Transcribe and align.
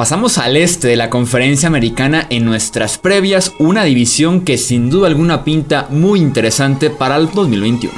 Pasamos 0.00 0.38
al 0.38 0.56
este 0.56 0.88
de 0.88 0.96
la 0.96 1.10
conferencia 1.10 1.66
americana 1.66 2.26
en 2.30 2.46
nuestras 2.46 2.96
previas, 2.96 3.52
una 3.58 3.84
división 3.84 4.46
que 4.46 4.56
sin 4.56 4.88
duda 4.88 5.08
alguna 5.08 5.44
pinta 5.44 5.88
muy 5.90 6.20
interesante 6.20 6.88
para 6.88 7.16
el 7.16 7.30
2021. 7.30 7.92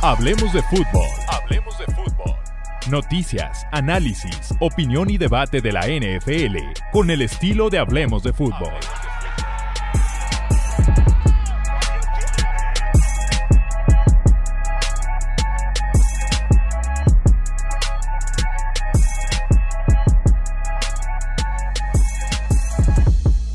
Hablemos 0.00 0.52
de 0.52 0.60
fútbol. 0.62 1.06
Hablemos 1.28 1.78
de 1.78 1.84
fútbol. 1.84 2.34
Noticias, 2.90 3.64
análisis, 3.70 4.52
opinión 4.58 5.08
y 5.08 5.18
debate 5.18 5.60
de 5.60 5.70
la 5.70 5.82
NFL 5.82 6.56
con 6.90 7.10
el 7.10 7.22
estilo 7.22 7.70
de 7.70 7.78
Hablemos 7.78 8.24
de 8.24 8.32
fútbol. 8.32 8.72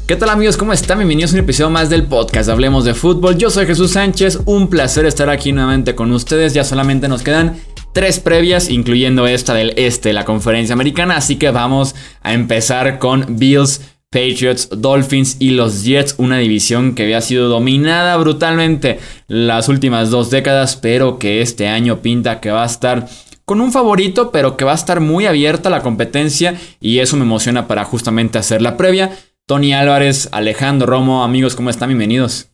¿Qué 0.07 0.15
tal 0.15 0.29
amigos? 0.29 0.55
¿Cómo 0.55 0.71
están? 0.71 0.99
Bienvenidos 0.99 1.31
a 1.31 1.33
un 1.33 1.41
episodio 1.41 1.69
más 1.69 1.89
del 1.89 2.05
podcast 2.05 2.47
Hablemos 2.47 2.85
de 2.85 2.93
Fútbol. 2.93 3.37
Yo 3.37 3.49
soy 3.49 3.65
Jesús 3.65 3.91
Sánchez, 3.91 4.39
un 4.45 4.69
placer 4.69 5.05
estar 5.05 5.29
aquí 5.29 5.51
nuevamente 5.51 5.95
con 5.95 6.13
ustedes. 6.13 6.53
Ya 6.53 6.63
solamente 6.63 7.09
nos 7.09 7.23
quedan 7.23 7.57
tres 7.91 8.21
previas, 8.21 8.69
incluyendo 8.69 9.27
esta 9.27 9.53
del 9.53 9.73
este, 9.75 10.13
la 10.13 10.23
conferencia 10.23 10.71
americana. 10.71 11.17
Así 11.17 11.35
que 11.35 11.51
vamos 11.51 11.93
a 12.21 12.33
empezar 12.33 12.99
con 12.99 13.37
Bills, 13.37 13.81
Patriots, 14.09 14.69
Dolphins 14.71 15.35
y 15.39 15.49
los 15.49 15.83
Jets, 15.83 16.15
una 16.17 16.37
división 16.37 16.95
que 16.95 17.03
había 17.03 17.19
sido 17.19 17.49
dominada 17.49 18.15
brutalmente 18.15 18.99
las 19.27 19.67
últimas 19.67 20.09
dos 20.09 20.29
décadas, 20.29 20.77
pero 20.77 21.19
que 21.19 21.41
este 21.41 21.67
año 21.67 21.97
pinta 21.97 22.39
que 22.39 22.49
va 22.49 22.63
a 22.63 22.67
estar 22.67 23.09
con 23.43 23.61
un 23.61 23.73
favorito, 23.73 24.31
pero 24.31 24.57
que 24.57 24.65
va 24.65 24.73
a 24.73 24.75
estar 24.75 24.99
muy 24.99 25.25
abierta 25.25 25.69
la 25.69 25.81
competencia 25.81 26.55
y 26.81 26.99
eso 26.99 27.15
me 27.15 27.23
emociona 27.23 27.67
para 27.67 27.85
justamente 27.85 28.37
hacer 28.37 28.61
la 28.61 28.75
previa. 28.75 29.17
Tony 29.49 29.73
Álvarez, 29.73 30.27
Alejandro 30.33 30.87
Romo, 30.87 31.23
amigos, 31.23 31.55
¿cómo 31.55 31.69
están? 31.69 31.87
Bienvenidos. 31.87 32.51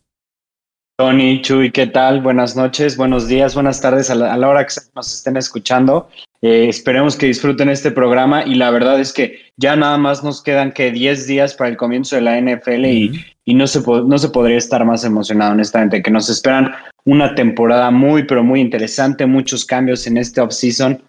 Tony, 0.96 1.42
Chuy, 1.42 1.72
¿qué 1.72 1.88
tal? 1.88 2.20
Buenas 2.20 2.54
noches, 2.54 2.96
buenos 2.96 3.26
días, 3.26 3.52
buenas 3.54 3.80
tardes 3.80 4.10
a 4.10 4.14
la, 4.14 4.48
hora 4.48 4.64
que 4.64 4.74
nos 4.94 5.12
estén 5.12 5.36
escuchando. 5.36 6.08
Eh, 6.40 6.68
esperemos 6.68 7.16
que 7.16 7.26
disfruten 7.26 7.68
este 7.68 7.90
programa 7.90 8.44
y 8.44 8.54
la 8.54 8.70
verdad 8.70 9.00
es 9.00 9.12
que 9.12 9.40
ya 9.56 9.74
nada 9.74 9.98
más 9.98 10.22
nos 10.22 10.40
quedan 10.40 10.70
que 10.70 10.92
10 10.92 11.26
días 11.26 11.54
para 11.54 11.70
el 11.70 11.76
comienzo 11.76 12.14
de 12.14 12.22
la 12.22 12.40
NFL 12.40 12.84
y, 12.84 13.24
no, 13.46 13.66
se 13.66 13.80
no 13.80 14.16
se 14.16 14.28
podría 14.28 14.58
estar 14.58 14.84
más 14.84 15.02
emocionado, 15.02 15.50
honestamente, 15.50 16.00
que 16.00 16.12
nos 16.12 16.30
esperan 16.30 16.76
una 17.04 17.34
temporada 17.34 17.90
muy, 17.90 18.22
pero 18.22 18.44
muy 18.44 18.60
interesante, 18.60 19.26
muchos 19.26 19.64
cambios 19.64 20.06
en 20.06 20.16
este 20.16 20.40
offseason. 20.40 21.02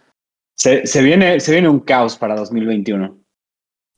Se, 0.57 0.87
se, 0.87 1.03
viene, 1.03 1.39
se 1.39 1.51
viene 1.51 1.69
un 1.69 1.81
caos 1.81 2.17
para 2.17 2.35
2021. 2.35 3.24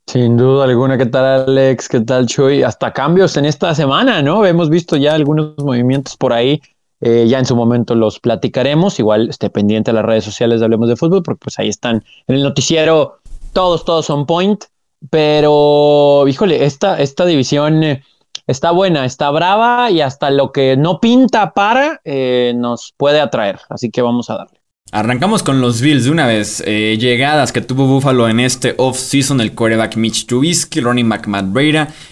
Sin 0.08 0.38
duda 0.38 0.64
alguna, 0.64 0.98
¿qué 0.98 1.06
tal 1.06 1.50
Alex? 1.50 1.90
¿Qué 1.90 2.00
tal 2.00 2.28
Chuy? 2.28 2.64
Hasta 2.64 2.94
cambios 2.94 3.36
en 3.36 3.44
esta 3.44 3.76
semana, 3.76 4.22
¿no? 4.22 4.46
Hemos 4.46 4.70
visto 4.70 4.96
ya 4.96 5.14
algunos 5.14 5.58
movimientos 5.58 6.16
por 6.16 6.32
ahí, 6.32 6.62
eh, 7.02 7.26
ya 7.28 7.40
en 7.40 7.46
su 7.46 7.58
momento 7.58 7.94
los 7.94 8.22
platicaremos, 8.22 9.00
igual 9.00 9.30
esté 9.30 9.50
pendiente 9.50 9.92
de 9.92 9.96
las 9.96 10.06
redes 10.06 10.24
sociales 10.24 10.62
Hablemos 10.62 10.88
de 10.88 10.96
Fútbol, 10.96 11.24
porque 11.24 11.40
pues 11.44 11.60
ahí 11.60 11.68
están 11.68 12.06
en 12.28 12.36
el 12.36 12.44
noticiero, 12.44 13.18
todos, 13.52 13.84
todos 13.84 14.10
on 14.10 14.26
point, 14.26 14.64
pero 15.10 16.26
híjole, 16.26 16.64
esta, 16.64 16.98
esta 17.02 17.26
división 17.26 17.84
eh, 17.84 18.02
está 18.48 18.72
buena, 18.72 19.04
está 19.04 19.30
brava 19.30 19.92
y 19.92 20.00
hasta 20.00 20.30
lo 20.30 20.54
que 20.54 20.78
no 20.78 21.02
pinta 21.02 21.54
para 21.54 22.00
eh, 22.06 22.54
nos 22.56 22.94
puede 22.96 23.20
atraer, 23.20 23.60
así 23.68 23.92
que 23.92 24.02
vamos 24.02 24.30
a 24.30 24.38
darle. 24.38 24.57
Arrancamos 24.92 25.44
con 25.44 25.60
los 25.60 25.82
Bills 25.82 26.06
de 26.06 26.12
una 26.12 26.28
vez. 26.28 26.64
Eh, 26.66 26.98
llegadas 26.98 27.52
que 27.52 27.60
tuvo 27.60 27.88
Buffalo 27.88 28.30
en 28.30 28.40
este 28.40 28.74
off-season: 28.78 29.42
el 29.42 29.54
quarterback 29.54 29.98
Mitch 29.98 30.26
Trubisky, 30.26 30.80
Ronnie 30.80 31.04
McMahon 31.04 31.54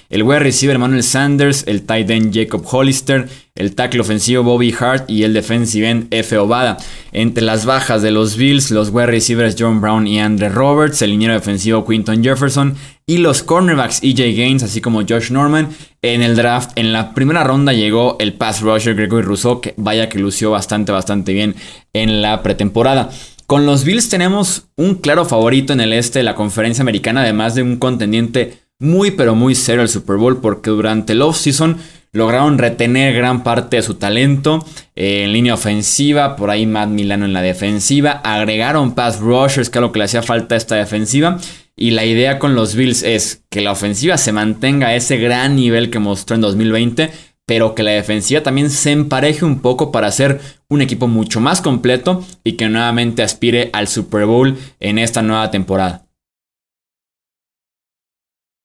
el 0.10 0.24
wide 0.24 0.40
receiver 0.40 0.78
Manuel 0.78 1.04
Sanders, 1.04 1.64
el 1.68 1.84
tight 1.84 2.10
end 2.10 2.34
Jacob 2.34 2.66
Hollister, 2.66 3.30
el 3.56 3.74
tackle 3.76 4.02
ofensivo 4.02 4.44
Bobby 4.44 4.76
Hart 4.78 5.10
y 5.10 5.24
el 5.24 5.34
defensive 5.34 5.90
end 5.90 6.08
F. 6.12 6.38
Obada. 6.38 6.78
Entre 7.14 7.44
las 7.44 7.66
bajas 7.66 8.02
de 8.02 8.12
los 8.12 8.36
Bills, 8.36 8.72
los 8.72 8.90
wide 8.90 9.08
receivers 9.08 9.56
John 9.58 9.80
Brown 9.80 10.06
y 10.06 10.20
Andre 10.20 10.50
Roberts, 10.50 11.02
el 11.02 11.12
liniero 11.12 11.34
defensivo 11.34 11.86
Quinton 11.86 12.24
Jefferson 12.24 12.76
y 13.08 13.18
los 13.20 13.44
cornerbacks 13.44 14.02
EJ 14.02 14.36
Gaines, 14.36 14.64
así 14.64 14.82
como 14.82 15.02
Josh 15.08 15.32
Norman. 15.32 15.70
En 16.02 16.22
el 16.22 16.36
draft, 16.36 16.72
en 16.76 16.94
la 16.94 17.14
primera 17.14 17.44
ronda 17.44 17.74
llegó 17.74 18.18
el 18.20 18.34
pass 18.34 18.62
rusher 18.62 18.96
Gregory 18.96 19.24
Rousseau, 19.24 19.62
que 19.62 19.74
vaya 19.78 20.10
que 20.10 20.20
lució 20.20 20.52
bastante, 20.52 20.92
bastante 20.92 21.34
bien 21.34 21.56
en 21.94 22.22
la 22.22 22.42
pretemporada. 22.42 23.10
Con 23.48 23.68
los 23.68 23.84
Bills 23.84 24.10
tenemos 24.10 24.66
un 24.76 24.96
claro 24.96 25.26
favorito 25.26 25.72
en 25.72 25.82
el 25.82 25.94
este 25.94 26.20
de 26.20 26.24
la 26.24 26.36
conferencia 26.36 26.82
americana, 26.82 27.22
además 27.22 27.54
de 27.54 27.62
un 27.62 27.78
contendiente 27.78 28.60
muy 28.80 29.12
pero 29.12 29.36
muy 29.36 29.54
serio 29.56 29.82
al 29.82 29.90
Super 29.90 30.18
Bowl, 30.18 30.42
porque 30.42 30.72
durante 30.72 31.14
el 31.14 31.22
offseason 31.22 31.78
lograron 32.12 32.58
retener 32.58 33.14
gran 33.14 33.44
parte 33.44 33.76
de 33.76 33.84
su 33.84 33.96
talento 33.96 34.66
eh, 34.96 35.24
en 35.26 35.34
línea 35.34 35.54
ofensiva, 35.54 36.36
por 36.36 36.50
ahí 36.50 36.66
Matt 36.66 36.90
Milano 36.90 37.26
en 37.26 37.34
la 37.34 37.42
defensiva, 37.42 38.22
agregaron 38.24 38.96
pass 38.96 39.20
rushers, 39.20 39.70
que 39.70 39.80
es 39.80 39.82
lo 39.82 39.92
que 39.92 40.00
le 40.00 40.06
hacía 40.06 40.24
falta 40.24 40.56
a 40.56 40.58
esta 40.58 40.76
defensiva, 40.76 41.38
y 41.78 41.92
la 41.92 42.06
idea 42.06 42.40
con 42.40 42.56
los 42.56 42.76
Bills 42.76 43.04
es 43.04 43.44
que 43.50 43.62
la 43.62 43.72
ofensiva 43.72 44.18
se 44.18 44.32
mantenga 44.32 44.88
a 44.88 44.96
ese 44.96 45.18
gran 45.18 45.56
nivel 45.56 45.90
que 45.90 46.00
mostró 46.00 46.36
en 46.36 46.42
2020, 46.42 47.12
pero 47.46 47.76
que 47.76 47.84
la 47.84 47.92
defensiva 47.92 48.42
también 48.42 48.70
se 48.70 48.92
empareje 48.92 49.44
un 49.44 49.62
poco 49.62 49.92
para 49.92 50.12
ser 50.12 50.40
un 50.70 50.82
equipo 50.82 51.08
mucho 51.08 51.42
más 51.42 51.62
completo 51.62 52.24
y 52.44 52.54
que 52.54 52.70
nuevamente 52.70 53.24
aspire 53.24 53.70
al 53.74 53.88
Super 53.88 54.26
Bowl 54.26 54.58
en 54.80 55.00
esta 55.00 55.22
nueva 55.22 55.52
temporada. 55.52 56.06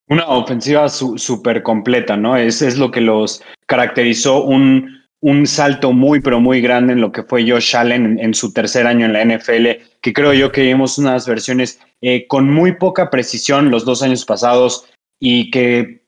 Una 0.08 0.26
ofensiva 0.28 0.88
súper 0.88 1.62
completa, 1.62 2.16
¿no? 2.16 2.36
Es, 2.36 2.62
es 2.62 2.78
lo 2.78 2.90
que 2.90 3.00
los 3.00 3.42
caracterizó 3.66 4.42
un, 4.42 4.99
un 5.20 5.46
salto 5.46 5.92
muy, 5.92 6.20
pero 6.20 6.40
muy 6.40 6.60
grande 6.60 6.94
en 6.94 7.00
lo 7.00 7.12
que 7.12 7.22
fue 7.22 7.48
Josh 7.48 7.76
Allen 7.76 8.18
en, 8.18 8.34
su 8.34 8.52
tercer 8.52 8.86
año 8.86 9.06
en 9.06 9.12
la 9.12 9.24
NFL, 9.24 9.66
que 10.00 10.12
creo 10.12 10.32
yo 10.32 10.50
que 10.50 10.62
vimos 10.62 10.98
unas 10.98 11.26
versiones 11.26 11.78
eh, 12.00 12.26
con 12.26 12.50
muy 12.50 12.76
poca 12.76 13.10
precisión 13.10 13.70
los 13.70 13.84
dos 13.84 14.02
años 14.02 14.24
pasados 14.24 14.86
y 15.18 15.50
que 15.50 16.00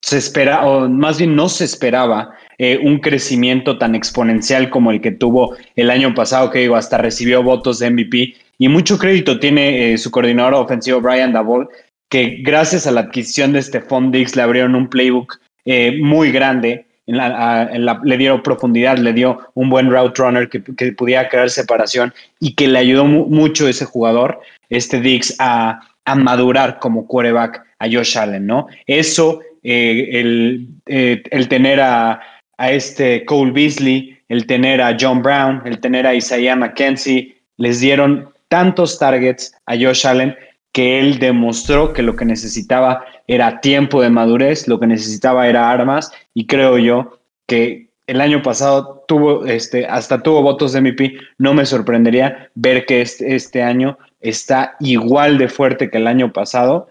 se 0.00 0.18
espera, 0.18 0.66
o 0.66 0.88
más 0.88 1.18
bien 1.18 1.36
no 1.36 1.48
se 1.48 1.64
esperaba, 1.64 2.30
eh, 2.58 2.78
un 2.82 2.98
crecimiento 3.00 3.78
tan 3.78 3.94
exponencial 3.94 4.70
como 4.70 4.90
el 4.90 5.00
que 5.00 5.12
tuvo 5.12 5.56
el 5.76 5.90
año 5.90 6.14
pasado, 6.14 6.50
que 6.50 6.60
digo, 6.60 6.76
hasta 6.76 6.98
recibió 6.98 7.42
votos 7.42 7.78
de 7.78 7.90
MVP. 7.90 8.34
Y 8.58 8.68
mucho 8.68 8.98
crédito 8.98 9.40
tiene 9.40 9.92
eh, 9.92 9.98
su 9.98 10.10
coordinador 10.10 10.54
ofensivo, 10.54 11.00
Brian 11.00 11.32
Dabol, 11.32 11.68
que 12.08 12.38
gracias 12.42 12.86
a 12.86 12.92
la 12.92 13.00
adquisición 13.00 13.52
de 13.52 13.58
este 13.58 13.82
Dix 14.10 14.36
le 14.36 14.42
abrieron 14.42 14.74
un 14.74 14.88
playbook 14.88 15.40
muy 16.00 16.30
grande, 16.30 16.86
le 17.06 18.16
dieron 18.16 18.42
profundidad, 18.42 18.98
le 18.98 19.12
dio 19.12 19.38
un 19.54 19.68
buen 19.68 19.90
route 19.90 20.20
runner 20.20 20.48
que, 20.48 20.60
pudiera 20.92 21.28
crear 21.28 21.50
separación 21.50 22.12
y 22.40 22.54
que 22.54 22.68
le 22.68 22.78
ayudó 22.78 23.04
mucho 23.04 23.68
ese 23.68 23.84
jugador, 23.84 24.40
este 24.70 25.00
Dix, 25.00 25.34
a, 25.38 25.80
madurar 26.16 26.78
como 26.80 27.06
quarterback 27.06 27.64
a 27.78 27.86
Josh 27.86 28.18
Allen, 28.18 28.46
¿no? 28.46 28.66
Eso, 28.86 29.40
eh, 29.62 30.10
el, 30.12 30.68
eh, 30.86 31.22
el, 31.30 31.48
tener 31.48 31.80
a, 31.80 32.20
a, 32.58 32.70
este 32.70 33.24
Cole 33.24 33.52
Beasley, 33.52 34.18
el 34.28 34.46
tener 34.46 34.82
a 34.82 34.96
John 35.00 35.22
Brown, 35.22 35.62
el 35.64 35.80
tener 35.80 36.06
a 36.06 36.14
Isaiah 36.14 36.56
McKenzie, 36.56 37.34
les 37.56 37.80
dieron 37.80 38.28
tantos 38.48 38.98
targets 38.98 39.54
a 39.66 39.76
Josh 39.76 40.06
Allen 40.06 40.36
que 40.72 40.98
él 40.98 41.18
demostró 41.18 41.92
que 41.92 42.02
lo 42.02 42.16
que 42.16 42.24
necesitaba 42.24 43.04
era 43.26 43.60
tiempo 43.60 44.02
de 44.02 44.10
madurez, 44.10 44.68
lo 44.68 44.78
que 44.78 44.86
necesitaba 44.86 45.48
era 45.48 45.70
armas 45.70 46.12
y 46.34 46.46
creo 46.46 46.78
yo 46.78 47.18
que 47.46 47.88
el 48.06 48.20
año 48.20 48.42
pasado 48.42 49.04
tuvo, 49.08 49.46
este, 49.46 49.86
hasta 49.86 50.22
tuvo 50.22 50.42
votos 50.42 50.72
de 50.72 50.80
MVP, 50.80 51.16
no 51.38 51.54
me 51.54 51.64
sorprendería 51.64 52.50
ver 52.54 52.84
que 52.84 53.00
este, 53.00 53.34
este 53.34 53.62
año 53.62 53.98
está 54.20 54.76
igual 54.80 55.38
de 55.38 55.48
fuerte 55.48 55.90
que 55.90 55.98
el 55.98 56.06
año 56.06 56.32
pasado 56.32 56.88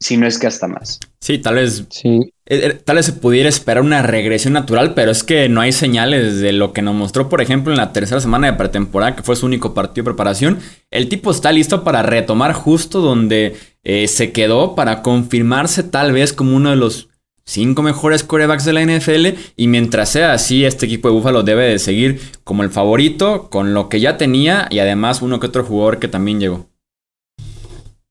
si 0.00 0.16
no 0.16 0.26
es 0.26 0.38
que 0.38 0.46
hasta 0.46 0.66
más. 0.66 0.98
Sí, 1.20 1.38
tal 1.38 1.56
vez. 1.56 1.86
Sí. 1.90 2.32
Eh, 2.50 2.66
eh, 2.66 2.80
tal 2.84 2.96
vez 2.96 3.06
se 3.06 3.12
pudiera 3.12 3.48
esperar 3.48 3.84
una 3.84 4.02
regresión 4.02 4.54
natural, 4.54 4.92
pero 4.94 5.12
es 5.12 5.22
que 5.22 5.48
no 5.48 5.60
hay 5.60 5.70
señales 5.70 6.40
de 6.40 6.52
lo 6.52 6.72
que 6.72 6.82
nos 6.82 6.96
mostró, 6.96 7.28
por 7.28 7.40
ejemplo, 7.40 7.72
en 7.72 7.78
la 7.78 7.92
tercera 7.92 8.20
semana 8.20 8.48
de 8.48 8.58
pretemporada, 8.58 9.14
que 9.14 9.22
fue 9.22 9.36
su 9.36 9.46
único 9.46 9.72
partido 9.72 10.02
de 10.02 10.10
preparación. 10.10 10.58
El 10.90 11.08
tipo 11.08 11.30
está 11.30 11.52
listo 11.52 11.84
para 11.84 12.02
retomar 12.02 12.52
justo 12.52 13.00
donde 13.00 13.56
eh, 13.84 14.08
se 14.08 14.32
quedó, 14.32 14.74
para 14.74 15.00
confirmarse 15.00 15.84
tal 15.84 16.10
vez 16.10 16.32
como 16.32 16.56
uno 16.56 16.70
de 16.70 16.76
los 16.76 17.08
cinco 17.44 17.82
mejores 17.82 18.24
corebacks 18.24 18.64
de 18.64 18.72
la 18.72 18.84
NFL. 18.84 19.38
Y 19.56 19.68
mientras 19.68 20.08
sea 20.08 20.32
así, 20.32 20.64
este 20.64 20.86
equipo 20.86 21.06
de 21.06 21.14
Buffalo 21.14 21.44
debe 21.44 21.66
de 21.66 21.78
seguir 21.78 22.20
como 22.42 22.64
el 22.64 22.70
favorito, 22.70 23.48
con 23.48 23.74
lo 23.74 23.88
que 23.88 24.00
ya 24.00 24.16
tenía 24.16 24.66
y 24.70 24.80
además 24.80 25.22
uno 25.22 25.38
que 25.38 25.46
otro 25.46 25.62
jugador 25.62 26.00
que 26.00 26.08
también 26.08 26.40
llegó. 26.40 26.66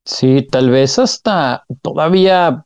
Sí, 0.06 0.48
tal 0.50 0.70
vez 0.70 0.98
hasta 0.98 1.66
todavía 1.82 2.64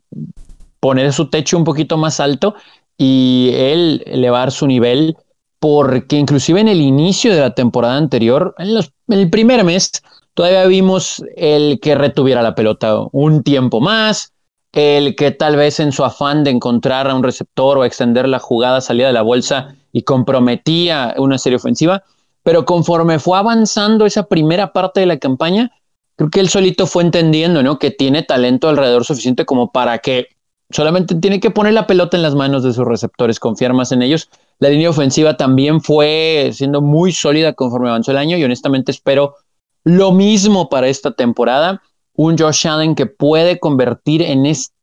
poner 0.83 1.13
su 1.13 1.29
techo 1.29 1.55
un 1.57 1.63
poquito 1.63 1.95
más 1.95 2.19
alto 2.19 2.55
y 2.97 3.51
él 3.53 4.03
elevar 4.05 4.51
su 4.51 4.67
nivel, 4.67 5.15
porque 5.57 6.17
inclusive 6.17 6.59
en 6.59 6.67
el 6.67 6.81
inicio 6.81 7.33
de 7.33 7.39
la 7.39 7.55
temporada 7.55 7.95
anterior, 7.95 8.53
en, 8.57 8.77
el 9.07 9.29
primer 9.29 9.63
mes, 9.63 10.03
todavía 10.33 10.65
vimos 10.65 11.23
el 11.37 11.79
que 11.79 11.95
retuviera 11.95 12.41
la 12.41 12.53
pelota 12.53 12.97
un 13.13 13.43
tiempo 13.43 13.79
más, 13.79 14.33
el 14.73 15.15
que 15.15 15.31
tal 15.31 15.55
vez 15.55 15.79
en 15.79 15.93
su 15.93 16.03
afán 16.03 16.43
de 16.43 16.51
encontrar 16.51 17.09
a 17.09 17.15
un 17.15 17.23
receptor 17.23 17.77
o 17.77 17.85
extender 17.85 18.27
la 18.27 18.39
jugada 18.39 18.81
salía 18.81 19.07
de 19.07 19.13
la 19.13 19.21
bolsa 19.21 19.77
y 19.93 20.01
comprometía 20.01 21.15
una 21.17 21.37
serie 21.37 21.55
ofensiva, 21.55 22.03
pero 22.43 22.65
conforme 22.65 23.19
fue 23.19 23.37
avanzando 23.37 24.05
esa 24.05 24.23
primera 24.23 24.73
parte 24.73 24.99
de 24.99 25.05
la 25.05 25.17
campaña, 25.17 25.71
creo 26.17 26.29
que 26.29 26.41
él 26.41 26.49
solito 26.49 26.87
fue 26.87 27.03
entendiendo, 27.03 27.63
¿no? 27.63 27.79
Que 27.79 27.89
tiene 27.89 28.21
talento 28.23 28.67
alrededor 28.67 29.05
suficiente 29.05 29.45
como 29.45 29.71
para 29.71 29.99
que 29.99 30.27
solamente 30.69 31.15
tiene 31.15 31.39
que 31.39 31.51
poner 31.51 31.73
la 31.73 31.87
pelota 31.87 32.17
en 32.17 32.23
las 32.23 32.35
manos 32.35 32.63
de 32.63 32.73
sus 32.73 32.85
receptores, 32.85 33.39
confiar 33.39 33.73
más 33.73 33.91
en 33.91 34.01
ellos. 34.01 34.29
La 34.59 34.69
línea 34.69 34.89
ofensiva 34.89 35.37
también 35.37 35.81
fue 35.81 36.51
siendo 36.53 36.81
muy 36.81 37.11
sólida 37.11 37.53
conforme 37.53 37.89
avanzó 37.89 38.11
el 38.11 38.17
año 38.17 38.37
y 38.37 38.43
honestamente 38.43 38.91
espero 38.91 39.35
lo 39.83 40.11
mismo 40.11 40.69
para 40.69 40.87
esta 40.87 41.11
temporada. 41.11 41.81
Un 42.15 42.37
Josh 42.37 42.67
Allen 42.67 42.95
que 42.95 43.05
puede 43.05 43.59
convertir 43.59 44.21
en 44.21 44.45
este 44.45 44.73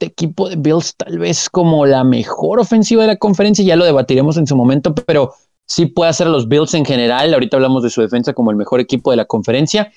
equipo 0.00 0.48
de 0.48 0.56
Bills 0.56 0.96
tal 0.96 1.18
vez 1.18 1.48
como 1.48 1.86
la 1.86 2.04
mejor 2.04 2.58
ofensiva 2.58 3.02
de 3.02 3.08
la 3.08 3.16
conferencia, 3.16 3.64
ya 3.64 3.76
lo 3.76 3.84
debatiremos 3.84 4.36
en 4.36 4.46
su 4.46 4.56
momento, 4.56 4.94
pero 4.94 5.34
sí 5.66 5.86
puede 5.86 6.10
hacer 6.10 6.26
los 6.26 6.48
Bills 6.48 6.74
en 6.74 6.84
general. 6.84 7.32
Ahorita 7.32 7.56
hablamos 7.56 7.82
de 7.82 7.90
su 7.90 8.00
defensa 8.00 8.32
como 8.32 8.50
el 8.50 8.56
mejor 8.56 8.80
equipo 8.80 9.10
de 9.10 9.16
la 9.18 9.24
conferencia. 9.24 9.92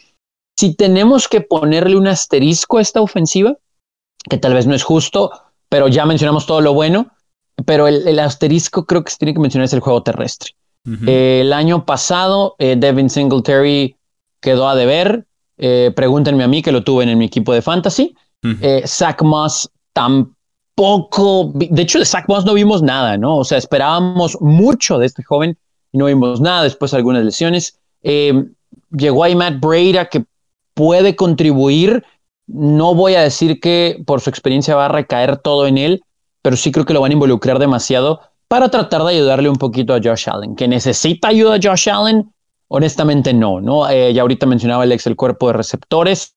Si 0.57 0.75
tenemos 0.75 1.27
que 1.27 1.41
ponerle 1.41 1.97
un 1.97 2.07
asterisco 2.07 2.77
a 2.77 2.81
esta 2.81 3.01
ofensiva, 3.01 3.57
que 4.29 4.37
tal 4.37 4.53
vez 4.53 4.67
no 4.67 4.75
es 4.75 4.83
justo, 4.83 5.31
pero 5.69 5.87
ya 5.87 6.05
mencionamos 6.05 6.45
todo 6.45 6.61
lo 6.61 6.73
bueno, 6.73 7.07
pero 7.65 7.87
el, 7.87 8.19
asterisco 8.19 8.85
creo 8.85 9.03
que 9.03 9.11
se 9.11 9.17
tiene 9.17 9.33
que 9.33 9.39
mencionar 9.39 9.65
es 9.65 9.73
el 9.73 9.79
juego 9.79 10.03
terrestre. 10.03 10.51
el 11.07 11.53
año 11.53 11.85
pasado, 11.85 12.55
eh, 12.59 12.75
Devin 12.77 13.09
Singletary 13.09 13.95
quedó 14.41 14.67
a 14.67 14.75
deber. 14.75 15.25
Eh, 15.57 15.91
pregúntenme 15.95 16.43
a 16.43 16.47
mí 16.47 16.61
que 16.61 16.71
lo 16.71 16.83
tuve 16.83 17.03
en 17.03 17.17
mi 17.17 17.25
equipo 17.25 17.53
de 17.53 17.61
fantasy. 17.61 18.15
Eh, 18.61 18.83
Zach 18.85 19.21
Moss 19.21 19.69
tampoco, 19.93 21.51
de 21.53 21.81
hecho 21.81 21.99
de 21.99 22.05
Zach 22.05 22.25
Moss 22.27 22.43
no 22.43 22.53
vimos 22.53 22.81
nada, 22.81 23.17
¿no? 23.17 23.37
O 23.37 23.43
sea, 23.45 23.57
esperábamos 23.57 24.37
mucho 24.41 24.97
de 24.97 25.05
este 25.05 25.23
joven 25.23 25.57
y 25.93 25.97
no 25.97 26.05
vimos 26.05 26.41
nada, 26.41 26.63
después 26.63 26.93
algunas 26.93 27.23
lesiones. 27.23 27.79
llegó 28.01 29.23
ahí 29.23 29.35
Matt 29.35 29.59
Breda 29.61 30.09
que 30.09 30.25
puede 30.73 31.15
contribuir, 31.15 32.03
no 32.47 32.93
voy 32.95 33.15
a 33.15 33.21
decir 33.21 33.59
que 33.59 34.01
por 34.05 34.21
su 34.21 34.29
experiencia 34.29 34.75
va 34.75 34.85
a 34.85 34.89
recaer 34.89 35.37
todo 35.37 35.67
en 35.67 35.77
él, 35.77 36.03
pero 36.41 36.57
sí 36.57 36.71
creo 36.71 36.85
que 36.85 36.93
lo 36.93 37.01
van 37.01 37.11
a 37.11 37.13
involucrar 37.13 37.59
demasiado 37.59 38.21
para 38.47 38.69
tratar 38.69 39.03
de 39.03 39.15
ayudarle 39.15 39.49
un 39.49 39.55
poquito 39.55 39.93
a 39.93 39.99
Josh 40.03 40.29
Allen. 40.29 40.55
¿Que 40.55 40.67
necesita 40.67 41.29
ayuda 41.29 41.55
a 41.55 41.59
Josh 41.61 41.89
Allen? 41.89 42.31
Honestamente 42.67 43.33
no, 43.33 43.61
¿no? 43.61 43.89
Eh, 43.89 44.13
ya 44.13 44.21
ahorita 44.21 44.45
mencionaba 44.45 44.83
Alex 44.83 45.07
el 45.07 45.15
cuerpo 45.15 45.47
de 45.47 45.53
receptores, 45.53 46.33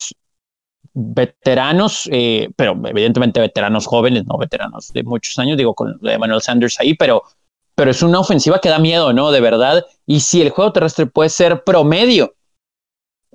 veteranos, 0.95 2.09
eh, 2.13 2.49
pero 2.57 2.81
evidentemente 2.87 3.41
veteranos 3.41 3.87
jóvenes, 3.87 4.25
no 4.27 4.39
veteranos 4.39 4.93
de 4.93 5.03
muchos 5.03 5.39
años, 5.39 5.59
digo 5.59 5.75
con 5.75 5.99
Emmanuel 6.03 6.41
Sanders 6.41 6.81
ahí, 6.81 6.95
pero, 6.95 7.23
pero 7.75 7.91
es 7.91 8.03
una 8.03 8.21
ofensiva 8.21 8.61
que 8.61 8.69
da 8.69 8.79
miedo, 8.79 9.13
¿no? 9.13 9.31
De 9.31 9.41
verdad. 9.41 9.85
Y 10.07 10.21
si 10.21 10.41
el 10.41 10.51
juego 10.51 10.73
terrestre 10.73 11.07
puede 11.07 11.29
ser 11.31 11.65
promedio 11.65 12.36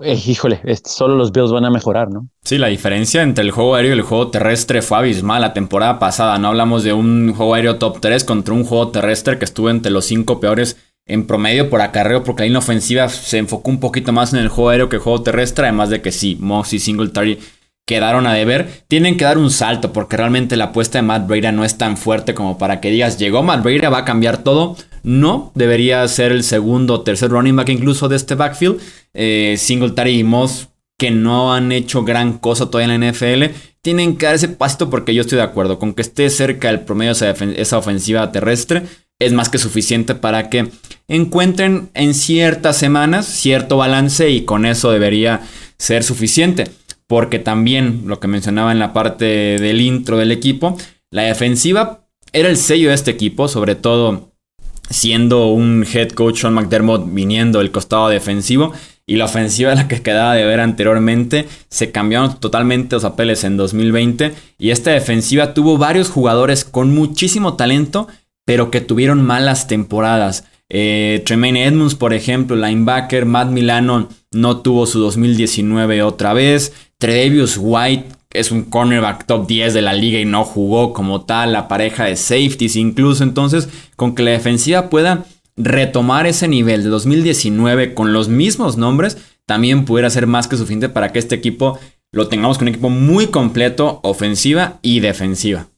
eh, 0.04 0.20
híjole, 0.26 0.62
solo 0.84 1.16
los 1.16 1.32
Bills 1.32 1.52
van 1.52 1.66
a 1.66 1.70
mejorar, 1.70 2.10
¿no? 2.10 2.28
Sí, 2.44 2.58
la 2.58 2.68
diferencia 2.68 3.22
entre 3.22 3.44
el 3.44 3.52
juego 3.52 3.76
aéreo 3.76 3.96
y 3.96 4.00
el 4.00 4.02
juego 4.02 4.30
terrestre 4.30 4.82
fue 4.82 4.98
abismal 4.98 5.42
la 5.42 5.54
temporada 5.54 6.00
pasada. 6.00 6.38
No 6.38 6.50
hablamos 6.50 6.84
de 6.84 6.94
un 6.94 7.34
juego 7.34 7.54
aéreo 7.54 7.78
top 7.78 8.00
3 8.02 8.24
contra 8.24 8.54
un 8.54 8.64
juego 8.64 8.90
terrestre 8.90 9.38
que 9.38 9.46
estuvo 9.46 9.70
entre 9.70 9.92
los 9.92 10.06
5 10.06 10.40
peores 10.40 10.78
en 11.06 11.26
promedio 11.26 11.70
por 11.70 11.82
acarreo, 11.82 12.24
porque 12.24 12.44
la 12.44 12.46
línea 12.46 12.60
ofensiva 12.60 13.10
se 13.10 13.38
enfocó 13.38 13.70
un 13.70 13.80
poquito 13.80 14.12
más 14.12 14.34
en 14.34 14.40
el 14.40 14.50
juego 14.50 14.70
aéreo 14.70 14.90
que 14.90 14.98
el 14.98 15.02
juego 15.02 15.24
terrestre, 15.24 15.66
además 15.66 15.90
de 15.90 16.02
que 16.02 16.12
sí, 16.12 16.38
Moss 16.40 16.74
y 16.74 16.80
Singletary 16.80 17.40
quedaron 17.92 18.26
a 18.26 18.34
deber, 18.34 18.70
tienen 18.88 19.18
que 19.18 19.26
dar 19.26 19.38
un 19.38 19.52
salto 19.52 19.92
porque 19.92 20.16
realmente 20.16 20.56
la 20.56 20.66
apuesta 20.66 20.98
de 20.98 21.02
Matt 21.02 21.28
Breda 21.28 21.52
no 21.52 21.66
es 21.66 21.78
tan 21.78 21.98
fuerte 21.98 22.34
como 22.34 22.58
para 22.58 22.80
que 22.80 22.90
digas, 22.90 23.20
llegó 23.20 23.44
Matt 23.44 23.64
Breda, 23.64 23.90
va 23.90 23.98
a 23.98 24.06
cambiar 24.06 24.38
todo. 24.46 24.78
No, 25.04 25.52
debería 25.56 26.08
ser 26.08 26.32
el 26.32 26.44
segundo 26.44 26.94
o 26.94 27.02
tercer 27.02 27.32
running 27.32 27.58
back 27.58 27.68
incluso 27.68 28.08
de 28.08 28.16
este 28.16 28.36
backfield. 28.36 28.80
Eh, 29.14 29.56
Singletary 29.58 30.20
y 30.20 30.24
Moss, 30.24 30.70
que 30.98 31.12
no 31.12 31.54
han 31.54 31.74
hecho 31.74 32.06
gran 32.06 32.38
cosa 32.38 32.68
todavía 32.68 32.96
en 32.96 33.02
la 33.02 33.12
NFL, 33.12 33.54
tienen 33.82 34.16
que 34.16 34.28
dar 34.28 34.36
ese 34.36 34.48
pasito 34.48 34.90
porque 34.90 35.14
yo 35.14 35.24
estoy 35.24 35.40
de 35.40 35.44
acuerdo 35.44 35.78
con 35.78 35.94
que 35.94 36.02
esté 36.02 36.30
cerca 36.30 36.70
del 36.70 36.80
promedio 36.80 37.14
de 37.14 37.56
esa 37.58 37.78
ofensiva 37.78 38.32
terrestre. 38.32 38.84
Es 39.20 39.34
más 39.34 39.50
que 39.50 39.58
suficiente 39.58 40.16
para 40.16 40.50
que 40.50 40.70
encuentren 41.10 41.90
en 41.94 42.14
ciertas 42.14 42.78
semanas 42.78 43.26
cierto 43.26 43.76
balance 43.76 44.30
y 44.30 44.46
con 44.46 44.66
eso 44.66 44.92
debería 44.92 45.42
ser 45.78 46.06
suficiente 46.06 46.70
porque 47.12 47.40
también 47.40 48.04
lo 48.06 48.22
que 48.22 48.30
mencionaba 48.30 48.72
en 48.72 48.80
la 48.80 48.94
parte 48.94 49.26
del 49.26 49.82
intro 49.82 50.16
del 50.16 50.32
equipo, 50.32 50.78
la 51.10 51.24
defensiva 51.24 52.08
era 52.32 52.48
el 52.48 52.56
sello 52.56 52.88
de 52.88 52.96
este 52.96 53.12
equipo, 53.12 53.50
sobre 53.50 53.76
todo 53.76 54.32
siendo 54.90 55.48
un 55.48 55.86
head 55.94 56.12
coach 56.12 56.40
Sean 56.40 56.54
McDermott 56.54 57.04
viniendo 57.12 57.60
del 57.60 57.72
costado 57.72 58.08
defensivo 58.08 58.72
y 59.06 59.18
la 59.18 59.26
ofensiva 59.26 59.76
la 59.76 59.90
que 59.90 60.02
quedaba 60.02 60.36
de 60.36 60.46
ver 60.46 60.62
anteriormente 60.62 61.50
se 61.68 61.92
cambiaron 61.92 62.40
totalmente 62.40 62.96
los 62.96 63.04
papeles 63.04 63.44
en 63.44 63.58
2020 63.58 64.34
y 64.58 64.70
esta 64.70 64.92
defensiva 64.92 65.54
tuvo 65.54 65.78
varios 65.78 66.08
jugadores 66.08 66.64
con 66.64 66.96
muchísimo 66.96 67.56
talento 67.56 68.08
pero 68.46 68.72
que 68.72 68.80
tuvieron 68.80 69.22
malas 69.22 69.68
temporadas. 69.68 70.46
Eh, 70.74 71.22
Tremaine 71.26 71.66
Edmonds, 71.66 71.96
por 71.96 72.14
ejemplo, 72.14 72.56
linebacker, 72.56 73.26
Matt 73.26 73.50
Milano 73.50 74.08
no 74.32 74.62
tuvo 74.62 74.86
su 74.86 75.00
2019 75.00 76.02
otra 76.02 76.32
vez. 76.32 76.72
Trevius 77.02 77.58
White 77.60 78.10
es 78.30 78.52
un 78.52 78.66
cornerback 78.66 79.26
top 79.26 79.48
10 79.48 79.74
de 79.74 79.82
la 79.82 79.94
liga 79.94 80.20
y 80.20 80.26
no 80.26 80.44
jugó 80.44 80.94
como 80.94 81.26
tal, 81.26 81.52
la 81.52 81.68
pareja 81.68 82.06
de 82.06 82.16
safeties 82.16 82.76
incluso. 82.76 83.24
Entonces, 83.24 83.70
con 83.96 84.14
que 84.14 84.22
la 84.22 84.30
defensiva 84.30 84.92
pueda 84.92 85.26
retomar 85.58 86.28
ese 86.28 86.48
nivel 86.48 86.84
de 86.84 86.90
2019 86.90 87.96
con 87.96 88.14
los 88.14 88.30
mismos 88.30 88.78
nombres, 88.78 89.18
también 89.48 89.84
pudiera 89.84 90.12
ser 90.12 90.28
más 90.28 90.48
que 90.48 90.58
suficiente 90.58 90.90
para 90.90 91.12
que 91.12 91.18
este 91.18 91.34
equipo 91.34 91.80
lo 92.12 92.28
tengamos 92.28 92.60
con 92.60 92.68
un 92.68 92.74
equipo 92.76 92.92
muy 92.92 93.28
completo, 93.28 94.00
ofensiva 94.04 94.78
y 94.84 95.00
defensiva. 95.00 95.70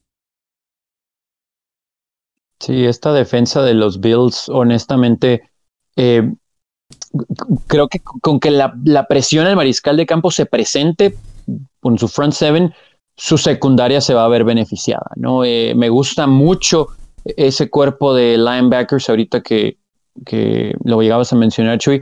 Sí, 2.59 2.83
esta 2.83 3.13
defensa 3.13 3.61
de 3.61 3.75
los 3.75 4.01
Bills, 4.01 4.49
honestamente, 4.49 5.49
eh, 5.95 6.33
creo 7.67 7.87
que 7.87 7.99
con 7.99 8.39
que 8.39 8.51
la, 8.51 9.05
presión 9.07 9.45
al 9.45 9.55
mariscal 9.55 9.97
de 9.97 10.05
campo 10.05 10.31
se 10.31 10.45
presente 10.45 11.15
con 11.79 11.97
su 11.97 12.07
front 12.07 12.33
seven, 12.33 12.73
su 13.15 13.37
secundaria 13.37 14.01
se 14.01 14.13
va 14.13 14.25
a 14.25 14.29
ver 14.29 14.43
beneficiada. 14.43 15.11
¿no? 15.15 15.43
Eh, 15.43 15.73
me 15.75 15.89
gusta 15.89 16.27
mucho 16.27 16.87
ese 17.25 17.69
cuerpo 17.69 18.13
de 18.13 18.37
linebackers 18.37 19.09
ahorita 19.09 19.41
que, 19.41 19.77
que 20.25 20.73
lo 20.83 21.01
llegabas 21.01 21.33
a 21.33 21.35
mencionar, 21.35 21.77
Chuy. 21.77 22.01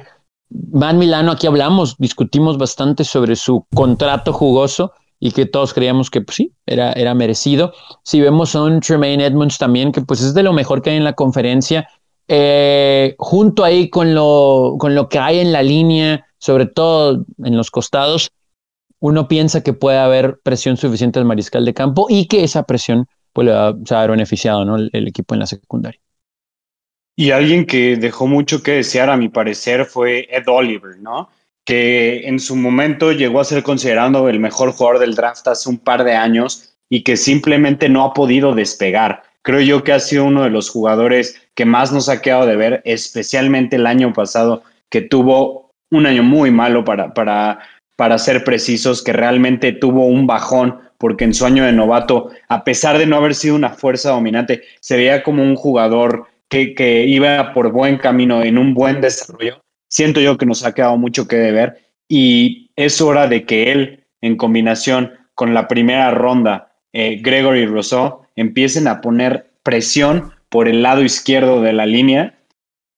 Van 0.50 0.98
Milano, 0.98 1.32
aquí 1.32 1.48
hablamos, 1.48 1.96
discutimos 1.98 2.58
bastante 2.58 3.06
sobre 3.06 3.36
su 3.38 3.66
contrato 3.74 4.34
jugoso 4.34 4.92
y 5.20 5.32
que 5.32 5.46
todos 5.46 5.74
creíamos 5.74 6.10
que 6.10 6.22
pues, 6.22 6.36
sí, 6.36 6.52
era, 6.66 6.92
era 6.94 7.14
merecido. 7.14 7.74
Si 8.04 8.20
vemos 8.20 8.56
a 8.56 8.64
un 8.64 8.82
Tremaine 8.82 9.24
Edmonds 9.24 9.58
también, 9.58 9.92
que 9.92 10.02
pues 10.02 10.22
es 10.22 10.34
de 10.34 10.44
lo 10.44 10.52
mejor 10.52 10.82
que 10.82 10.90
hay 10.90 10.98
en 10.98 11.04
la 11.04 11.14
conferencia, 11.14 11.88
eh, 12.28 13.16
junto 13.18 13.64
ahí 13.64 13.90
con 13.90 14.14
lo, 14.14 14.76
con 14.80 14.96
lo 14.96 15.10
que 15.10 15.20
hay 15.20 15.40
en 15.40 15.52
la 15.52 15.64
línea, 15.64 16.26
sobre 16.38 16.66
todo 16.66 17.26
en 17.44 17.58
los 17.58 17.72
costados, 17.72 18.32
uno 19.00 19.28
piensa 19.28 19.64
que 19.64 19.74
puede 19.74 19.98
haber 19.98 20.40
presión 20.44 20.78
suficiente 20.78 21.20
al 21.20 21.26
mariscal 21.26 21.66
de 21.66 21.74
campo 21.74 22.08
y 22.10 22.28
que 22.28 22.44
esa 22.44 22.64
presión 22.64 23.08
pues, 23.34 23.48
le 23.48 23.54
va 23.54 23.68
a 23.68 23.98
haber 23.98 24.12
beneficiado 24.12 24.64
¿no? 24.64 24.76
el, 24.76 24.90
el 24.94 25.08
equipo 25.08 25.34
en 25.34 25.40
la 25.40 25.48
secundaria. 25.48 26.00
Y 27.16 27.32
alguien 27.32 27.66
que 27.66 27.98
dejó 27.98 28.28
mucho 28.28 28.64
que 28.64 28.72
desear, 28.72 29.10
a 29.10 29.18
mi 29.18 29.30
parecer, 29.30 29.86
fue 29.86 30.28
Ed 30.32 30.48
Oliver, 30.48 30.98
¿no? 31.00 31.30
que 31.66 32.28
en 32.28 32.40
su 32.40 32.56
momento 32.56 33.12
llegó 33.12 33.40
a 33.40 33.46
ser 33.46 33.64
considerado 33.64 34.30
el 34.30 34.40
mejor 34.40 34.72
jugador 34.72 35.00
del 35.00 35.16
draft 35.16 35.48
hace 35.48 35.70
un 35.70 35.78
par 35.78 36.04
de 36.04 36.14
años 36.14 36.76
y 36.90 37.04
que 37.04 37.18
simplemente 37.18 37.90
no 37.90 38.04
ha 38.04 38.14
podido 38.14 38.54
despegar. 38.54 39.24
Creo 39.44 39.62
yo 39.62 39.84
que 39.84 39.94
ha 39.94 40.00
sido 40.00 40.26
uno 40.26 40.44
de 40.44 40.50
los 40.50 40.70
jugadores 40.70 41.42
que 41.56 41.66
más 41.66 41.92
nos 41.92 42.10
ha 42.10 42.22
quedado 42.22 42.46
de 42.46 42.56
ver, 42.56 42.82
especialmente 42.86 43.76
el 43.76 43.88
año 43.88 44.14
pasado, 44.14 44.64
que 44.90 45.02
tuvo 45.02 45.72
un 45.90 46.06
año 46.06 46.24
muy 46.24 46.52
malo 46.52 46.84
para, 46.86 47.14
para, 47.14 47.60
para 47.96 48.18
ser 48.18 48.44
precisos, 48.44 49.04
que 49.04 49.14
realmente 49.14 49.72
tuvo 49.72 50.06
un 50.06 50.28
bajón, 50.28 50.80
porque 50.98 51.24
en 51.24 51.34
su 51.34 51.46
año 51.46 51.66
de 51.66 51.72
novato, 51.72 52.30
a 52.48 52.64
pesar 52.64 52.98
de 52.98 53.08
no 53.08 53.18
haber 53.18 53.36
sido 53.36 53.56
una 53.56 53.72
fuerza 53.72 54.12
dominante, 54.12 54.62
se 54.80 54.98
veía 54.98 55.24
como 55.24 55.42
un 55.44 55.56
jugador 55.56 56.28
que, 56.48 56.76
que 56.76 57.06
iba 57.06 57.54
por 57.54 57.72
buen 57.72 57.98
camino, 57.98 58.44
en 58.44 58.58
un 58.58 58.74
buen 58.74 59.02
desarrollo, 59.02 59.62
siento 59.90 60.22
yo 60.22 60.38
que 60.38 60.46
nos 60.46 60.64
ha 60.64 60.74
quedado 60.74 60.98
mucho 60.98 61.28
que 61.28 61.38
deber 61.38 61.80
y 62.08 62.72
es 62.76 63.02
hora 63.02 63.28
de 63.28 63.46
que 63.46 63.72
él, 63.72 64.04
en 64.22 64.36
combinación 64.36 65.14
con 65.34 65.54
la 65.54 65.68
primera 65.68 66.12
ronda, 66.12 66.74
eh, 66.94 67.20
Gregory 67.22 67.66
Rousseau, 67.66 68.21
empiecen 68.36 68.88
a 68.88 69.02
poner 69.02 69.52
presión 69.64 70.34
por 70.50 70.68
el 70.68 70.82
lado 70.82 71.02
izquierdo 71.02 71.62
de 71.62 71.74
la 71.74 71.86
línea 71.86 72.34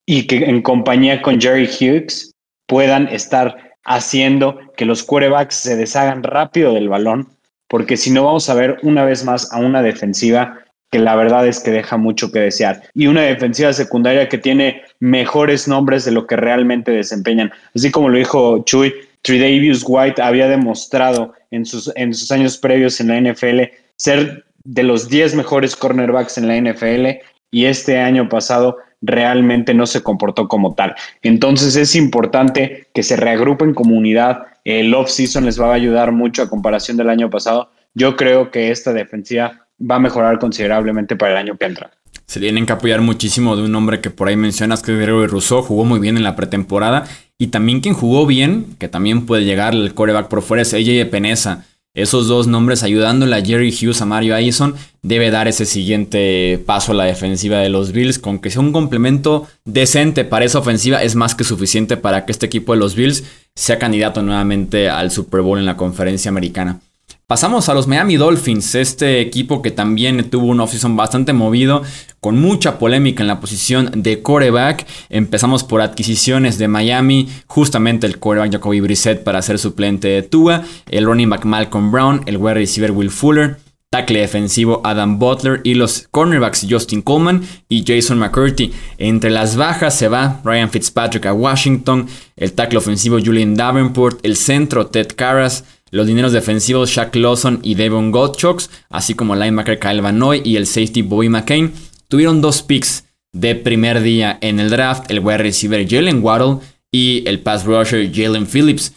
y 0.06 0.28
que 0.28 0.38
en 0.46 0.62
compañía 0.62 1.22
con 1.22 1.40
Jerry 1.40 1.68
Hughes 1.68 2.32
puedan 2.68 3.08
estar 3.08 3.74
haciendo 3.86 4.60
que 4.76 4.86
los 4.86 5.04
quarterbacks 5.04 5.56
se 5.56 5.76
deshagan 5.76 6.24
rápido 6.24 6.74
del 6.74 6.90
balón, 6.90 7.28
porque 7.68 7.98
si 7.98 8.12
no 8.12 8.24
vamos 8.24 8.50
a 8.50 8.54
ver 8.56 8.78
una 8.82 9.06
vez 9.06 9.24
más 9.24 9.52
a 9.52 9.60
una 9.60 9.82
defensiva 9.82 10.60
que 10.92 11.00
la 11.00 11.16
verdad 11.16 11.48
es 11.48 11.60
que 11.60 11.72
deja 11.72 11.98
mucho 11.98 12.32
que 12.32 12.40
desear. 12.40 12.84
Y 12.94 13.08
una 13.08 13.24
defensiva 13.24 13.74
secundaria 13.74 14.30
que 14.30 14.38
tiene 14.38 14.84
mejores 15.00 15.68
nombres 15.68 16.06
de 16.06 16.12
lo 16.12 16.28
que 16.28 16.36
realmente 16.36 16.92
desempeñan. 16.92 17.52
Así 17.76 17.90
como 17.90 18.10
lo 18.10 18.18
dijo 18.20 18.64
Chuy, 18.64 18.94
Tridavius 19.24 19.84
White 19.88 20.22
había 20.22 20.48
demostrado 20.48 21.34
en 21.50 21.66
sus, 21.66 21.92
en 21.96 22.14
sus 22.14 22.32
años 22.32 22.60
previos 22.60 23.00
en 23.00 23.08
la 23.08 23.20
NFL 23.20 23.62
ser 23.96 24.46
de 24.64 24.84
los 24.84 25.10
10 25.10 25.36
mejores 25.36 25.76
cornerbacks 25.76 26.38
en 26.38 26.48
la 26.48 26.58
NFL 26.58 27.22
y 27.52 27.66
este 27.66 28.00
año 28.00 28.30
pasado 28.30 28.78
realmente 29.02 29.74
no 29.74 29.86
se 29.86 30.02
comportó 30.02 30.48
como 30.48 30.74
tal. 30.74 30.96
Entonces 31.22 31.76
es 31.76 31.96
importante 31.96 32.88
que 32.94 33.04
se 33.04 33.16
reagrupen 33.16 33.74
comunidad. 33.74 34.44
El 34.64 34.94
off-season 34.94 35.46
les 35.46 35.60
va 35.60 35.72
a 35.72 35.74
ayudar 35.74 36.12
mucho 36.12 36.42
a 36.42 36.50
comparación 36.50 36.98
del 36.98 37.10
año 37.10 37.30
pasado. 37.30 37.70
Yo 37.94 38.16
creo 38.16 38.50
que 38.50 38.72
esta 38.72 38.94
defensiva 38.94 39.68
va 39.80 39.96
a 39.96 40.00
mejorar 40.00 40.40
considerablemente 40.40 41.16
para 41.16 41.34
el 41.34 41.38
año 41.38 41.58
que 41.58 41.66
entra. 41.66 41.92
Se 42.26 42.40
tienen 42.40 42.66
que 42.66 42.74
apoyar 42.74 43.02
muchísimo 43.02 43.56
de 43.56 43.64
un 43.64 43.76
hombre 43.76 44.00
que 44.00 44.10
por 44.10 44.30
ahí 44.30 44.38
mencionas 44.38 44.82
que 44.82 44.94
es 44.94 45.00
Gregory 45.00 45.28
Rousseau, 45.28 45.62
jugó 45.62 45.84
muy 45.84 46.00
bien 46.00 46.18
en 46.18 46.24
la 46.24 46.36
pretemporada. 46.36 47.06
Y 47.38 47.48
también 47.48 47.82
quien 47.82 47.94
jugó 47.94 48.26
bien, 48.26 48.76
que 48.80 48.88
también 48.88 49.26
puede 49.26 49.44
llegar 49.44 49.74
el 49.74 49.94
coreback 49.94 50.30
por 50.30 50.42
fuera, 50.42 50.62
es 50.62 50.74
AJ 50.74 51.10
Peneza. 51.12 51.66
Esos 51.96 52.28
dos 52.28 52.48
nombres 52.48 52.82
ayudándole 52.82 53.36
a 53.36 53.46
Jerry 53.46 53.70
Hughes, 53.70 54.02
a 54.02 54.08
Mario 54.08 54.34
Addison, 54.34 54.74
debe 55.04 55.30
dar 55.30 55.48
ese 55.48 55.66
siguiente 55.66 56.60
paso 56.66 56.92
a 56.92 56.96
la 56.96 57.04
defensiva 57.04 57.60
de 57.60 57.70
los 57.70 57.92
Bills. 57.92 58.18
Con 58.18 58.40
que 58.40 58.50
sea 58.50 58.62
un 58.62 58.72
complemento 58.72 59.48
decente 59.64 60.26
para 60.26 60.46
esa 60.46 60.58
ofensiva, 60.58 61.04
es 61.04 61.14
más 61.16 61.36
que 61.36 61.44
suficiente 61.44 61.96
para 61.96 62.26
que 62.26 62.32
este 62.32 62.48
equipo 62.48 62.74
de 62.74 62.80
los 62.80 62.96
Bills 62.96 63.24
sea 63.56 63.78
candidato 63.78 64.24
nuevamente 64.24 64.90
al 64.90 65.12
Super 65.12 65.42
Bowl 65.42 65.60
en 65.60 65.68
la 65.68 65.78
conferencia 65.78 66.30
americana. 66.30 66.80
Pasamos 67.26 67.70
a 67.70 67.74
los 67.74 67.88
Miami 67.88 68.18
Dolphins, 68.18 68.76
este 68.76 69.22
equipo 69.22 69.62
que 69.62 69.72
también 69.72 70.30
tuvo 70.30 70.48
un 70.48 70.60
offseason 70.60 70.98
bastante 70.98 71.32
movido, 71.32 71.82
con 72.20 72.38
mucha 72.38 72.78
polémica 72.78 73.24
en 73.24 73.28
la 73.28 73.40
posición 73.40 73.92
de 73.96 74.22
coreback. 74.22 74.86
Empezamos 75.10 75.64
por 75.64 75.80
adquisiciones 75.80 76.58
de 76.58 76.68
Miami, 76.68 77.30
justamente 77.48 78.08
el 78.08 78.20
coreback 78.20 78.52
Jacoby 78.52 78.82
Brissett 78.82 79.24
para 79.24 79.42
ser 79.42 79.58
suplente 79.58 80.10
de 80.10 80.22
Tua, 80.22 80.64
el 80.90 81.06
running 81.06 81.30
back 81.30 81.46
Malcolm 81.46 81.92
Brown, 81.94 82.24
el 82.26 82.36
wide 82.36 82.56
receiver 82.56 82.92
Will 82.92 83.10
Fuller, 83.10 83.58
tackle 83.90 84.20
defensivo 84.20 84.82
Adam 84.84 85.18
Butler 85.18 85.62
y 85.64 85.76
los 85.76 86.10
cornerbacks 86.12 86.68
Justin 86.70 87.02
Coleman 87.02 87.42
y 87.70 87.86
Jason 87.88 88.20
McCurdy. 88.20 88.74
Entre 88.98 89.30
las 89.30 89.56
bajas 89.56 89.98
se 89.98 90.10
va 90.10 90.42
Ryan 90.44 90.70
Fitzpatrick 90.70 91.26
a 91.28 91.34
Washington, 91.34 92.06
el 92.36 92.52
tackle 92.52 92.80
ofensivo 92.80 93.18
Julian 93.24 93.56
Davenport, 93.56 94.20
el 94.26 94.36
centro 94.36 94.88
Ted 94.88 95.08
Karras, 95.16 95.64
los 95.94 96.08
dineros 96.08 96.32
defensivos 96.32 96.90
Shaq 96.90 97.16
Lawson 97.18 97.60
y 97.62 97.76
Devon 97.76 98.10
Gottschalks, 98.10 98.72
así 98.90 99.14
como 99.14 99.36
el 99.36 99.42
linebacker 99.42 99.78
Kyle 99.78 100.02
Van 100.02 100.18
Noy 100.18 100.42
y 100.44 100.56
el 100.56 100.66
safety 100.66 101.04
Bobby 101.04 101.30
McCain, 101.30 101.72
tuvieron 102.08 102.42
dos 102.42 102.64
picks 102.64 103.06
de 103.32 103.54
primer 103.54 104.02
día 104.02 104.40
en 104.42 104.60
el 104.60 104.72
draft, 104.72 105.12
el 105.12 105.20
wide 105.20 105.38
receiver 105.38 105.88
Jalen 105.88 106.24
Waddle 106.24 106.58
y 106.92 107.24
el 107.28 107.42
pass 107.42 107.66
rusher 107.66 108.12
Jalen 108.12 108.48
Phillips. 108.48 108.94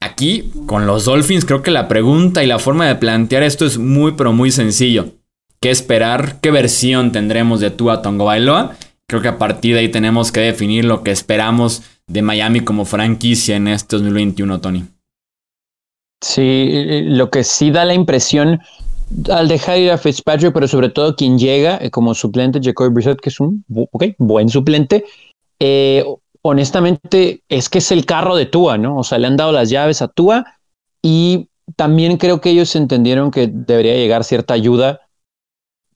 Aquí, 0.00 0.50
con 0.64 0.86
los 0.86 1.04
Dolphins, 1.04 1.44
creo 1.44 1.62
que 1.62 1.70
la 1.70 1.86
pregunta 1.86 2.42
y 2.42 2.46
la 2.46 2.58
forma 2.58 2.86
de 2.86 2.94
plantear 2.94 3.42
esto 3.42 3.66
es 3.66 3.76
muy, 3.76 4.12
pero 4.12 4.32
muy 4.32 4.50
sencillo. 4.50 5.16
¿Qué 5.60 5.70
esperar? 5.70 6.40
¿Qué 6.40 6.50
versión 6.50 7.12
tendremos 7.12 7.60
de 7.60 7.70
Tua 7.70 8.00
Tongo 8.00 8.24
Bailoa? 8.24 8.74
Creo 9.06 9.20
que 9.20 9.28
a 9.28 9.36
partir 9.36 9.74
de 9.74 9.80
ahí 9.80 9.88
tenemos 9.90 10.32
que 10.32 10.40
definir 10.40 10.86
lo 10.86 11.02
que 11.02 11.10
esperamos 11.10 11.82
de 12.06 12.22
Miami 12.22 12.60
como 12.60 12.86
franquicia 12.86 13.56
en 13.56 13.68
este 13.68 13.96
2021, 13.96 14.60
Tony. 14.62 14.84
Sí, 16.20 17.02
lo 17.04 17.30
que 17.30 17.44
sí 17.44 17.70
da 17.70 17.84
la 17.84 17.94
impresión 17.94 18.60
al 19.30 19.48
dejar 19.48 19.78
ir 19.78 19.90
a 19.90 19.98
Fitzpatrick, 19.98 20.52
pero 20.52 20.68
sobre 20.68 20.90
todo 20.90 21.16
quien 21.16 21.38
llega 21.38 21.78
eh, 21.80 21.90
como 21.90 22.14
suplente, 22.14 22.60
Jacoby 22.62 22.92
Brissett, 22.92 23.20
que 23.20 23.30
es 23.30 23.40
un 23.40 23.64
buen 23.68 24.48
suplente, 24.48 25.04
eh, 25.60 26.04
honestamente 26.42 27.42
es 27.48 27.68
que 27.68 27.78
es 27.78 27.90
el 27.90 28.04
carro 28.04 28.36
de 28.36 28.46
Tua, 28.46 28.78
¿no? 28.78 28.98
O 28.98 29.04
sea, 29.04 29.18
le 29.18 29.26
han 29.26 29.36
dado 29.36 29.52
las 29.52 29.70
llaves 29.70 30.02
a 30.02 30.08
Tua 30.08 30.44
y 31.02 31.48
también 31.76 32.16
creo 32.16 32.40
que 32.40 32.50
ellos 32.50 32.74
entendieron 32.76 33.30
que 33.30 33.48
debería 33.50 33.94
llegar 33.94 34.24
cierta 34.24 34.54
ayuda 34.54 35.00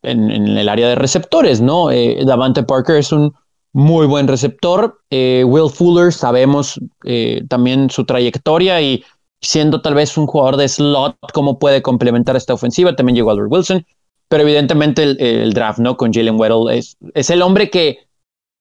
en, 0.03 0.31
el 0.31 0.69
área 0.69 0.89
de 0.89 0.95
receptores, 0.95 1.61
¿no? 1.61 1.91
Eh, 1.91 2.25
Davante 2.25 2.63
Parker 2.63 2.97
es 2.97 3.13
un 3.13 3.35
muy 3.75 4.07
buen 4.07 4.29
receptor, 4.29 4.99
Will 5.11 5.71
Fuller 5.71 6.13
sabemos 6.13 6.79
también 7.49 7.89
su 7.89 8.05
trayectoria 8.05 8.83
y 8.83 9.03
siendo 9.43 9.83
tal 9.83 9.95
vez 9.95 10.17
un 10.17 10.27
jugador 10.27 10.57
de 10.57 10.69
slot, 10.69 11.17
cómo 11.33 11.59
puede 11.59 11.83
complementar 11.83 12.37
esta 12.37 12.55
ofensiva. 12.55 12.95
También 12.97 13.17
llegó 13.17 13.31
Albert 13.31 13.51
Wilson, 13.51 13.87
pero 14.29 14.45
evidentemente 14.45 15.03
el, 15.03 15.53
draft, 15.53 15.79
¿no? 15.79 15.97
Con 15.97 16.13
Jalen 16.13 16.39
Weddle 16.39 16.79
es, 16.79 16.97
es, 17.15 17.31
el 17.31 17.43
hombre 17.43 17.69
que 17.71 17.99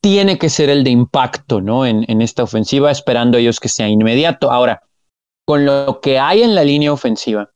tiene 0.01 0.37
que 0.37 0.49
ser 0.49 0.69
el 0.69 0.83
de 0.83 0.89
impacto, 0.89 1.61
¿no? 1.61 1.85
En, 1.85 2.03
en 2.07 2.21
esta 2.21 2.43
ofensiva, 2.43 2.91
esperando 2.91 3.37
ellos 3.37 3.59
que 3.59 3.69
sea 3.69 3.87
inmediato. 3.87 4.51
Ahora, 4.51 4.81
con 5.45 5.65
lo 5.65 6.01
que 6.01 6.19
hay 6.19 6.41
en 6.41 6.55
la 6.55 6.63
línea 6.63 6.91
ofensiva 6.91 7.51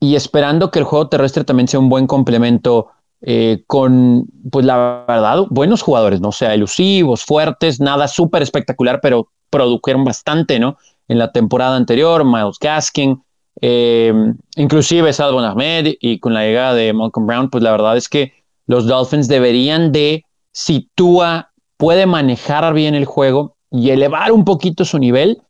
y 0.00 0.16
esperando 0.16 0.70
que 0.70 0.78
el 0.78 0.84
juego 0.84 1.08
terrestre 1.08 1.44
también 1.44 1.68
sea 1.68 1.80
un 1.80 1.88
buen 1.88 2.06
complemento 2.06 2.90
eh, 3.26 3.64
con, 3.66 4.26
pues 4.50 4.66
la 4.66 5.04
verdad, 5.08 5.46
buenos 5.48 5.80
jugadores, 5.80 6.20
¿no? 6.20 6.30
Sea, 6.30 6.52
elusivos, 6.52 7.24
fuertes, 7.24 7.80
nada 7.80 8.06
súper 8.06 8.42
espectacular, 8.42 9.00
pero 9.00 9.30
produjeron 9.48 10.04
bastante, 10.04 10.58
¿no? 10.58 10.76
En 11.08 11.18
la 11.18 11.32
temporada 11.32 11.76
anterior, 11.76 12.24
Miles 12.24 12.58
Gaskin, 12.60 13.22
eh, 13.60 14.12
inclusive 14.56 15.12
Salvon 15.12 15.44
Ahmed 15.44 15.94
y 16.00 16.18
con 16.18 16.34
la 16.34 16.42
llegada 16.42 16.74
de 16.74 16.92
Malcolm 16.92 17.26
Brown, 17.26 17.50
pues 17.50 17.62
la 17.62 17.70
verdad 17.70 17.96
es 17.96 18.08
que 18.08 18.32
los 18.66 18.86
Dolphins 18.86 19.28
deberían 19.28 19.92
de, 19.92 20.24
si 20.52 20.90
Tua 20.94 21.52
puede 21.76 22.06
manejar 22.06 22.72
bien 22.74 22.94
el 22.94 23.04
juego 23.04 23.56
y 23.70 23.90
elevar 23.90 24.32
un 24.32 24.44
poquito 24.44 24.84
su 24.84 24.98
nivel, 24.98 25.42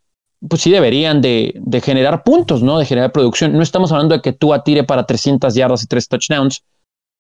pues 0.49 0.63
sí 0.63 0.71
deberían 0.71 1.21
de, 1.23 1.61
generar 1.83 2.23
puntos, 2.23 2.63
¿no? 2.63 2.79
De 2.79 2.85
generar 2.85 3.13
producción. 3.13 3.53
No 3.53 3.63
estamos 3.63 3.93
hablando 3.93 4.15
de 4.15 4.23
que 4.23 4.33
Tua 4.33 4.65
tire 4.65 4.85
para 4.85 5.07
300 5.07 5.55
yardas 5.55 5.83
y 5.83 5.87
3 5.87 6.09
touchdowns, 6.09 6.65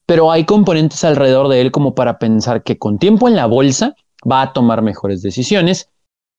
pero 0.06 0.30
hay 0.30 0.44
componentes 0.44 1.02
alrededor 1.04 1.48
de 1.48 1.60
él 1.60 1.70
como 1.70 1.94
para 1.94 2.18
pensar 2.18 2.62
que 2.62 2.78
con 2.78 2.98
tiempo 2.98 3.28
en 3.28 3.36
la 3.36 3.46
bolsa 3.46 3.94
va 4.30 4.42
a 4.42 4.52
tomar 4.52 4.82
mejores 4.82 5.22
decisiones 5.22 5.88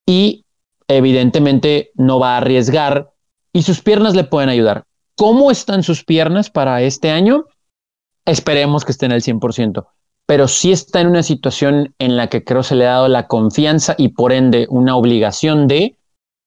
y 0.06 0.45
evidentemente 0.88 1.90
no 1.94 2.18
va 2.18 2.34
a 2.34 2.38
arriesgar 2.38 3.12
y 3.52 3.62
sus 3.62 3.80
piernas 3.80 4.14
le 4.14 4.24
pueden 4.24 4.48
ayudar. 4.48 4.84
¿Cómo 5.16 5.50
están 5.50 5.82
sus 5.82 6.04
piernas 6.04 6.50
para 6.50 6.82
este 6.82 7.10
año? 7.10 7.46
Esperemos 8.26 8.84
que 8.84 8.92
estén 8.92 9.12
al 9.12 9.22
100%, 9.22 9.86
pero 10.26 10.48
sí 10.48 10.72
está 10.72 11.00
en 11.00 11.08
una 11.08 11.22
situación 11.22 11.94
en 11.98 12.16
la 12.16 12.28
que 12.28 12.44
creo 12.44 12.62
se 12.62 12.74
le 12.74 12.86
ha 12.86 12.92
dado 12.92 13.08
la 13.08 13.26
confianza 13.26 13.94
y 13.96 14.08
por 14.08 14.32
ende 14.32 14.66
una 14.68 14.96
obligación 14.96 15.68
de 15.68 15.96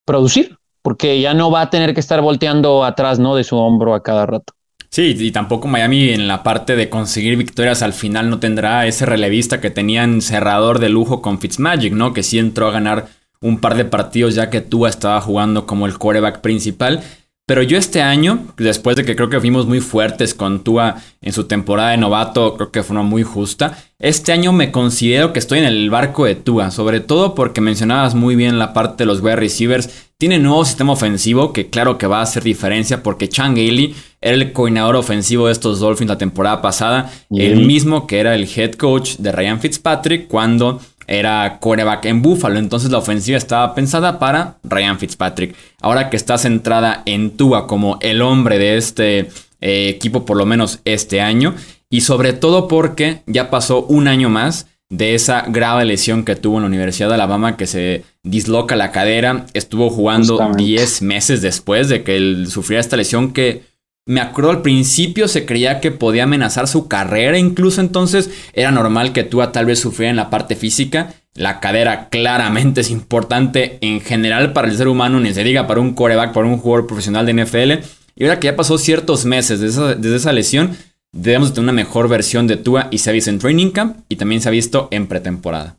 producir, 0.05 0.57
porque 0.81 1.19
ya 1.19 1.33
no 1.33 1.49
va 1.49 1.61
a 1.61 1.69
tener 1.69 1.93
que 1.93 1.99
estar 1.99 2.21
volteando 2.21 2.83
atrás, 2.83 3.17
¿no? 3.17 3.35
De 3.35 3.43
su 3.43 3.57
hombro 3.57 3.95
a 3.95 4.03
cada 4.03 4.25
rato. 4.25 4.53
Sí, 4.91 5.15
y 5.17 5.31
tampoco 5.31 5.67
Miami 5.67 6.09
en 6.09 6.27
la 6.27 6.41
parte 6.41 6.75
de 6.75 6.89
conseguir 6.89 7.37
victorias 7.37 7.83
al 7.83 7.93
final 7.93 8.29
no 8.29 8.39
tendrá 8.39 8.87
ese 8.87 9.05
relevista 9.05 9.61
que 9.61 9.69
tenían 9.69 10.21
cerrador 10.21 10.79
de 10.79 10.89
lujo 10.89 11.21
con 11.21 11.39
Fitzmagic, 11.39 11.93
¿no? 11.93 12.11
Que 12.11 12.23
sí 12.23 12.39
entró 12.39 12.67
a 12.67 12.71
ganar 12.71 13.07
un 13.41 13.59
par 13.59 13.75
de 13.75 13.85
partidos 13.85 14.35
ya 14.35 14.49
que 14.49 14.61
Tua 14.61 14.89
estaba 14.89 15.21
jugando 15.21 15.65
como 15.65 15.85
el 15.85 15.97
quarterback 15.97 16.41
principal. 16.41 17.03
Pero 17.49 17.63
yo 17.63 17.79
este 17.79 18.03
año, 18.03 18.45
después 18.57 18.95
de 18.95 19.03
que 19.03 19.15
creo 19.15 19.31
que 19.31 19.39
fuimos 19.39 19.65
muy 19.65 19.79
fuertes 19.79 20.35
con 20.35 20.63
Tua 20.63 20.97
en 21.19 21.33
su 21.33 21.45
temporada 21.45 21.89
de 21.89 21.97
novato, 21.97 22.55
creo 22.55 22.71
que 22.71 22.83
fue 22.83 22.95
una 22.95 23.01
muy 23.01 23.23
justa. 23.23 23.75
Este 23.97 24.31
año 24.31 24.53
me 24.53 24.71
considero 24.71 25.33
que 25.33 25.39
estoy 25.39 25.57
en 25.57 25.65
el 25.65 25.89
barco 25.89 26.25
de 26.25 26.35
Tua, 26.35 26.69
sobre 26.69 26.99
todo 26.99 27.33
porque 27.33 27.59
mencionabas 27.59 28.13
muy 28.13 28.35
bien 28.35 28.59
la 28.59 28.71
parte 28.71 28.97
de 28.97 29.07
los 29.07 29.21
wide 29.21 29.37
receivers. 29.37 30.11
Tiene 30.19 30.37
nuevo 30.37 30.63
sistema 30.63 30.93
ofensivo 30.93 31.51
que 31.51 31.71
claro 31.71 31.97
que 31.97 32.05
va 32.05 32.19
a 32.19 32.23
hacer 32.23 32.43
diferencia 32.43 33.01
porque 33.01 33.29
Chan 33.29 33.55
Gailey 33.55 33.95
era 34.21 34.35
el 34.35 34.53
coordinador 34.53 34.95
ofensivo 34.95 35.47
de 35.47 35.53
estos 35.53 35.79
Dolphins 35.79 36.09
la 36.09 36.19
temporada 36.19 36.61
pasada, 36.61 37.11
el 37.31 37.65
mismo 37.65 38.05
que 38.05 38.19
era 38.19 38.35
el 38.35 38.47
head 38.55 38.73
coach 38.73 39.15
de 39.17 39.31
Ryan 39.31 39.59
Fitzpatrick 39.59 40.27
cuando 40.27 40.79
era 41.09 41.57
coreback 41.59 42.05
en 42.05 42.21
Buffalo. 42.21 42.59
Entonces 42.59 42.91
la 42.91 42.99
ofensiva 42.99 43.37
estaba 43.37 43.73
pensada 43.73 44.19
para 44.19 44.57
Ryan 44.63 44.99
Fitzpatrick. 44.99 45.55
Ahora 45.81 46.09
que 46.09 46.15
está 46.15 46.37
centrada 46.37 47.01
en 47.05 47.31
Tua 47.31 47.67
como 47.67 47.97
el 48.01 48.21
hombre 48.21 48.59
de 48.59 48.77
este 48.77 49.29
eh, 49.59 49.89
equipo, 49.89 50.23
por 50.23 50.37
lo 50.37 50.45
menos 50.45 50.79
este 50.85 51.19
año. 51.19 51.55
Y 51.89 52.01
sobre 52.01 52.33
todo 52.33 52.67
porque 52.67 53.23
ya 53.25 53.49
pasó 53.49 53.83
un 53.83 54.07
año 54.07 54.29
más 54.29 54.67
de 54.89 55.15
esa 55.15 55.45
grave 55.47 55.85
lesión 55.85 56.23
que 56.23 56.35
tuvo 56.35 56.57
en 56.57 56.63
la 56.63 56.67
Universidad 56.67 57.09
de 57.09 57.15
Alabama 57.15 57.57
que 57.57 57.65
se 57.65 58.03
disloca 58.23 58.75
la 58.75 58.91
cadera. 58.91 59.47
Estuvo 59.53 59.89
jugando 59.89 60.51
10 60.55 61.01
meses 61.01 61.41
después 61.41 61.89
de 61.89 62.03
que 62.03 62.17
él 62.17 62.47
sufriera 62.49 62.81
esta 62.81 62.97
lesión 62.97 63.33
que 63.33 63.63
me 64.09 64.21
acuerdo 64.21 64.49
al 64.49 64.63
principio 64.63 65.27
se 65.27 65.45
creía 65.45 65.79
que 65.79 65.91
podía 65.91 66.23
amenazar 66.23 66.67
su 66.67 66.87
carrera, 66.87 67.37
incluso 67.37 67.79
entonces 67.79 68.31
era 68.53 68.71
normal 68.71 69.13
que 69.13 69.23
Tua 69.23 69.51
tal 69.51 69.67
vez 69.67 69.77
sufriera 69.77 70.09
en 70.09 70.15
la 70.15 70.31
parte 70.31 70.55
física. 70.55 71.13
La 71.35 71.59
cadera 71.59 72.09
claramente 72.09 72.81
es 72.81 72.89
importante 72.89 73.77
en 73.81 74.01
general 74.01 74.51
para 74.51 74.67
el 74.67 74.75
ser 74.75 74.87
humano, 74.87 75.19
ni 75.19 75.31
se 75.31 75.43
diga 75.43 75.67
para 75.67 75.79
un 75.79 75.93
coreback, 75.93 76.33
para 76.33 76.47
un 76.47 76.57
jugador 76.57 76.87
profesional 76.87 77.27
de 77.27 77.33
NFL. 77.35 77.85
Y 78.15 78.23
ahora 78.23 78.39
que 78.39 78.47
ya 78.47 78.55
pasó 78.55 78.79
ciertos 78.79 79.25
meses 79.25 79.59
desde 79.59 79.93
esa, 79.93 80.15
esa 80.15 80.33
lesión, 80.33 80.75
debemos 81.11 81.53
tener 81.53 81.65
una 81.65 81.73
mejor 81.73 82.09
versión 82.09 82.47
de 82.47 82.57
Tua 82.57 82.87
y 82.89 82.97
se 82.97 83.11
ha 83.11 83.13
visto 83.13 83.29
en 83.29 83.37
Training 83.37 83.69
Camp 83.69 83.97
y 84.09 84.15
también 84.15 84.41
se 84.41 84.49
ha 84.49 84.51
visto 84.51 84.87
en 84.89 85.05
pretemporada. 85.05 85.78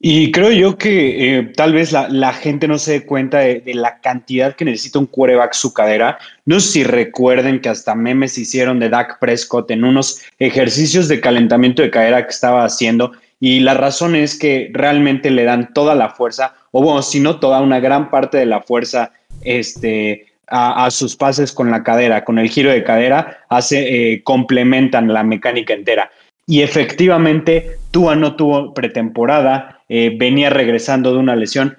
Y 0.00 0.30
creo 0.30 0.52
yo 0.52 0.78
que 0.78 1.38
eh, 1.38 1.42
tal 1.56 1.72
vez 1.72 1.90
la, 1.90 2.32
gente 2.32 2.68
no 2.68 2.78
se 2.78 2.92
dé 2.92 3.06
cuenta 3.06 3.38
de, 3.40 3.62
la 3.74 3.98
cantidad 4.00 4.54
que 4.54 4.64
necesita 4.64 5.00
un 5.00 5.06
quarterback 5.06 5.54
su 5.54 5.74
cadera. 5.74 6.18
No 6.46 6.60
sé 6.60 6.70
si 6.70 6.84
recuerden 6.84 7.60
que 7.60 7.68
hasta 7.68 7.96
memes 7.96 8.38
hicieron 8.38 8.78
de 8.78 8.90
Dak 8.90 9.18
Prescott 9.18 9.68
en 9.72 9.82
unos 9.82 10.22
ejercicios 10.38 11.08
de 11.08 11.20
calentamiento 11.20 11.82
de 11.82 11.90
cadera 11.90 12.22
que 12.24 12.30
estaba 12.30 12.64
haciendo. 12.64 13.12
Y 13.40 13.58
la 13.60 13.74
razón 13.74 14.14
es 14.14 14.38
que 14.38 14.70
realmente 14.72 15.32
le 15.32 15.42
dan 15.44 15.72
toda 15.74 15.96
la 15.96 16.10
fuerza, 16.10 16.54
o 16.70 16.82
bueno, 16.82 17.02
si 17.02 17.18
no 17.18 17.40
toda, 17.40 17.60
una 17.60 17.80
gran 17.80 18.10
parte 18.10 18.38
de 18.38 18.46
la 18.46 18.62
fuerza 18.62 19.12
este, 19.42 20.26
a, 20.46 20.90
sus 20.90 21.16
pases 21.16 21.52
con 21.52 21.70
la 21.70 21.82
cadera, 21.82 22.24
con 22.24 22.38
el 22.38 22.48
giro 22.48 22.70
de 22.70 22.84
cadera, 22.84 23.38
hace, 23.48 24.12
eh, 24.12 24.22
complementan 24.22 25.12
la 25.12 25.22
mecánica 25.22 25.74
entera. 25.74 26.10
Y 26.48 26.62
efectivamente, 26.62 27.76
Tua 27.90 28.16
no 28.16 28.34
tuvo 28.34 28.72
pretemporada, 28.72 29.82
eh, 29.90 30.16
venía 30.18 30.48
regresando 30.48 31.12
de 31.12 31.18
una 31.18 31.36
lesión. 31.36 31.76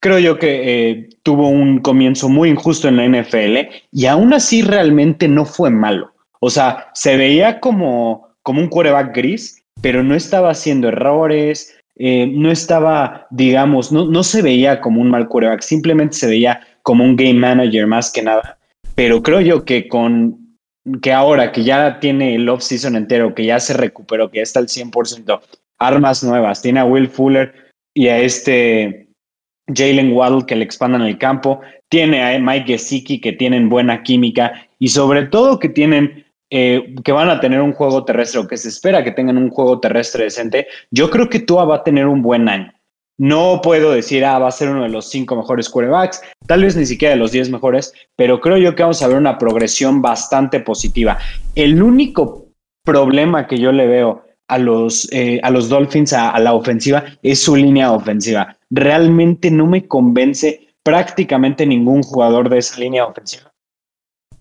Creo 0.00 0.18
yo 0.18 0.38
que 0.38 0.62
eh, 0.64 1.08
tuvo 1.22 1.50
un 1.50 1.80
comienzo 1.80 2.30
muy 2.30 2.48
injusto 2.48 2.88
en 2.88 2.96
la 2.96 3.04
NFL 3.06 3.68
y 3.92 4.06
aún 4.06 4.32
así 4.32 4.62
realmente 4.62 5.28
no 5.28 5.44
fue 5.44 5.68
malo. 5.68 6.14
O 6.40 6.48
sea, 6.48 6.88
se 6.94 7.18
veía 7.18 7.60
como, 7.60 8.30
como 8.42 8.62
un 8.62 8.68
quarterback 8.68 9.14
gris, 9.14 9.62
pero 9.82 10.02
no 10.02 10.14
estaba 10.14 10.50
haciendo 10.50 10.88
errores, 10.88 11.76
eh, 11.96 12.26
no 12.26 12.50
estaba, 12.50 13.26
digamos, 13.30 13.92
no, 13.92 14.06
no 14.06 14.22
se 14.22 14.40
veía 14.40 14.80
como 14.80 15.02
un 15.02 15.10
mal 15.10 15.28
quarterback, 15.28 15.60
simplemente 15.60 16.16
se 16.16 16.26
veía 16.26 16.60
como 16.82 17.04
un 17.04 17.16
game 17.16 17.34
manager 17.34 17.86
más 17.86 18.10
que 18.10 18.22
nada. 18.22 18.56
Pero 18.94 19.22
creo 19.22 19.42
yo 19.42 19.66
que 19.66 19.88
con 19.88 20.45
que 21.02 21.12
ahora 21.12 21.52
que 21.52 21.64
ya 21.64 21.98
tiene 22.00 22.34
el 22.34 22.48
off-season 22.48 22.96
entero, 22.96 23.34
que 23.34 23.44
ya 23.44 23.60
se 23.60 23.74
recuperó, 23.74 24.30
que 24.30 24.38
ya 24.38 24.42
está 24.42 24.60
al 24.60 24.68
100%, 24.68 25.40
armas 25.78 26.22
nuevas, 26.22 26.62
tiene 26.62 26.80
a 26.80 26.84
Will 26.84 27.08
Fuller 27.08 27.52
y 27.94 28.08
a 28.08 28.18
este 28.18 29.08
Jalen 29.74 30.12
Waddle 30.12 30.46
que 30.46 30.56
le 30.56 30.64
expandan 30.64 31.02
el 31.02 31.18
campo, 31.18 31.60
tiene 31.88 32.22
a 32.22 32.38
Mike 32.38 32.66
Gesicki 32.66 33.20
que 33.20 33.32
tienen 33.32 33.68
buena 33.68 34.02
química 34.02 34.68
y 34.78 34.88
sobre 34.88 35.26
todo 35.26 35.58
que 35.58 35.68
tienen 35.68 36.24
eh, 36.50 36.94
que 37.04 37.10
van 37.10 37.28
a 37.28 37.40
tener 37.40 37.60
un 37.60 37.72
juego 37.72 38.04
terrestre 38.04 38.40
o 38.40 38.46
que 38.46 38.56
se 38.56 38.68
espera 38.68 39.02
que 39.02 39.10
tengan 39.10 39.36
un 39.36 39.50
juego 39.50 39.80
terrestre 39.80 40.24
decente, 40.24 40.68
yo 40.92 41.10
creo 41.10 41.28
que 41.28 41.40
Tua 41.40 41.64
va 41.64 41.76
a 41.76 41.84
tener 41.84 42.06
un 42.06 42.22
buen 42.22 42.48
año. 42.48 42.72
No 43.18 43.60
puedo 43.62 43.92
decir, 43.92 44.24
ah, 44.24 44.38
va 44.38 44.48
a 44.48 44.52
ser 44.52 44.68
uno 44.68 44.82
de 44.82 44.90
los 44.90 45.08
cinco 45.08 45.36
mejores 45.36 45.70
quarterbacks, 45.70 46.20
tal 46.46 46.62
vez 46.62 46.76
ni 46.76 46.84
siquiera 46.84 47.14
de 47.14 47.20
los 47.20 47.32
diez 47.32 47.48
mejores, 47.48 47.94
pero 48.14 48.40
creo 48.40 48.58
yo 48.58 48.74
que 48.74 48.82
vamos 48.82 49.02
a 49.02 49.08
ver 49.08 49.16
una 49.16 49.38
progresión 49.38 50.02
bastante 50.02 50.60
positiva. 50.60 51.18
El 51.54 51.82
único 51.82 52.46
problema 52.84 53.46
que 53.46 53.58
yo 53.58 53.72
le 53.72 53.86
veo 53.86 54.22
a 54.48 54.58
los, 54.58 55.08
eh, 55.12 55.40
a 55.42 55.50
los 55.50 55.68
Dolphins, 55.68 56.12
a, 56.12 56.38
la 56.38 56.52
ofensiva, 56.52 57.04
es 57.22 57.42
su 57.42 57.56
línea 57.56 57.92
ofensiva. 57.92 58.56
Realmente 58.70 59.50
no 59.50 59.66
me 59.66 59.86
convence 59.86 60.68
prácticamente 60.82 61.66
ningún 61.66 62.02
jugador 62.02 62.48
de 62.48 62.58
esa 62.58 62.78
línea 62.78 63.06
ofensiva. 63.06 63.52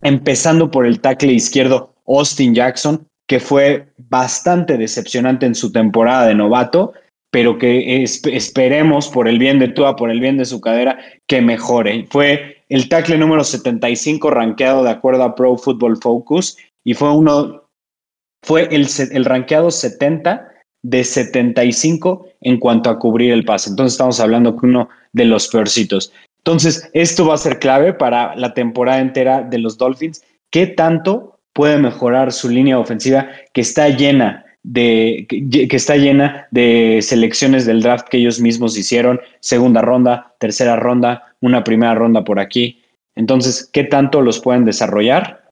Empezando 0.02 0.70
por 0.70 0.86
el 0.86 1.00
tackle 1.00 1.34
izquierdo, 1.34 1.96
Austin 2.08 2.54
Jackson, 2.54 3.08
que 3.28 3.40
fue 3.40 3.88
bastante 3.98 4.78
decepcionante 4.78 5.48
en 5.48 5.56
su 5.56 5.72
temporada 5.72 6.28
de 6.28 6.36
novato 6.36 6.94
pero 7.36 7.58
que 7.58 8.02
esperemos 8.02 9.10
por 9.10 9.28
el 9.28 9.40
bien 9.40 9.60
de 9.60 9.68
Tua, 9.68 9.98
por 9.98 10.10
el 10.10 10.22
bien 10.22 10.38
de 10.38 10.46
su 10.46 10.62
cadera, 10.62 10.98
que 11.28 11.42
mejore. 11.42 12.08
Fue 12.10 12.64
el 12.70 12.88
tackle 12.88 13.18
número 13.18 13.44
75 13.44 14.30
rankeado 14.32 14.86
de 14.86 14.92
acuerdo 14.92 15.24
a 15.24 15.36
Pro 15.36 15.58
Football 15.58 15.98
Focus 15.98 16.56
y 16.86 16.94
fue 16.94 17.12
uno, 17.12 17.68
fue 18.42 18.74
el, 18.74 18.88
el 19.12 19.26
rankeado 19.26 19.70
70 19.70 20.50
de 20.82 21.04
75 21.04 22.26
en 22.40 22.58
cuanto 22.58 22.90
a 22.90 23.00
cubrir 23.00 23.34
el 23.34 23.44
pase. 23.44 23.70
Entonces 23.70 23.96
estamos 23.96 24.22
hablando 24.22 24.56
que 24.56 24.68
uno 24.68 24.88
de 25.12 25.26
los 25.26 25.50
peorcitos. 25.50 26.14
Entonces, 26.38 26.90
esto 26.94 27.28
va 27.28 27.34
a 27.34 27.38
ser 27.38 27.60
clave 27.60 27.92
para 27.92 28.34
la 28.38 28.54
temporada 28.54 29.02
entera 29.02 29.42
de 29.42 29.58
los 29.58 29.78
Dolphins. 29.78 30.24
¿Qué 30.52 30.68
tanto 30.68 31.38
puede 31.52 31.80
mejorar 31.80 32.32
su 32.32 32.48
línea 32.48 32.80
ofensiva 32.80 33.28
que 33.52 33.60
está 33.60 33.90
llena 33.90 34.45
de, 34.66 35.28
que, 35.30 35.76
está 35.76 35.96
llena 35.96 36.48
de 36.50 37.00
selecciones 37.02 37.66
del 37.66 37.84
draft 37.84 38.08
que 38.10 38.18
ellos 38.18 38.40
mismos 38.40 38.78
hicieron, 38.78 39.22
segunda 39.40 39.82
ronda, 39.82 40.34
tercera 40.40 40.76
ronda, 40.76 41.36
una 41.40 41.64
primera 41.64 41.94
ronda 41.94 42.24
por 42.24 42.40
aquí. 42.40 42.82
Entonces, 43.16 43.70
¿qué 43.72 43.84
tanto 43.84 44.22
los 44.22 44.40
pueden 44.40 44.66
desarrollar? 44.66 45.44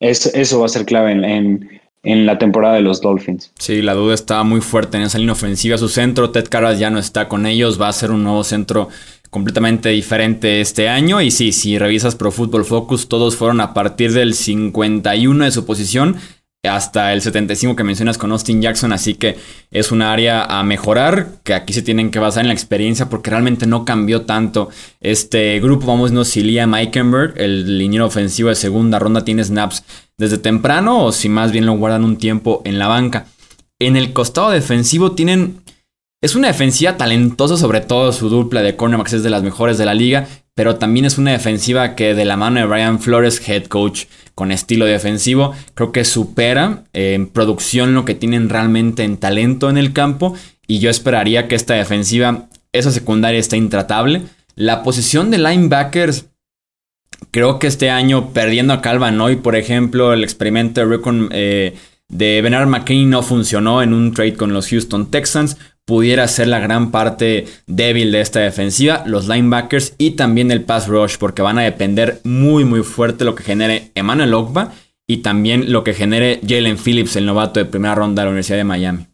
eso 0.00 0.58
va 0.58 0.66
a 0.66 0.68
ser 0.68 0.84
clave 0.84 1.12
en, 1.12 1.80
en, 2.02 2.26
la 2.26 2.36
temporada 2.36 2.74
de 2.74 2.80
los 2.80 3.00
Dolphins. 3.00 3.52
Sí, 3.56 3.82
la 3.82 3.94
duda 3.94 4.14
está 4.14 4.42
muy 4.42 4.60
fuerte 4.60 4.96
en 4.96 5.04
esa 5.04 5.18
línea 5.18 5.34
ofensiva. 5.34 5.78
Su 5.78 5.88
centro, 5.88 6.30
Ted 6.30 6.48
Carras 6.48 6.80
ya 6.80 6.90
no 6.90 6.98
está 6.98 7.28
con 7.28 7.46
ellos, 7.46 7.80
va 7.80 7.86
a 7.86 7.92
ser 7.92 8.10
un 8.10 8.24
nuevo 8.24 8.42
centro 8.42 8.88
completamente 9.30 9.90
diferente 9.90 10.60
este 10.60 10.88
año. 10.88 11.20
Y 11.20 11.30
sí, 11.30 11.52
si 11.52 11.78
revisas 11.78 12.16
Pro 12.16 12.32
Football 12.32 12.64
Focus, 12.64 13.08
todos 13.08 13.36
fueron 13.36 13.60
a 13.60 13.74
partir 13.74 14.12
del 14.12 14.34
51 14.34 15.44
de 15.44 15.50
su 15.52 15.64
posición 15.64 16.16
hasta 16.70 17.12
el 17.12 17.20
75 17.20 17.74
que 17.74 17.82
mencionas 17.82 18.18
con 18.18 18.30
Austin 18.30 18.62
Jackson, 18.62 18.92
así 18.92 19.14
que 19.14 19.36
es 19.72 19.90
un 19.90 20.00
área 20.00 20.44
a 20.44 20.62
mejorar, 20.62 21.30
que 21.42 21.54
aquí 21.54 21.72
se 21.72 21.82
tienen 21.82 22.12
que 22.12 22.20
basar 22.20 22.42
en 22.42 22.48
la 22.48 22.54
experiencia 22.54 23.08
porque 23.08 23.30
realmente 23.30 23.66
no 23.66 23.84
cambió 23.84 24.22
tanto 24.22 24.68
este 25.00 25.58
grupo. 25.58 25.86
Vamos, 25.86 26.12
no, 26.12 26.24
si 26.24 26.42
Liam 26.44 26.74
Eikenberg, 26.74 27.34
el 27.36 27.78
liniero 27.78 28.06
ofensivo 28.06 28.48
de 28.48 28.54
segunda 28.54 29.00
ronda, 29.00 29.24
tiene 29.24 29.42
snaps 29.42 29.82
desde 30.16 30.38
temprano 30.38 31.04
o 31.04 31.10
si 31.10 31.28
más 31.28 31.50
bien 31.50 31.66
lo 31.66 31.76
guardan 31.76 32.04
un 32.04 32.16
tiempo 32.16 32.62
en 32.64 32.78
la 32.78 32.86
banca. 32.86 33.26
En 33.80 33.96
el 33.96 34.12
costado 34.12 34.50
defensivo 34.50 35.12
tienen... 35.12 35.60
Es 36.22 36.36
una 36.36 36.46
defensiva 36.46 36.96
talentosa, 36.96 37.56
sobre 37.56 37.80
todo 37.80 38.12
su 38.12 38.28
dupla 38.28 38.62
de 38.62 38.76
cornerbacks 38.76 39.14
es 39.14 39.24
de 39.24 39.30
las 39.30 39.42
mejores 39.42 39.78
de 39.78 39.86
la 39.86 39.94
liga, 39.94 40.28
pero 40.54 40.76
también 40.76 41.06
es 41.06 41.18
una 41.18 41.32
defensiva 41.32 41.94
que 41.94 42.14
de 42.14 42.24
la 42.24 42.36
mano 42.36 42.60
de 42.60 42.66
Brian 42.66 43.00
Flores, 43.00 43.46
head 43.48 43.64
coach 43.64 44.04
con 44.34 44.52
estilo 44.52 44.84
defensivo, 44.86 45.54
creo 45.74 45.92
que 45.92 46.04
supera 46.04 46.84
en 46.92 47.26
producción 47.28 47.94
lo 47.94 48.04
que 48.04 48.14
tienen 48.14 48.48
realmente 48.48 49.04
en 49.04 49.16
talento 49.16 49.70
en 49.70 49.78
el 49.78 49.92
campo 49.92 50.34
y 50.66 50.78
yo 50.78 50.90
esperaría 50.90 51.48
que 51.48 51.54
esta 51.54 51.74
defensiva, 51.74 52.48
esa 52.72 52.90
secundaria 52.90 53.40
está 53.40 53.56
intratable. 53.56 54.22
La 54.54 54.82
posición 54.82 55.30
de 55.30 55.38
linebackers, 55.38 56.26
creo 57.30 57.58
que 57.58 57.66
este 57.66 57.90
año 57.90 58.32
perdiendo 58.32 58.72
a 58.72 58.80
Calvin 58.80 59.20
hoy, 59.20 59.36
por 59.36 59.56
ejemplo, 59.56 60.12
el 60.12 60.22
experimento 60.24 60.86
de 60.86 61.28
eh, 61.30 61.74
de 62.08 62.42
Bernard 62.42 62.68
McKinney 62.68 63.06
no 63.06 63.22
funcionó 63.22 63.82
en 63.82 63.94
un 63.94 64.12
trade 64.12 64.34
con 64.34 64.52
los 64.52 64.68
Houston 64.68 65.10
Texans 65.10 65.56
pudiera 65.84 66.28
ser 66.28 66.48
la 66.48 66.60
gran 66.60 66.90
parte 66.90 67.46
débil 67.66 68.12
de 68.12 68.20
esta 68.20 68.40
defensiva, 68.40 69.02
los 69.06 69.28
linebackers 69.28 69.94
y 69.98 70.12
también 70.12 70.50
el 70.50 70.62
pass 70.62 70.86
rush, 70.88 71.16
porque 71.18 71.42
van 71.42 71.58
a 71.58 71.62
depender 71.62 72.20
muy 72.24 72.64
muy 72.64 72.82
fuerte 72.82 73.24
lo 73.24 73.34
que 73.34 73.42
genere 73.42 73.90
Emmanuel 73.94 74.34
Ogba 74.34 74.72
y 75.06 75.18
también 75.18 75.72
lo 75.72 75.84
que 75.84 75.94
genere 75.94 76.40
Jalen 76.46 76.78
Phillips, 76.78 77.16
el 77.16 77.26
novato 77.26 77.60
de 77.60 77.66
primera 77.66 77.94
ronda 77.94 78.22
de 78.22 78.26
la 78.26 78.30
Universidad 78.30 78.58
de 78.58 78.64
Miami. 78.64 79.06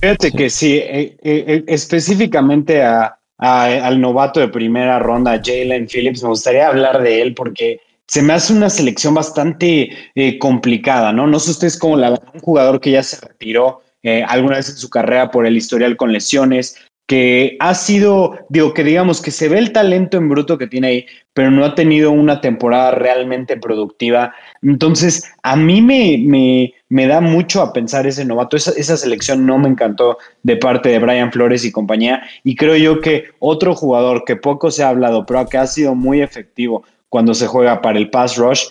Fíjate 0.00 0.32
que 0.32 0.50
sí, 0.50 0.78
eh, 0.78 1.16
eh, 1.22 1.44
eh, 1.46 1.64
específicamente 1.68 2.82
al 2.82 4.00
novato 4.00 4.40
de 4.40 4.48
primera 4.48 4.98
ronda, 4.98 5.40
Jalen 5.44 5.86
Phillips, 5.86 6.22
me 6.22 6.30
gustaría 6.30 6.66
hablar 6.66 7.02
de 7.02 7.22
él 7.22 7.34
porque 7.34 7.80
se 8.06 8.22
me 8.22 8.32
hace 8.32 8.52
una 8.52 8.68
selección 8.68 9.14
bastante 9.14 9.90
complicada, 10.38 11.12
¿no? 11.12 11.26
No 11.26 11.38
sé 11.38 11.52
ustedes 11.52 11.78
cómo 11.78 11.96
la 11.96 12.10
un 12.10 12.40
jugador 12.40 12.80
que 12.80 12.90
ya 12.90 13.02
se 13.02 13.20
retiró, 13.24 13.82
eh, 14.02 14.24
alguna 14.26 14.56
vez 14.56 14.68
en 14.70 14.76
su 14.76 14.90
carrera 14.90 15.30
por 15.30 15.46
el 15.46 15.56
historial 15.56 15.96
con 15.96 16.12
lesiones, 16.12 16.76
que 17.06 17.56
ha 17.60 17.74
sido, 17.74 18.38
digo, 18.48 18.72
que 18.72 18.84
digamos 18.84 19.20
que 19.20 19.30
se 19.30 19.48
ve 19.48 19.58
el 19.58 19.72
talento 19.72 20.16
en 20.16 20.28
bruto 20.28 20.56
que 20.56 20.66
tiene 20.66 20.86
ahí, 20.86 21.06
pero 21.34 21.50
no 21.50 21.64
ha 21.64 21.74
tenido 21.74 22.10
una 22.10 22.40
temporada 22.40 22.92
realmente 22.92 23.56
productiva. 23.56 24.34
Entonces, 24.62 25.30
a 25.42 25.56
mí 25.56 25.82
me, 25.82 26.16
me, 26.18 26.72
me 26.88 27.06
da 27.06 27.20
mucho 27.20 27.60
a 27.60 27.72
pensar 27.72 28.06
ese 28.06 28.24
novato. 28.24 28.56
Esa, 28.56 28.72
esa, 28.76 28.96
selección 28.96 29.44
no 29.44 29.58
me 29.58 29.68
encantó 29.68 30.18
de 30.42 30.56
parte 30.56 30.88
de 30.88 31.00
Brian 31.00 31.32
Flores 31.32 31.64
y 31.64 31.72
compañía. 31.72 32.22
Y 32.44 32.56
creo 32.56 32.76
yo 32.76 33.00
que 33.00 33.24
otro 33.40 33.74
jugador 33.74 34.24
que 34.24 34.36
poco 34.36 34.70
se 34.70 34.82
ha 34.82 34.88
hablado, 34.88 35.26
pero 35.26 35.46
que 35.46 35.58
ha 35.58 35.66
sido 35.66 35.94
muy 35.94 36.22
efectivo 36.22 36.84
cuando 37.12 37.34
se 37.34 37.46
juega 37.46 37.82
para 37.82 37.98
el 37.98 38.08
pass 38.08 38.38
rush, 38.38 38.68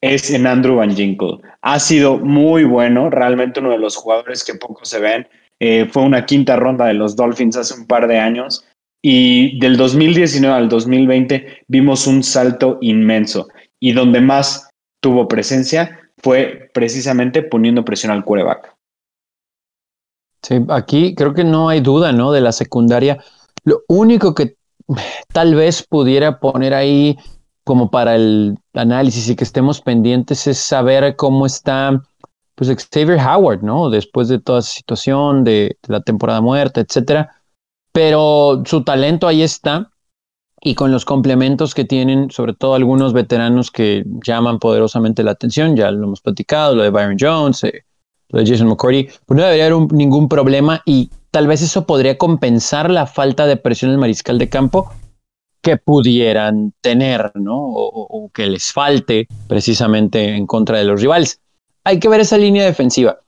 es 0.00 0.30
en 0.30 0.46
Andrew 0.46 0.76
Van 0.76 0.94
Ginkle. 0.94 1.38
Ha 1.62 1.78
sido 1.78 2.18
muy 2.18 2.64
bueno, 2.64 3.10
realmente 3.10 3.60
uno 3.60 3.70
de 3.70 3.78
los 3.78 3.96
jugadores 3.96 4.44
que 4.44 4.54
poco 4.54 4.84
se 4.84 5.00
ven. 5.00 5.28
Eh, 5.58 5.88
fue 5.90 6.02
una 6.02 6.24
quinta 6.24 6.56
ronda 6.56 6.86
de 6.86 6.94
los 6.94 7.16
Dolphins 7.16 7.56
hace 7.56 7.74
un 7.74 7.86
par 7.86 8.08
de 8.08 8.18
años 8.18 8.64
y 9.02 9.58
del 9.60 9.76
2019 9.76 10.54
al 10.54 10.68
2020 10.68 11.64
vimos 11.68 12.06
un 12.06 12.22
salto 12.22 12.78
inmenso 12.80 13.48
y 13.78 13.92
donde 13.92 14.20
más 14.20 14.70
tuvo 15.00 15.28
presencia 15.28 16.10
fue 16.18 16.70
precisamente 16.72 17.42
poniendo 17.42 17.84
presión 17.84 18.12
al 18.12 18.24
quarterback. 18.24 18.74
Sí, 20.42 20.56
aquí 20.68 21.14
creo 21.14 21.34
que 21.34 21.44
no 21.44 21.68
hay 21.68 21.80
duda, 21.80 22.12
¿no? 22.12 22.32
De 22.32 22.40
la 22.40 22.52
secundaria. 22.52 23.22
Lo 23.64 23.82
único 23.88 24.34
que 24.34 24.56
tal 25.32 25.54
vez 25.54 25.86
pudiera 25.86 26.40
poner 26.40 26.74
ahí 26.74 27.18
como 27.64 27.90
para 27.90 28.16
el 28.16 28.58
análisis 28.74 29.28
y 29.28 29.36
que 29.36 29.44
estemos 29.44 29.80
pendientes 29.80 30.46
es 30.46 30.58
saber 30.58 31.16
cómo 31.16 31.46
está 31.46 32.02
pues 32.60 32.88
Xavier 32.92 33.18
Howard, 33.18 33.62
¿no? 33.62 33.88
Después 33.88 34.28
de 34.28 34.38
toda 34.38 34.58
esa 34.58 34.70
situación 34.70 35.44
de, 35.44 35.78
la 35.88 36.02
temporada 36.02 36.42
muerta, 36.42 36.82
etcétera. 36.82 37.30
Pero 37.90 38.62
su 38.66 38.84
talento 38.84 39.26
ahí 39.26 39.42
está 39.42 39.90
y 40.60 40.74
con 40.74 40.92
los 40.92 41.06
complementos 41.06 41.74
que 41.74 41.86
tienen, 41.86 42.30
sobre 42.30 42.52
todo 42.52 42.74
algunos 42.74 43.14
veteranos 43.14 43.70
que 43.70 44.04
llaman 44.26 44.58
poderosamente 44.58 45.22
la 45.22 45.30
atención, 45.30 45.74
ya 45.74 45.90
lo 45.90 46.04
hemos 46.04 46.20
platicado, 46.20 46.74
lo 46.76 46.82
de 46.82 46.90
Byron 46.90 47.16
Jones, 47.18 47.64
eh, 47.64 47.84
lo 48.28 48.40
de 48.40 48.46
Jason 48.46 48.68
McCourty, 48.68 49.08
pues 49.24 49.38
no 49.38 49.42
debería 49.42 49.66
haber 49.66 49.92
ningún 49.92 50.28
problema 50.28 50.82
y 50.84 51.10
tal 51.30 51.46
vez 51.46 51.62
eso 51.62 51.86
podría 51.86 52.18
compensar 52.18 52.90
la 52.90 53.06
falta 53.06 53.46
de 53.46 53.56
presión 53.56 53.88
en 53.88 53.94
el 53.94 54.00
mariscal 54.00 54.38
de 54.38 54.50
campo 54.50 54.92
que 55.60 55.76
pudieran 55.76 56.72
tener, 56.80 57.32
¿no? 57.34 57.56
O, 57.58 58.30
que 58.32 58.46
les 58.46 58.72
falte 58.72 59.28
precisamente 59.48 60.34
en 60.34 60.46
contra 60.46 60.78
de 60.78 60.84
los 60.84 61.00
rivales. 61.00 61.40
Hay 61.84 61.98
que 61.98 62.08
ver 62.08 62.20
esa 62.20 62.38
línea 62.38 62.64
defensiva. 62.64 63.18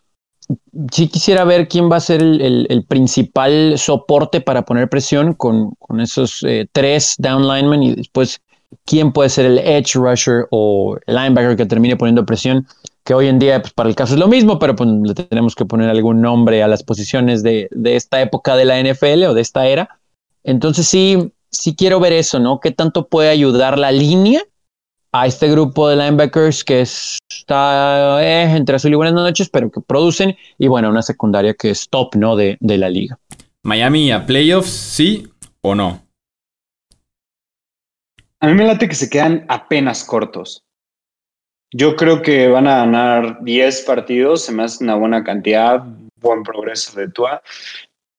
Sí 0.91 1.09
quisiera 1.09 1.45
ver 1.45 1.69
quién 1.69 1.91
va 1.91 1.97
a 1.97 2.01
ser 2.01 2.23
el, 2.23 2.85
principal 2.89 3.75
soporte 3.79 4.41
para 4.41 4.63
poner 4.63 4.89
presión 4.89 5.35
con, 5.35 5.77
esos 6.01 6.43
eh, 6.45 6.67
tres 6.73 7.15
down 7.19 7.47
linemen 7.47 7.83
y 7.83 7.95
después 7.95 8.41
quién 8.85 9.13
puede 9.13 9.29
ser 9.29 9.47
el 9.47 9.59
edge 9.59 9.95
rusher 9.95 10.47
o 10.51 10.97
linebacker 11.07 11.57
que 11.57 11.67
termine 11.67 11.97
poniendo 11.97 12.25
presión 12.25 12.67
que 13.05 13.15
hoy 13.15 13.27
en 13.29 13.39
día 13.39 13.61
pues, 13.61 13.73
para 13.73 13.89
el 13.89 13.95
caso 13.95 14.15
es 14.15 14.21
lo 14.21 14.29
mismo, 14.29 14.59
pero 14.59 14.77
pues, 14.77 14.89
le 14.89 15.15
tenemos 15.15 15.55
que 15.55 15.65
poner 15.65 15.89
algún 15.91 16.21
nombre 16.21 16.63
a 16.63 16.69
las 16.69 16.83
posiciones 16.83 17.43
de, 17.43 17.69
esta 17.85 18.21
época 18.21 18.57
de 18.57 18.65
la 18.65 18.81
NFL 18.81 19.25
o 19.25 19.35
de 19.35 19.41
esta 19.41 19.67
era. 19.67 19.99
Entonces 20.45 20.87
sí, 20.87 21.33
sí 21.53 21.77
quiero 21.77 22.01
ver 22.01 22.13
eso, 22.13 22.39
¿no? 22.41 22.59
¿Qué 22.61 22.71
tanto 22.71 23.07
puede 23.07 23.29
ayudar 23.29 23.79
la 23.79 23.93
línea 23.93 24.43
a 25.13 25.27
este 25.27 25.49
grupo 25.51 25.89
de 25.89 25.97
linebackers 25.97 26.65
que 26.65 26.81
está 26.81 28.23
eh, 28.23 28.57
entre 28.57 28.77
azul 28.77 28.93
y 28.93 28.97
buenas 28.97 29.15
noches, 29.15 29.51
pero 29.51 29.71
que 29.71 29.81
producen, 29.81 30.37
y 30.59 30.69
bueno, 30.69 30.89
una 30.89 31.03
secundaria 31.03 31.55
que 31.55 31.71
es 31.71 31.89
top, 31.89 32.17
¿no? 32.17 32.35
De, 32.35 32.57
de 32.61 32.79
la 32.79 32.89
liga. 32.89 33.19
Miami 33.63 34.11
a 34.11 34.25
playoffs, 34.25 34.71
sí 34.71 35.29
o 35.61 35.75
no? 35.75 36.03
A 38.41 38.49
mí 38.49 38.55
me 38.55 38.65
late 38.65 38.89
que 38.89 38.95
se 38.95 39.09
quedan 39.09 39.45
apenas 39.49 40.03
cortos. 40.03 40.65
Yo 41.75 41.95
creo 41.97 42.23
que 42.23 42.49
van 42.49 42.67
a 42.67 42.79
ganar 42.79 43.43
10 43.45 43.83
partidos, 43.83 44.45
se 44.45 44.53
me 44.53 44.65
hace 44.65 44.83
una 44.83 44.97
buena 44.97 45.23
cantidad, 45.23 45.83
buen 46.21 46.43
progreso 46.43 46.99
de 46.99 47.09
Tua, 47.09 47.43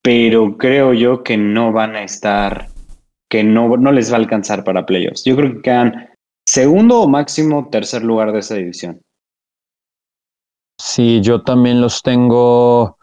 pero 0.02 0.58
creo 0.58 0.94
yo 0.94 1.24
que 1.24 1.38
no 1.38 1.72
van 1.72 1.96
a 1.96 2.04
estar, 2.04 2.70
que 3.34 3.44
no, 3.44 3.78
no 3.78 3.92
les 3.92 4.12
va 4.12 4.18
a 4.18 4.20
alcanzar 4.20 4.64
para 4.64 4.86
playoffs. 4.86 5.24
Yo 5.24 5.36
creo 5.36 5.56
que 5.56 5.62
quedan 5.64 6.12
segundo 6.48 7.02
o 7.02 7.10
máximo 7.10 7.68
tercer 7.72 8.04
lugar 8.04 8.32
de 8.32 8.38
esa 8.38 8.54
división. 8.54 9.02
Sí, 10.80 11.20
yo 11.22 11.42
también 11.42 11.82
los 11.82 12.04
tengo 12.04 13.00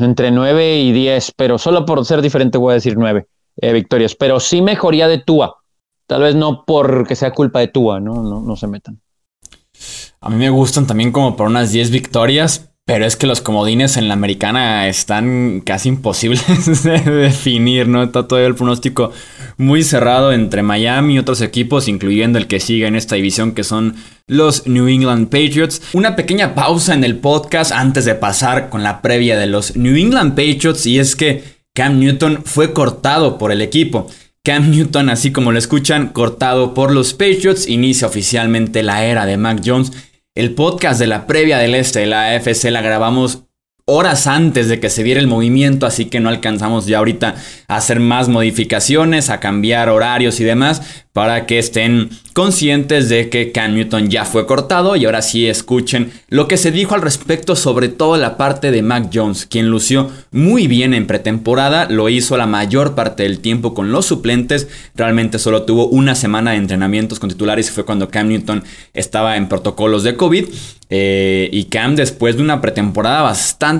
entre 0.00 0.30
9 0.30 0.78
y 0.78 0.90
10, 0.90 1.32
pero 1.36 1.58
solo 1.58 1.84
por 1.84 2.02
ser 2.06 2.22
diferente 2.22 2.56
voy 2.56 2.70
a 2.70 2.74
decir 2.76 2.96
9 2.96 3.26
eh, 3.60 3.72
victorias, 3.74 4.14
pero 4.14 4.40
sí 4.40 4.62
mejoría 4.62 5.06
de 5.06 5.18
Tua. 5.18 5.58
Tal 6.06 6.22
vez 6.22 6.34
no 6.34 6.64
porque 6.64 7.14
sea 7.14 7.32
culpa 7.32 7.60
de 7.60 7.68
Tua, 7.68 8.00
¿no? 8.00 8.22
No, 8.22 8.40
no 8.40 8.56
se 8.56 8.68
metan. 8.68 9.02
A 10.22 10.30
mí 10.30 10.36
me 10.36 10.48
gustan 10.48 10.86
también 10.86 11.12
como 11.12 11.36
por 11.36 11.48
unas 11.48 11.72
10 11.72 11.90
victorias, 11.90 12.72
pero 12.86 13.04
es 13.04 13.16
que 13.16 13.26
los 13.26 13.40
comodines 13.40 13.96
en 13.96 14.06
la 14.06 14.14
americana 14.14 14.86
están 14.86 15.60
casi 15.60 15.88
imposibles 15.88 16.82
de 16.84 17.00
definir, 17.00 17.88
¿no? 17.88 18.04
Está 18.04 18.28
todavía 18.28 18.46
el 18.46 18.54
pronóstico 18.54 19.10
muy 19.56 19.82
cerrado 19.82 20.32
entre 20.32 20.62
Miami 20.62 21.14
y 21.14 21.18
otros 21.18 21.40
equipos, 21.40 21.88
incluyendo 21.88 22.38
el 22.38 22.46
que 22.46 22.60
sigue 22.60 22.86
en 22.86 22.94
esta 22.94 23.16
división, 23.16 23.52
que 23.52 23.64
son 23.64 23.96
los 24.28 24.68
New 24.68 24.86
England 24.86 25.26
Patriots. 25.26 25.82
Una 25.94 26.14
pequeña 26.14 26.54
pausa 26.54 26.94
en 26.94 27.02
el 27.02 27.16
podcast 27.16 27.72
antes 27.72 28.04
de 28.04 28.14
pasar 28.14 28.68
con 28.68 28.84
la 28.84 29.02
previa 29.02 29.36
de 29.36 29.48
los 29.48 29.74
New 29.74 29.96
England 29.96 30.36
Patriots, 30.36 30.86
y 30.86 31.00
es 31.00 31.16
que 31.16 31.42
Cam 31.74 31.98
Newton 31.98 32.42
fue 32.44 32.72
cortado 32.72 33.36
por 33.36 33.50
el 33.50 33.62
equipo. 33.62 34.08
Cam 34.44 34.70
Newton, 34.70 35.10
así 35.10 35.32
como 35.32 35.50
lo 35.50 35.58
escuchan, 35.58 36.10
cortado 36.10 36.72
por 36.72 36.92
los 36.92 37.14
Patriots, 37.14 37.66
inicia 37.66 38.06
oficialmente 38.06 38.84
la 38.84 39.04
era 39.04 39.26
de 39.26 39.36
Mac 39.36 39.60
Jones. 39.64 39.90
El 40.36 40.54
podcast 40.54 41.00
de 41.00 41.06
la 41.06 41.26
previa 41.26 41.56
del 41.56 41.74
este 41.74 42.04
la 42.04 42.34
AFC 42.34 42.64
la 42.64 42.82
grabamos 42.82 43.45
horas 43.88 44.26
antes 44.26 44.68
de 44.68 44.80
que 44.80 44.90
se 44.90 45.04
viera 45.04 45.20
el 45.20 45.28
movimiento, 45.28 45.86
así 45.86 46.06
que 46.06 46.18
no 46.18 46.28
alcanzamos 46.28 46.86
ya 46.86 46.98
ahorita 46.98 47.36
a 47.68 47.76
hacer 47.76 48.00
más 48.00 48.28
modificaciones, 48.28 49.30
a 49.30 49.38
cambiar 49.38 49.88
horarios 49.90 50.40
y 50.40 50.44
demás, 50.44 50.82
para 51.12 51.46
que 51.46 51.58
estén 51.58 52.10
conscientes 52.34 53.08
de 53.08 53.30
que 53.30 53.50
Cam 53.50 53.74
Newton 53.74 54.10
ya 54.10 54.26
fue 54.26 54.44
cortado 54.44 54.96
y 54.96 55.06
ahora 55.06 55.22
sí 55.22 55.46
escuchen 55.46 56.12
lo 56.28 56.48
que 56.48 56.58
se 56.58 56.70
dijo 56.70 56.94
al 56.94 57.00
respecto, 57.00 57.56
sobre 57.56 57.88
todo 57.88 58.18
la 58.18 58.36
parte 58.36 58.70
de 58.70 58.82
Mac 58.82 59.08
Jones, 59.14 59.46
quien 59.46 59.70
lució 59.70 60.10
muy 60.32 60.66
bien 60.66 60.92
en 60.92 61.06
pretemporada, 61.06 61.88
lo 61.88 62.10
hizo 62.10 62.36
la 62.36 62.46
mayor 62.46 62.94
parte 62.94 63.22
del 63.22 63.38
tiempo 63.38 63.72
con 63.72 63.92
los 63.92 64.04
suplentes, 64.04 64.68
realmente 64.94 65.38
solo 65.38 65.62
tuvo 65.62 65.86
una 65.86 66.14
semana 66.14 66.50
de 66.50 66.58
entrenamientos 66.58 67.18
con 67.18 67.30
titulares 67.30 67.68
y 67.68 67.72
fue 67.72 67.86
cuando 67.86 68.10
Cam 68.10 68.28
Newton 68.28 68.64
estaba 68.92 69.38
en 69.38 69.48
protocolos 69.48 70.02
de 70.02 70.16
COVID 70.16 70.44
eh, 70.90 71.48
y 71.50 71.64
Cam 71.64 71.96
después 71.96 72.36
de 72.36 72.42
una 72.42 72.60
pretemporada 72.60 73.22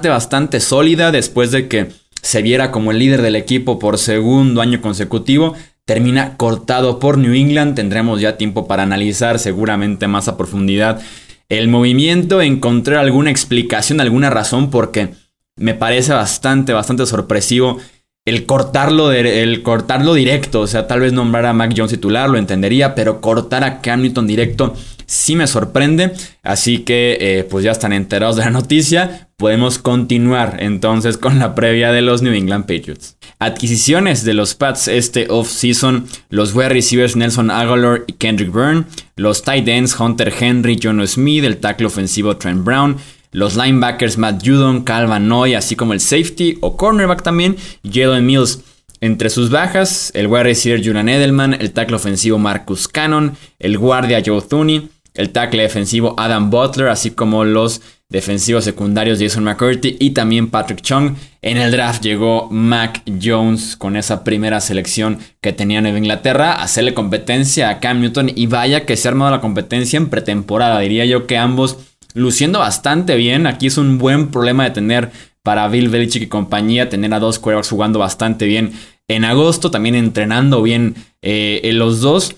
bastante, 0.02 0.60
sólida, 0.60 1.10
después 1.12 1.50
de 1.50 1.68
que 1.68 1.88
se 2.22 2.42
viera 2.42 2.70
como 2.70 2.90
el 2.90 2.98
líder 2.98 3.22
del 3.22 3.36
equipo 3.36 3.78
por 3.78 3.98
segundo 3.98 4.60
año 4.60 4.80
consecutivo, 4.80 5.54
termina 5.84 6.36
cortado 6.36 6.98
por 6.98 7.18
New 7.18 7.34
England. 7.34 7.74
Tendremos 7.74 8.20
ya 8.20 8.36
tiempo 8.36 8.66
para 8.66 8.82
analizar 8.82 9.38
seguramente 9.38 10.08
más 10.08 10.28
a 10.28 10.36
profundidad 10.36 11.00
el 11.48 11.68
movimiento, 11.68 12.42
encontrar 12.42 12.98
alguna 12.98 13.30
explicación, 13.30 14.00
alguna 14.00 14.30
razón, 14.30 14.70
porque 14.70 15.10
me 15.56 15.74
parece 15.74 16.12
bastante, 16.12 16.72
bastante 16.72 17.06
sorpresivo 17.06 17.78
el 18.26 18.44
cortarlo, 18.44 19.12
el 19.12 19.62
cortarlo 19.62 20.14
directo. 20.14 20.60
O 20.60 20.66
sea, 20.66 20.86
tal 20.86 21.00
vez 21.00 21.12
nombrar 21.12 21.46
a 21.46 21.52
Mac 21.52 21.72
Jones 21.74 21.92
titular, 21.92 22.28
lo 22.28 22.38
entendería, 22.38 22.94
pero 22.94 23.20
cortar 23.20 23.62
a 23.64 23.80
Cam 23.80 24.02
Newton 24.02 24.26
directo 24.26 24.74
sí 25.06 25.36
me 25.36 25.46
sorprende. 25.46 26.12
Así 26.42 26.80
que 26.80 27.16
eh, 27.20 27.44
pues 27.44 27.64
ya 27.64 27.70
están 27.70 27.92
enterados 27.92 28.36
de 28.36 28.44
la 28.44 28.50
noticia. 28.50 29.25
Podemos 29.38 29.78
continuar 29.78 30.56
entonces 30.60 31.18
con 31.18 31.38
la 31.38 31.54
previa 31.54 31.92
de 31.92 32.00
los 32.00 32.22
New 32.22 32.32
England 32.32 32.64
Patriots. 32.64 33.18
Adquisiciones 33.38 34.24
de 34.24 34.32
los 34.32 34.54
Pats 34.54 34.88
este 34.88 35.26
off-season. 35.28 36.06
Los 36.30 36.54
wide 36.54 36.70
receivers 36.70 37.16
Nelson 37.16 37.50
Aguilar 37.50 38.04
y 38.06 38.14
Kendrick 38.14 38.50
Byrne. 38.50 38.84
Los 39.16 39.42
tight 39.42 39.68
ends 39.68 39.94
Hunter 40.00 40.32
Henry, 40.40 40.80
John 40.82 41.06
Smith. 41.06 41.44
El 41.44 41.58
tackle 41.58 41.86
ofensivo 41.86 42.38
Trent 42.38 42.64
Brown. 42.64 42.96
Los 43.30 43.56
linebackers 43.56 44.16
Matt 44.16 44.42
Judon, 44.42 44.84
Calvin 44.84 45.28
Noy, 45.28 45.52
así 45.52 45.76
como 45.76 45.92
el 45.92 46.00
safety 46.00 46.56
o 46.62 46.78
cornerback 46.78 47.22
también, 47.22 47.56
Jalen 47.84 48.24
Mills. 48.24 48.62
Entre 49.02 49.28
sus 49.28 49.50
bajas, 49.50 50.10
el 50.14 50.28
wide 50.28 50.44
receiver 50.44 50.82
Julian 50.82 51.10
Edelman, 51.10 51.52
el 51.52 51.72
tackle 51.72 51.96
ofensivo 51.96 52.38
Marcus 52.38 52.88
Cannon, 52.88 53.36
el 53.58 53.76
guardia 53.76 54.22
Joe 54.24 54.40
Thuney, 54.40 54.88
el 55.12 55.30
tackle 55.30 55.62
defensivo 55.62 56.14
Adam 56.16 56.48
Butler, 56.48 56.88
así 56.88 57.10
como 57.10 57.44
los 57.44 57.82
defensivos 58.08 58.64
secundarios 58.64 59.18
Jason 59.20 59.44
McCurdy 59.44 59.96
y 59.98 60.10
también 60.10 60.48
Patrick 60.48 60.80
Chung. 60.80 61.14
En 61.42 61.58
el 61.58 61.70
draft 61.70 62.02
llegó 62.02 62.48
Mac 62.50 63.02
Jones 63.22 63.76
con 63.76 63.96
esa 63.96 64.24
primera 64.24 64.60
selección 64.60 65.18
que 65.40 65.52
tenía 65.52 65.80
Nueva 65.80 65.98
Inglaterra 65.98 66.52
a 66.52 66.62
hacerle 66.62 66.94
competencia 66.94 67.68
a 67.68 67.80
Cam 67.80 68.00
Newton 68.00 68.30
y 68.34 68.46
vaya 68.46 68.84
que 68.86 68.96
se 68.96 69.08
ha 69.08 69.10
armado 69.10 69.30
la 69.30 69.40
competencia 69.40 69.96
en 69.96 70.08
pretemporada. 70.08 70.80
Diría 70.80 71.04
yo 71.04 71.26
que 71.26 71.36
ambos 71.36 71.78
luciendo 72.14 72.58
bastante 72.58 73.16
bien. 73.16 73.46
Aquí 73.46 73.66
es 73.66 73.78
un 73.78 73.98
buen 73.98 74.30
problema 74.30 74.64
de 74.64 74.70
tener 74.70 75.10
para 75.42 75.68
Bill 75.68 75.88
Belichick 75.88 76.22
y 76.22 76.26
compañía, 76.26 76.88
tener 76.88 77.12
a 77.14 77.20
dos 77.20 77.38
quarterbacks 77.38 77.70
jugando 77.70 77.98
bastante 77.98 78.46
bien 78.46 78.72
en 79.08 79.24
agosto, 79.24 79.70
también 79.70 79.94
entrenando 79.94 80.62
bien 80.62 80.96
eh, 81.22 81.70
los 81.74 82.00
dos. 82.00 82.34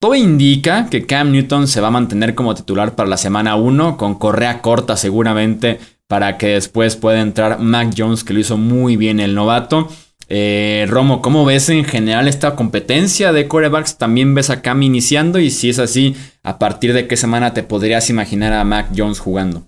Todo 0.00 0.14
indica 0.14 0.88
que 0.88 1.06
Cam 1.06 1.32
Newton 1.32 1.66
se 1.66 1.80
va 1.80 1.88
a 1.88 1.90
mantener 1.90 2.36
como 2.36 2.54
titular 2.54 2.94
para 2.94 3.08
la 3.08 3.16
semana 3.16 3.56
1, 3.56 3.96
con 3.96 4.14
correa 4.14 4.62
corta 4.62 4.96
seguramente, 4.96 5.80
para 6.06 6.38
que 6.38 6.48
después 6.48 6.94
pueda 6.94 7.20
entrar 7.20 7.58
Mac 7.58 7.92
Jones, 7.96 8.22
que 8.22 8.32
lo 8.32 8.38
hizo 8.38 8.56
muy 8.56 8.96
bien 8.96 9.18
el 9.18 9.34
novato. 9.34 9.88
Eh, 10.28 10.86
Romo, 10.88 11.20
¿cómo 11.20 11.44
ves 11.44 11.68
en 11.68 11.84
general 11.84 12.28
esta 12.28 12.54
competencia 12.54 13.32
de 13.32 13.48
corebacks? 13.48 13.98
¿También 13.98 14.36
ves 14.36 14.50
a 14.50 14.62
Cam 14.62 14.80
iniciando? 14.82 15.40
Y 15.40 15.50
si 15.50 15.70
es 15.70 15.80
así, 15.80 16.14
¿a 16.44 16.60
partir 16.60 16.92
de 16.92 17.08
qué 17.08 17.16
semana 17.16 17.52
te 17.52 17.64
podrías 17.64 18.08
imaginar 18.08 18.52
a 18.52 18.62
Mac 18.62 18.90
Jones 18.96 19.18
jugando? 19.18 19.64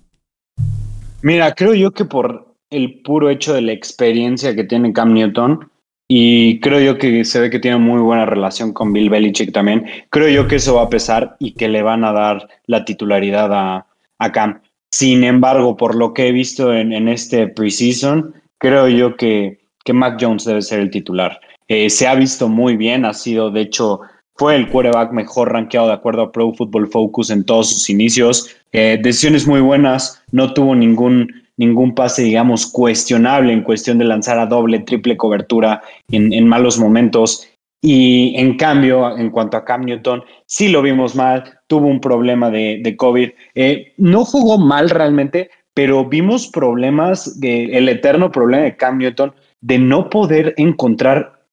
Mira, 1.21 1.53
creo 1.55 1.73
yo 1.73 1.91
que 1.91 2.05
por 2.05 2.55
el 2.69 3.01
puro 3.01 3.29
hecho 3.29 3.53
de 3.53 3.63
la 3.63 3.73
experiencia 3.73 4.55
que 4.55 4.63
tiene 4.63 4.93
Cam 4.93 5.13
Newton, 5.13 5.70
y 6.13 6.59
creo 6.59 6.81
yo 6.81 6.97
que 6.97 7.23
se 7.23 7.39
ve 7.39 7.49
que 7.49 7.59
tiene 7.59 7.77
muy 7.77 8.01
buena 8.01 8.25
relación 8.25 8.73
con 8.73 8.91
Bill 8.91 9.09
Belichick 9.09 9.53
también. 9.53 9.85
Creo 10.09 10.27
yo 10.27 10.45
que 10.45 10.57
eso 10.57 10.75
va 10.75 10.81
a 10.81 10.89
pesar 10.89 11.37
y 11.39 11.53
que 11.53 11.69
le 11.69 11.83
van 11.83 12.03
a 12.03 12.11
dar 12.11 12.49
la 12.65 12.83
titularidad 12.83 13.49
a, 13.53 14.31
Cam. 14.33 14.59
Sin 14.89 15.23
embargo, 15.23 15.77
por 15.77 15.95
lo 15.95 16.13
que 16.13 16.27
he 16.27 16.33
visto 16.33 16.73
en, 16.73 16.91
en 16.91 17.07
este 17.07 17.47
preseason, 17.47 18.33
creo 18.57 18.89
yo 18.89 19.15
que, 19.15 19.61
que 19.85 19.93
Mac 19.93 20.17
Jones 20.19 20.43
debe 20.43 20.61
ser 20.61 20.81
el 20.81 20.91
titular. 20.91 21.39
Eh, 21.69 21.89
se 21.89 22.05
ha 22.09 22.15
visto 22.15 22.49
muy 22.49 22.75
bien, 22.75 23.05
ha 23.05 23.13
sido, 23.13 23.49
de 23.49 23.61
hecho, 23.61 24.01
fue 24.35 24.57
el 24.57 24.67
quarterback 24.67 25.13
mejor 25.13 25.53
rankeado 25.53 25.87
de 25.87 25.93
acuerdo 25.93 26.23
a 26.23 26.31
Pro 26.33 26.51
Football 26.51 26.89
Focus 26.89 27.29
en 27.29 27.45
todos 27.45 27.69
sus 27.69 27.89
inicios. 27.89 28.53
Eh, 28.73 28.99
decisiones 29.01 29.47
muy 29.47 29.61
buenas, 29.61 30.21
no 30.33 30.53
tuvo 30.53 30.75
ningún, 30.75 31.40
ningún 31.61 31.93
pase, 31.93 32.23
digamos, 32.23 32.65
cuestionable 32.65 33.53
en 33.53 33.61
cuestión 33.61 33.99
de 33.99 34.05
lanzar 34.05 34.39
a 34.39 34.47
doble, 34.47 34.79
triple 34.79 35.15
cobertura 35.15 35.81
en, 36.11 36.47
malos 36.47 36.79
momentos. 36.79 37.47
Y 37.83 38.33
en 38.35 38.57
cambio, 38.57 39.15
en 39.17 39.29
cuanto 39.29 39.57
a 39.57 39.63
Cam 39.63 39.85
Newton, 39.85 40.23
sí 40.47 40.69
lo 40.69 40.81
vimos 40.81 41.15
mal, 41.15 41.59
tuvo 41.67 41.87
un 41.87 42.01
problema 42.01 42.49
de, 42.49 42.95
COVID. 42.97 43.29
Eh, 43.53 43.93
no 43.97 44.25
jugó 44.25 44.57
mal 44.57 44.89
realmente, 44.89 45.51
pero 45.75 46.05
vimos 46.05 46.47
problemas, 46.47 47.37
el 47.41 47.89
eterno 47.89 48.31
problema 48.31 48.63
de 48.63 48.75
Cam 48.75 48.97
Newton 48.97 49.33
de 49.61 49.77
no 49.77 50.09
poder 50.09 50.55
encontrar 50.57 51.45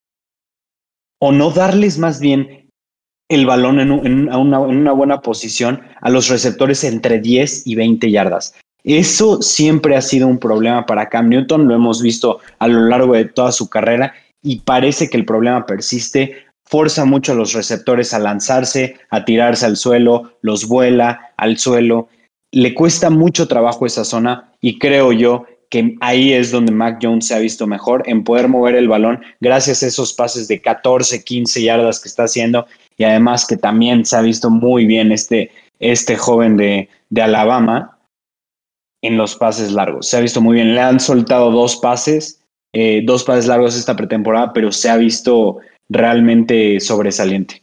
o 1.20 1.32
no 1.32 1.50
darles 1.50 1.98
más 1.98 2.18
bien 2.18 2.70
el 3.28 3.44
balón 3.44 3.78
en, 3.78 3.90
una, 3.90 4.92
buena 4.92 5.20
posición 5.20 5.82
a 6.00 6.08
los 6.08 6.28
receptores 6.28 6.82
entre 6.82 7.20
10 7.20 7.66
y 7.66 7.74
20 7.74 8.10
yardas. 8.10 8.54
Eso 8.88 9.42
siempre 9.42 9.96
ha 9.96 10.00
sido 10.00 10.26
un 10.26 10.38
problema 10.38 10.86
para 10.86 11.10
Cam 11.10 11.28
Newton, 11.28 11.68
lo 11.68 11.74
hemos 11.74 12.00
visto 12.00 12.38
a 12.58 12.68
lo 12.68 12.86
largo 12.88 13.12
de 13.12 13.26
toda 13.26 13.52
su 13.52 13.68
carrera 13.68 14.14
y 14.42 14.60
parece 14.60 15.10
que 15.10 15.18
el 15.18 15.26
problema 15.26 15.66
persiste. 15.66 16.46
Forza 16.64 17.04
mucho 17.04 17.32
a 17.32 17.34
los 17.34 17.52
receptores 17.52 18.14
a 18.14 18.18
lanzarse, 18.18 18.96
a 19.10 19.26
tirarse 19.26 19.66
al 19.66 19.76
suelo, 19.76 20.32
los 20.40 20.66
vuela 20.66 21.32
al 21.36 21.58
suelo. 21.58 22.08
Le 22.50 22.72
cuesta 22.72 23.10
mucho 23.10 23.46
trabajo 23.46 23.84
esa 23.84 24.06
zona 24.06 24.54
y 24.62 24.78
creo 24.78 25.12
yo 25.12 25.44
que 25.68 25.96
ahí 26.00 26.32
es 26.32 26.50
donde 26.50 26.72
Mac 26.72 26.98
Jones 27.02 27.26
se 27.26 27.34
ha 27.34 27.40
visto 27.40 27.66
mejor 27.66 28.02
en 28.06 28.24
poder 28.24 28.48
mover 28.48 28.74
el 28.74 28.88
balón 28.88 29.20
gracias 29.40 29.82
a 29.82 29.88
esos 29.88 30.14
pases 30.14 30.48
de 30.48 30.62
14, 30.62 31.24
15 31.24 31.62
yardas 31.62 32.00
que 32.00 32.08
está 32.08 32.22
haciendo 32.22 32.66
y 32.96 33.04
además 33.04 33.46
que 33.46 33.58
también 33.58 34.06
se 34.06 34.16
ha 34.16 34.22
visto 34.22 34.48
muy 34.48 34.86
bien 34.86 35.12
este, 35.12 35.50
este 35.78 36.16
joven 36.16 36.56
de, 36.56 36.88
Alabama 37.20 37.97
en 39.02 39.16
los 39.16 39.36
pases 39.36 39.72
largos. 39.72 40.08
Se 40.08 40.16
ha 40.16 40.20
visto 40.20 40.40
muy 40.40 40.54
bien. 40.54 40.74
Le 40.74 40.80
han 40.80 41.00
soltado 41.00 41.50
dos 41.50 41.76
pases, 41.76 42.42
eh, 42.72 43.02
dos 43.04 43.24
pases 43.24 43.46
largos 43.46 43.76
esta 43.76 43.96
pretemporada, 43.96 44.52
pero 44.52 44.72
se 44.72 44.90
ha 44.90 44.96
visto 44.96 45.58
realmente 45.88 46.80
sobresaliente. 46.80 47.62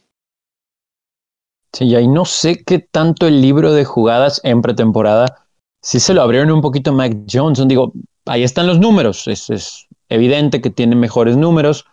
Sí, 1.72 1.84
y 1.84 1.94
ahí 1.94 2.08
no 2.08 2.24
sé 2.24 2.64
qué 2.64 2.78
tanto 2.78 3.26
el 3.26 3.42
libro 3.42 3.72
de 3.72 3.84
jugadas 3.84 4.40
en 4.44 4.62
pretemporada 4.62 5.46
si 5.82 6.00
se 6.00 6.14
lo 6.14 6.22
abrieron 6.22 6.50
un 6.50 6.62
poquito 6.62 6.90
a 6.90 6.94
Mac 6.94 7.16
Jones. 7.30 7.62
Digo, 7.68 7.92
ahí 8.24 8.42
están 8.42 8.66
los 8.66 8.78
números. 8.78 9.28
Es, 9.28 9.50
es, 9.50 9.86
evidente 10.08 10.60
que 10.60 10.70
tiene 10.70 10.94
mejores 10.96 11.36
números, 11.36 11.84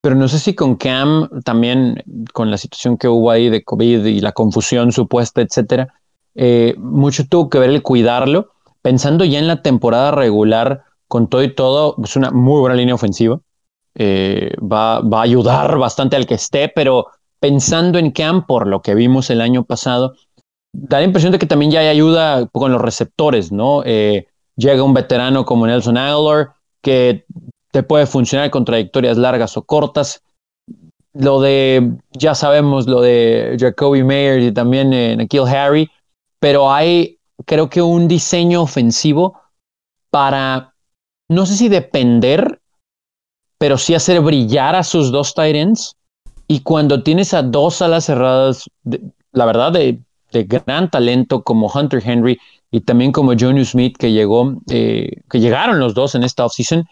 pero 0.00 0.14
no 0.14 0.28
sé 0.28 0.38
si 0.38 0.54
con 0.54 0.76
Cam 0.76 1.28
también, 1.44 2.02
con 2.32 2.50
la 2.50 2.58
situación 2.58 2.96
que 2.96 3.08
hubo 3.08 3.30
ahí 3.30 3.50
de 3.50 3.62
COVID 3.62 4.04
y 4.06 4.20
la 4.20 4.32
confusión 4.32 4.92
supuesta, 4.92 5.42
etcétera, 5.42 5.94
eh, 6.34 6.74
mucho 6.78 7.26
tuvo 7.26 7.50
que 7.50 7.58
ver 7.58 7.70
el 7.70 7.82
cuidarlo. 7.82 8.52
Pensando 8.82 9.24
ya 9.24 9.38
en 9.38 9.46
la 9.46 9.62
temporada 9.62 10.10
regular, 10.10 10.84
con 11.08 11.28
todo 11.28 11.42
y 11.42 11.54
todo, 11.54 11.96
es 12.02 12.16
una 12.16 12.30
muy 12.30 12.60
buena 12.60 12.76
línea 12.76 12.94
ofensiva. 12.94 13.40
Eh, 13.94 14.52
va, 14.60 15.00
va 15.00 15.20
a 15.20 15.22
ayudar 15.22 15.78
bastante 15.78 16.16
al 16.16 16.26
que 16.26 16.34
esté, 16.34 16.68
pero 16.68 17.06
pensando 17.40 17.98
en 17.98 18.10
Cam, 18.10 18.46
por 18.46 18.66
lo 18.66 18.82
que 18.82 18.94
vimos 18.94 19.30
el 19.30 19.40
año 19.40 19.64
pasado, 19.64 20.14
da 20.72 20.98
la 20.98 21.04
impresión 21.04 21.32
de 21.32 21.38
que 21.38 21.46
también 21.46 21.70
ya 21.70 21.80
hay 21.80 21.88
ayuda 21.88 22.46
con 22.46 22.72
los 22.72 22.80
receptores, 22.80 23.52
¿no? 23.52 23.82
Eh, 23.84 24.26
llega 24.56 24.82
un 24.82 24.94
veterano 24.94 25.44
como 25.44 25.66
Nelson 25.66 25.96
Aguilar 25.96 26.52
que 26.82 27.24
te 27.70 27.82
puede 27.82 28.06
funcionar 28.06 28.50
con 28.50 28.64
trayectorias 28.64 29.16
largas 29.16 29.56
o 29.56 29.62
cortas. 29.62 30.22
Lo 31.12 31.40
de, 31.40 31.92
ya 32.12 32.34
sabemos, 32.34 32.86
lo 32.86 33.00
de 33.00 33.56
Jacoby 33.58 34.04
Mayer 34.04 34.40
y 34.40 34.52
también 34.52 34.92
eh, 34.92 35.16
Nikhil 35.16 35.46
Harry, 35.48 35.90
pero 36.38 36.70
hay, 36.70 37.17
creo 37.46 37.68
que 37.70 37.82
un 37.82 38.08
diseño 38.08 38.62
ofensivo 38.62 39.40
para, 40.10 40.74
no 41.28 41.46
sé 41.46 41.56
si 41.56 41.68
depender, 41.68 42.60
pero 43.58 43.78
sí 43.78 43.94
hacer 43.94 44.20
brillar 44.20 44.74
a 44.74 44.84
sus 44.84 45.10
dos 45.10 45.34
tight 45.34 45.56
ends. 45.56 45.96
Y 46.46 46.60
cuando 46.60 47.02
tienes 47.02 47.34
a 47.34 47.42
dos 47.42 47.82
alas 47.82 48.06
cerradas, 48.06 48.64
la 49.32 49.44
verdad, 49.44 49.72
de 49.72 50.00
de 50.32 50.44
gran 50.44 50.90
talento 50.90 51.42
como 51.42 51.70
Hunter 51.72 52.02
Henry 52.04 52.38
y 52.70 52.80
también 52.80 53.12
como 53.12 53.32
Johnny 53.38 53.64
Smith 53.64 53.96
que 53.96 54.12
llegó, 54.12 54.54
eh, 54.70 55.22
que 55.30 55.40
llegaron 55.40 55.78
los 55.78 55.94
dos 55.94 56.14
en 56.14 56.22
esta 56.22 56.44
offseason, 56.44 56.86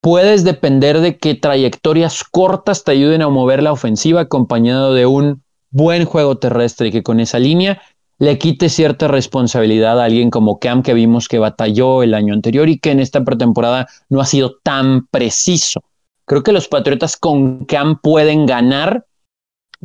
puedes 0.00 0.44
depender 0.44 1.00
de 1.00 1.18
que 1.18 1.34
trayectorias 1.34 2.22
cortas 2.24 2.84
te 2.84 2.92
ayuden 2.92 3.22
a 3.22 3.28
mover 3.28 3.62
la 3.62 3.72
ofensiva 3.72 4.22
acompañado 4.22 4.94
de 4.94 5.06
un 5.06 5.42
buen 5.70 6.04
juego 6.04 6.38
terrestre 6.38 6.92
que 6.92 7.02
con 7.02 7.20
esa 7.20 7.38
línea 7.38 7.82
le 8.18 8.38
quite 8.38 8.68
cierta 8.68 9.08
responsabilidad 9.08 10.00
a 10.00 10.04
alguien 10.04 10.30
como 10.30 10.58
Cam 10.58 10.82
que 10.82 10.94
vimos 10.94 11.28
que 11.28 11.38
batalló 11.38 12.02
el 12.02 12.14
año 12.14 12.34
anterior 12.34 12.68
y 12.68 12.78
que 12.78 12.90
en 12.90 13.00
esta 13.00 13.24
pretemporada 13.24 13.86
no 14.08 14.20
ha 14.20 14.26
sido 14.26 14.56
tan 14.62 15.06
preciso. 15.06 15.82
Creo 16.24 16.42
que 16.42 16.52
los 16.52 16.68
Patriotas 16.68 17.16
con 17.16 17.64
Cam 17.64 18.00
pueden 18.00 18.46
ganar, 18.46 19.06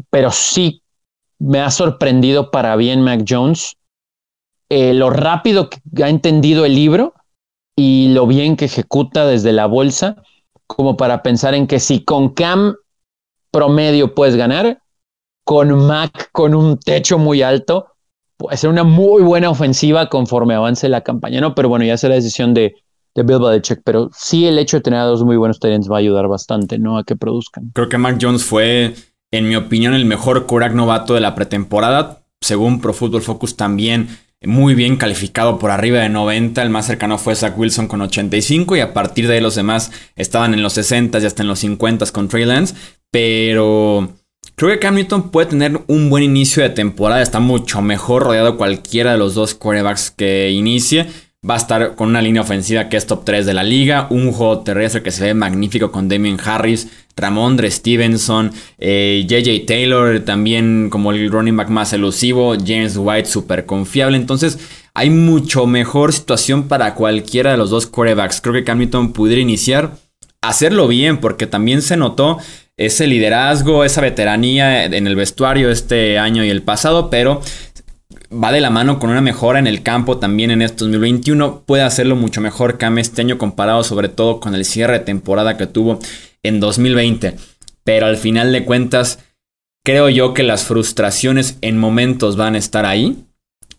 pero 0.09 0.31
sí 0.31 0.81
me 1.39 1.59
ha 1.59 1.69
sorprendido 1.69 2.51
para 2.51 2.75
bien 2.75 3.01
Mac 3.01 3.23
Jones 3.27 3.77
eh, 4.69 4.95
lo 4.95 5.11
rápido 5.11 5.69
que 5.69 6.03
ha 6.03 6.09
entendido 6.09 6.65
el 6.65 6.73
libro 6.73 7.13
y 7.75 8.09
lo 8.13 8.25
bien 8.25 8.55
que 8.55 8.65
ejecuta 8.65 9.27
desde 9.27 9.53
la 9.53 9.67
bolsa, 9.67 10.15
como 10.65 10.97
para 10.97 11.21
pensar 11.21 11.53
en 11.53 11.67
que 11.67 11.79
si 11.79 12.03
con 12.03 12.29
Cam 12.29 12.75
promedio 13.51 14.15
puedes 14.15 14.35
ganar, 14.35 14.81
con 15.43 15.85
Mac 15.85 16.29
con 16.31 16.55
un 16.55 16.79
techo 16.79 17.19
muy 17.19 17.43
alto, 17.43 17.92
puede 18.37 18.57
ser 18.57 18.69
una 18.69 18.83
muy 18.83 19.21
buena 19.23 19.49
ofensiva 19.49 20.09
conforme 20.09 20.55
avance 20.55 20.89
la 20.89 21.01
campaña, 21.01 21.41
¿no? 21.41 21.55
Pero 21.55 21.69
bueno, 21.69 21.85
ya 21.85 21.97
será 21.97 22.15
decisión 22.15 22.53
de, 22.53 22.75
de 23.15 23.23
Bill 23.23 23.39
Belichick, 23.39 23.81
pero 23.83 24.09
sí 24.13 24.47
el 24.47 24.59
hecho 24.59 24.77
de 24.77 24.81
tener 24.81 24.99
a 24.99 25.03
dos 25.03 25.23
muy 25.23 25.37
buenos 25.37 25.59
talents 25.59 25.89
va 25.89 25.97
a 25.97 25.99
ayudar 25.99 26.27
bastante, 26.27 26.79
¿no? 26.79 26.97
A 26.97 27.03
que 27.03 27.15
produzcan. 27.15 27.71
Creo 27.73 27.89
que 27.89 27.97
Mac 27.97 28.17
Jones 28.21 28.43
fue 28.43 28.95
en 29.33 29.49
mi 29.49 29.55
opinión, 29.55 29.95
el 29.95 30.05
mejor 30.05 30.45
Korak 30.45 30.73
novato 30.73 31.15
de 31.15 31.19
la 31.19 31.33
pretemporada. 31.33 32.23
Según 32.39 32.79
Pro 32.79 32.93
Football 32.93 33.23
Focus, 33.23 33.57
también 33.57 34.09
muy 34.43 34.75
bien 34.75 34.95
calificado 34.95 35.57
por 35.57 35.71
arriba 35.71 36.01
de 36.01 36.09
90. 36.09 36.61
El 36.61 36.69
más 36.69 36.85
cercano 36.85 37.17
fue 37.17 37.35
Zach 37.35 37.57
Wilson 37.57 37.87
con 37.87 38.01
85 38.01 38.75
y 38.75 38.81
a 38.81 38.93
partir 38.93 39.27
de 39.27 39.35
ahí 39.35 39.41
los 39.41 39.55
demás 39.55 39.91
estaban 40.15 40.53
en 40.53 40.61
los 40.61 40.73
60 40.73 41.17
y 41.17 41.25
hasta 41.25 41.41
en 41.41 41.47
los 41.47 41.59
50 41.59 42.05
con 42.11 42.27
Trey 42.27 42.45
Lance. 42.45 42.75
Pero 43.09 44.09
creo 44.55 44.71
que 44.71 44.79
Cam 44.79 44.95
Newton 44.95 45.31
puede 45.31 45.47
tener 45.47 45.81
un 45.87 46.09
buen 46.09 46.23
inicio 46.23 46.63
de 46.63 46.69
temporada. 46.69 47.21
Está 47.21 47.39
mucho 47.39 47.81
mejor 47.81 48.23
rodeado 48.23 48.57
cualquiera 48.57 49.11
de 49.11 49.17
los 49.17 49.35
dos 49.35 49.53
quarterbacks 49.53 50.11
que 50.11 50.51
inicie. 50.51 51.07
Va 51.47 51.55
a 51.55 51.57
estar 51.57 51.95
con 51.95 52.07
una 52.07 52.21
línea 52.21 52.41
ofensiva 52.41 52.87
que 52.87 52.95
es 52.95 53.05
top 53.05 53.25
3 53.25 53.45
de 53.45 53.53
la 53.53 53.63
liga. 53.63 54.07
Un 54.09 54.31
juego 54.31 54.59
terrestre 54.59 55.03
que 55.03 55.11
se 55.11 55.25
ve 55.25 55.33
magnífico 55.33 55.91
con 55.91 56.07
Damien 56.07 56.37
Harris, 56.41 56.87
Ramondre 57.17 57.69
Stevenson, 57.69 58.51
JJ 58.51 58.57
eh, 58.79 59.63
Taylor, 59.67 60.21
también 60.21 60.89
como 60.89 61.11
el 61.11 61.29
running 61.29 61.57
back 61.57 61.67
más 61.67 61.91
elusivo, 61.91 62.55
James 62.55 62.95
White 62.95 63.27
súper 63.27 63.65
confiable. 63.65 64.15
Entonces 64.15 64.57
hay 64.93 65.09
mucho 65.09 65.65
mejor 65.65 66.13
situación 66.13 66.69
para 66.69 66.95
cualquiera 66.95 67.51
de 67.51 67.57
los 67.57 67.69
dos 67.69 67.87
quarterbacks. 67.87 68.39
Creo 68.39 68.53
que 68.53 68.63
Cam 68.63 68.77
Newton 68.77 69.11
pudiera 69.11 69.41
iniciar, 69.41 69.97
hacerlo 70.41 70.87
bien, 70.87 71.17
porque 71.17 71.45
también 71.45 71.81
se 71.81 71.97
notó 71.97 72.37
ese 72.77 73.07
liderazgo, 73.07 73.83
esa 73.83 74.01
veteranía 74.01 74.85
en 74.85 75.07
el 75.07 75.15
vestuario 75.15 75.69
este 75.69 76.17
año 76.17 76.43
y 76.43 76.49
el 76.49 76.63
pasado, 76.63 77.09
pero 77.09 77.41
va 78.31 78.51
de 78.51 78.61
la 78.61 78.69
mano 78.69 78.99
con 78.99 79.09
una 79.09 79.21
mejora 79.21 79.59
en 79.59 79.67
el 79.67 79.83
campo 79.83 80.17
también 80.17 80.51
en 80.51 80.61
este 80.61 80.85
2021. 80.85 81.63
Puede 81.65 81.83
hacerlo 81.83 82.15
mucho 82.15 82.41
mejor 82.41 82.77
Cam 82.77 82.97
este 82.97 83.21
año 83.21 83.37
comparado 83.37 83.83
sobre 83.83 84.09
todo 84.09 84.39
con 84.39 84.55
el 84.55 84.65
cierre 84.65 84.99
de 84.99 85.05
temporada 85.05 85.57
que 85.57 85.67
tuvo 85.67 85.99
en 86.41 86.59
2020. 86.59 87.35
Pero 87.83 88.05
al 88.05 88.17
final 88.17 88.51
de 88.51 88.65
cuentas, 88.65 89.19
creo 89.83 90.09
yo 90.09 90.33
que 90.33 90.43
las 90.43 90.63
frustraciones 90.63 91.57
en 91.61 91.77
momentos 91.77 92.37
van 92.37 92.55
a 92.55 92.59
estar 92.59 92.85
ahí. 92.85 93.25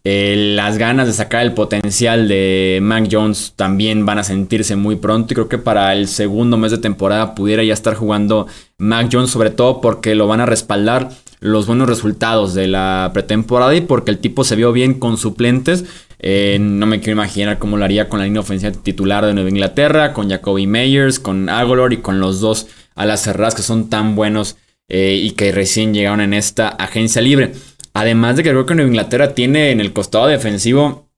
Eh, 0.06 0.52
las 0.54 0.76
ganas 0.76 1.06
de 1.06 1.14
sacar 1.14 1.42
el 1.42 1.54
potencial 1.54 2.28
de 2.28 2.78
Mac 2.82 3.08
Jones 3.10 3.54
también 3.56 4.04
van 4.04 4.18
a 4.18 4.24
sentirse 4.24 4.76
muy 4.76 4.96
pronto. 4.96 5.32
Y 5.32 5.34
creo 5.34 5.48
que 5.48 5.58
para 5.58 5.94
el 5.94 6.08
segundo 6.08 6.58
mes 6.58 6.72
de 6.72 6.78
temporada 6.78 7.34
pudiera 7.34 7.64
ya 7.64 7.72
estar 7.72 7.94
jugando 7.94 8.46
Mac 8.76 9.08
Jones, 9.10 9.30
sobre 9.30 9.50
todo 9.50 9.80
porque 9.80 10.14
lo 10.14 10.26
van 10.26 10.40
a 10.40 10.46
respaldar 10.46 11.08
los 11.40 11.66
buenos 11.66 11.88
resultados 11.88 12.54
de 12.54 12.68
la 12.68 13.10
pretemporada 13.12 13.74
y 13.74 13.80
porque 13.80 14.10
el 14.10 14.18
tipo 14.18 14.44
se 14.44 14.56
vio 14.56 14.72
bien 14.72 14.94
con 14.94 15.16
suplentes. 15.16 15.84
Eh, 16.18 16.58
no 16.60 16.86
me 16.86 17.00
quiero 17.00 17.12
imaginar 17.12 17.58
cómo 17.58 17.76
lo 17.76 17.84
haría 17.84 18.08
con 18.08 18.18
la 18.18 18.26
línea 18.26 18.40
ofensiva 18.40 18.72
titular 18.72 19.24
de 19.26 19.34
Nueva 19.34 19.50
Inglaterra, 19.50 20.12
con 20.12 20.30
Jacoby 20.30 20.66
Meyers, 20.66 21.18
con 21.18 21.48
Agolor 21.48 21.92
y 21.92 21.98
con 21.98 22.20
los 22.20 22.40
dos 22.40 22.66
alas 22.94 23.22
cerradas 23.22 23.54
que 23.54 23.62
son 23.62 23.90
tan 23.90 24.16
buenos 24.16 24.56
eh, 24.88 25.18
y 25.22 25.32
que 25.32 25.50
recién 25.50 25.92
llegaron 25.92 26.20
en 26.20 26.34
esta 26.34 26.68
agencia 26.68 27.20
libre. 27.20 27.52
Además 27.94 28.36
de 28.36 28.42
que 28.42 28.50
creo 28.50 28.66
que 28.66 28.74
Inglaterra 28.74 29.34
tiene 29.34 29.70
en 29.70 29.80
el 29.80 29.92
costado 29.92 30.26
defensivo 30.26 31.08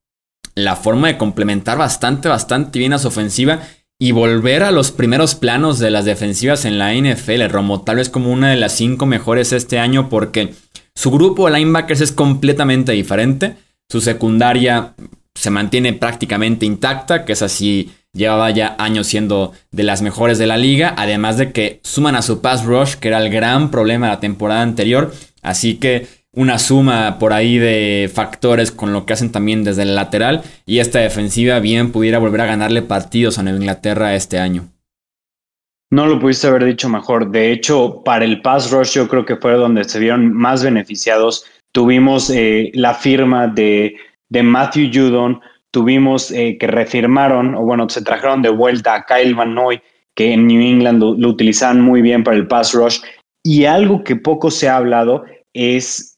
la 0.54 0.76
forma 0.76 1.08
de 1.08 1.18
complementar 1.18 1.78
bastante, 1.78 2.28
bastante 2.28 2.78
bien 2.78 2.92
a 2.92 2.98
su 2.98 3.08
ofensiva 3.08 3.60
y 3.98 4.12
volver 4.12 4.62
a 4.62 4.72
los 4.72 4.90
primeros 4.90 5.34
planos 5.34 5.78
de 5.78 5.90
las 5.90 6.04
defensivas 6.04 6.64
en 6.64 6.78
la 6.78 6.94
NFL. 6.94 7.48
Romo 7.48 7.82
tal 7.82 7.96
vez 7.96 8.10
como 8.10 8.30
una 8.30 8.50
de 8.50 8.56
las 8.56 8.72
cinco 8.72 9.06
mejores 9.06 9.52
este 9.52 9.78
año 9.78 10.08
porque 10.08 10.54
su 10.94 11.10
grupo 11.10 11.46
de 11.46 11.58
linebackers 11.58 12.02
es 12.02 12.12
completamente 12.12 12.92
diferente. 12.92 13.56
Su 13.88 14.00
secundaria 14.00 14.94
se 15.34 15.50
mantiene 15.50 15.92
prácticamente 15.92 16.66
intacta, 16.66 17.24
que 17.24 17.32
es 17.32 17.42
así, 17.42 17.92
llevaba 18.12 18.50
ya 18.50 18.74
años 18.78 19.06
siendo 19.06 19.52
de 19.70 19.82
las 19.82 20.02
mejores 20.02 20.38
de 20.38 20.46
la 20.46 20.56
liga, 20.56 20.94
además 20.96 21.36
de 21.36 21.52
que 21.52 21.80
suman 21.84 22.16
a 22.16 22.22
su 22.22 22.40
pass 22.40 22.64
rush, 22.64 22.94
que 22.94 23.08
era 23.08 23.18
el 23.18 23.30
gran 23.30 23.70
problema 23.70 24.06
de 24.06 24.12
la 24.14 24.20
temporada 24.20 24.62
anterior, 24.62 25.14
así 25.42 25.76
que 25.76 26.06
una 26.36 26.58
suma 26.58 27.18
por 27.18 27.32
ahí 27.32 27.58
de 27.58 28.10
factores 28.12 28.70
con 28.70 28.92
lo 28.92 29.06
que 29.06 29.14
hacen 29.14 29.32
también 29.32 29.64
desde 29.64 29.82
el 29.82 29.96
lateral 29.96 30.42
y 30.66 30.78
esta 30.78 31.00
defensiva 31.00 31.58
bien 31.60 31.90
pudiera 31.90 32.18
volver 32.18 32.42
a 32.42 32.46
ganarle 32.46 32.82
partidos 32.82 33.38
a 33.38 33.42
Nueva 33.42 33.58
Inglaterra 33.58 34.14
este 34.14 34.38
año. 34.38 34.68
No 35.90 36.06
lo 36.06 36.20
pudiste 36.20 36.46
haber 36.46 36.64
dicho 36.64 36.88
mejor. 36.88 37.30
De 37.30 37.52
hecho, 37.52 38.02
para 38.04 38.24
el 38.24 38.42
pass 38.42 38.70
rush 38.70 38.94
yo 38.94 39.08
creo 39.08 39.24
que 39.24 39.36
fue 39.36 39.54
donde 39.54 39.84
se 39.84 39.98
vieron 39.98 40.32
más 40.32 40.62
beneficiados. 40.62 41.46
Tuvimos 41.72 42.28
eh, 42.28 42.70
la 42.74 42.92
firma 42.92 43.46
de, 43.46 43.96
de 44.28 44.42
Matthew 44.42 44.90
Judon, 44.92 45.40
tuvimos 45.70 46.30
eh, 46.32 46.58
que 46.58 46.66
refirmaron, 46.66 47.54
o 47.54 47.62
bueno, 47.62 47.88
se 47.88 48.02
trajeron 48.02 48.42
de 48.42 48.50
vuelta 48.50 48.94
a 48.94 49.06
Kyle 49.06 49.34
Van 49.34 49.54
Noy, 49.54 49.80
que 50.14 50.32
en 50.32 50.46
New 50.46 50.60
England 50.60 51.00
lo, 51.00 51.14
lo 51.14 51.28
utilizaban 51.28 51.80
muy 51.80 52.02
bien 52.02 52.24
para 52.24 52.36
el 52.36 52.46
pass 52.46 52.74
rush. 52.74 52.98
Y 53.42 53.64
algo 53.64 54.04
que 54.04 54.16
poco 54.16 54.50
se 54.50 54.68
ha 54.68 54.76
hablado 54.76 55.24
es 55.54 56.15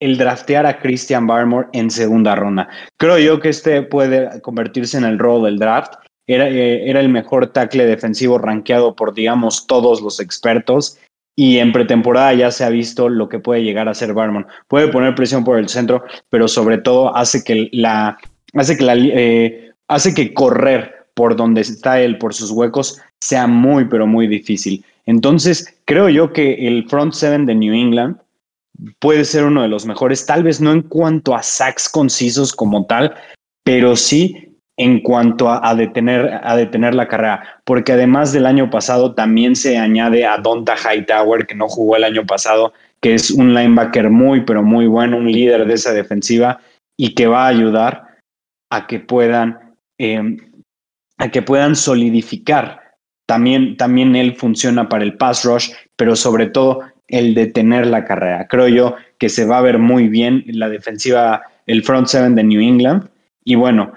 el 0.00 0.16
draftear 0.16 0.66
a 0.66 0.78
Christian 0.78 1.26
Barmore 1.26 1.68
en 1.72 1.90
segunda 1.90 2.34
ronda. 2.34 2.68
Creo 2.96 3.18
yo 3.18 3.40
que 3.40 3.48
este 3.48 3.82
puede 3.82 4.40
convertirse 4.42 4.96
en 4.96 5.04
el 5.04 5.18
rol 5.18 5.44
del 5.44 5.58
draft. 5.58 5.94
Era, 6.26 6.48
eh, 6.48 6.88
era 6.88 7.00
el 7.00 7.08
mejor 7.08 7.48
tackle 7.48 7.86
defensivo 7.86 8.38
rankeado 8.38 8.94
por, 8.94 9.14
digamos, 9.14 9.66
todos 9.66 10.00
los 10.00 10.20
expertos. 10.20 10.98
Y 11.36 11.58
en 11.58 11.72
pretemporada 11.72 12.34
ya 12.34 12.50
se 12.50 12.64
ha 12.64 12.68
visto 12.68 13.08
lo 13.08 13.28
que 13.28 13.38
puede 13.38 13.62
llegar 13.62 13.88
a 13.88 13.94
ser 13.94 14.12
Barmore. 14.12 14.46
Puede 14.66 14.88
poner 14.88 15.14
presión 15.14 15.44
por 15.44 15.58
el 15.58 15.68
centro, 15.68 16.04
pero 16.30 16.48
sobre 16.48 16.78
todo 16.78 17.16
hace 17.16 17.44
que 17.44 17.68
la, 17.72 18.18
hace 18.54 18.76
que 18.76 18.84
la, 18.84 18.96
eh, 18.96 19.72
hace 19.86 20.14
que 20.14 20.34
correr 20.34 21.06
por 21.14 21.36
donde 21.36 21.62
está 21.62 22.00
él, 22.00 22.18
por 22.18 22.34
sus 22.34 22.50
huecos, 22.50 23.00
sea 23.20 23.46
muy, 23.46 23.86
pero 23.86 24.06
muy 24.06 24.26
difícil. 24.26 24.84
Entonces, 25.06 25.80
creo 25.84 26.08
yo 26.08 26.32
que 26.32 26.66
el 26.66 26.88
front 26.88 27.12
seven 27.12 27.46
de 27.46 27.54
New 27.54 27.72
England 27.74 28.18
puede 29.00 29.24
ser 29.24 29.44
uno 29.44 29.62
de 29.62 29.68
los 29.68 29.86
mejores, 29.86 30.26
tal 30.26 30.42
vez 30.42 30.60
no 30.60 30.72
en 30.72 30.82
cuanto 30.82 31.34
a 31.34 31.42
sacks 31.42 31.88
concisos 31.88 32.52
como 32.52 32.86
tal, 32.86 33.14
pero 33.64 33.96
sí 33.96 34.48
en 34.78 35.00
cuanto 35.00 35.50
a, 35.50 35.74
detener, 35.74 36.40
a 36.42 36.54
detener 36.56 36.94
la 36.94 37.08
carrera, 37.08 37.60
porque 37.64 37.92
además 37.92 38.32
del 38.32 38.46
año 38.46 38.70
pasado 38.70 39.12
también 39.12 39.56
se 39.56 39.76
añade 39.76 40.24
a 40.24 40.38
Donta 40.38 40.76
Hightower, 40.76 41.46
que 41.46 41.56
no 41.56 41.68
jugó 41.68 41.96
el 41.96 42.04
año 42.04 42.24
pasado, 42.24 42.72
que 43.00 43.14
es 43.14 43.32
un 43.32 43.54
linebacker 43.54 44.08
muy, 44.08 44.42
pero 44.42 44.62
muy 44.62 44.86
bueno, 44.86 45.16
un 45.16 45.30
líder 45.30 45.66
de 45.66 45.74
esa 45.74 45.92
defensiva 45.92 46.60
y 46.96 47.14
que 47.14 47.26
va 47.26 47.44
a 47.44 47.48
ayudar 47.48 48.18
a 48.70 48.86
que 48.86 49.00
puedan, 49.00 49.74
em, 49.98 50.36
a 51.18 51.28
que 51.28 51.42
puedan 51.42 51.74
solidificar. 51.74 52.80
También, 53.26 53.76
también 53.76 54.14
él 54.14 54.36
funciona 54.36 54.88
para 54.88 55.02
el 55.02 55.16
pass 55.16 55.44
rush, 55.44 55.72
pero 55.96 56.14
sobre 56.14 56.46
todo 56.46 56.82
el 57.08 57.34
detener 57.34 57.86
la 57.86 58.04
carrera. 58.04 58.46
Creo 58.48 58.68
yo 58.68 58.96
que 59.18 59.28
se 59.28 59.44
va 59.44 59.58
a 59.58 59.62
ver 59.62 59.78
muy 59.78 60.08
bien 60.08 60.44
la 60.46 60.68
defensiva, 60.68 61.42
el 61.66 61.82
front 61.82 62.06
seven 62.06 62.34
de 62.34 62.44
New 62.44 62.60
England. 62.60 63.08
Y 63.44 63.54
bueno, 63.54 63.92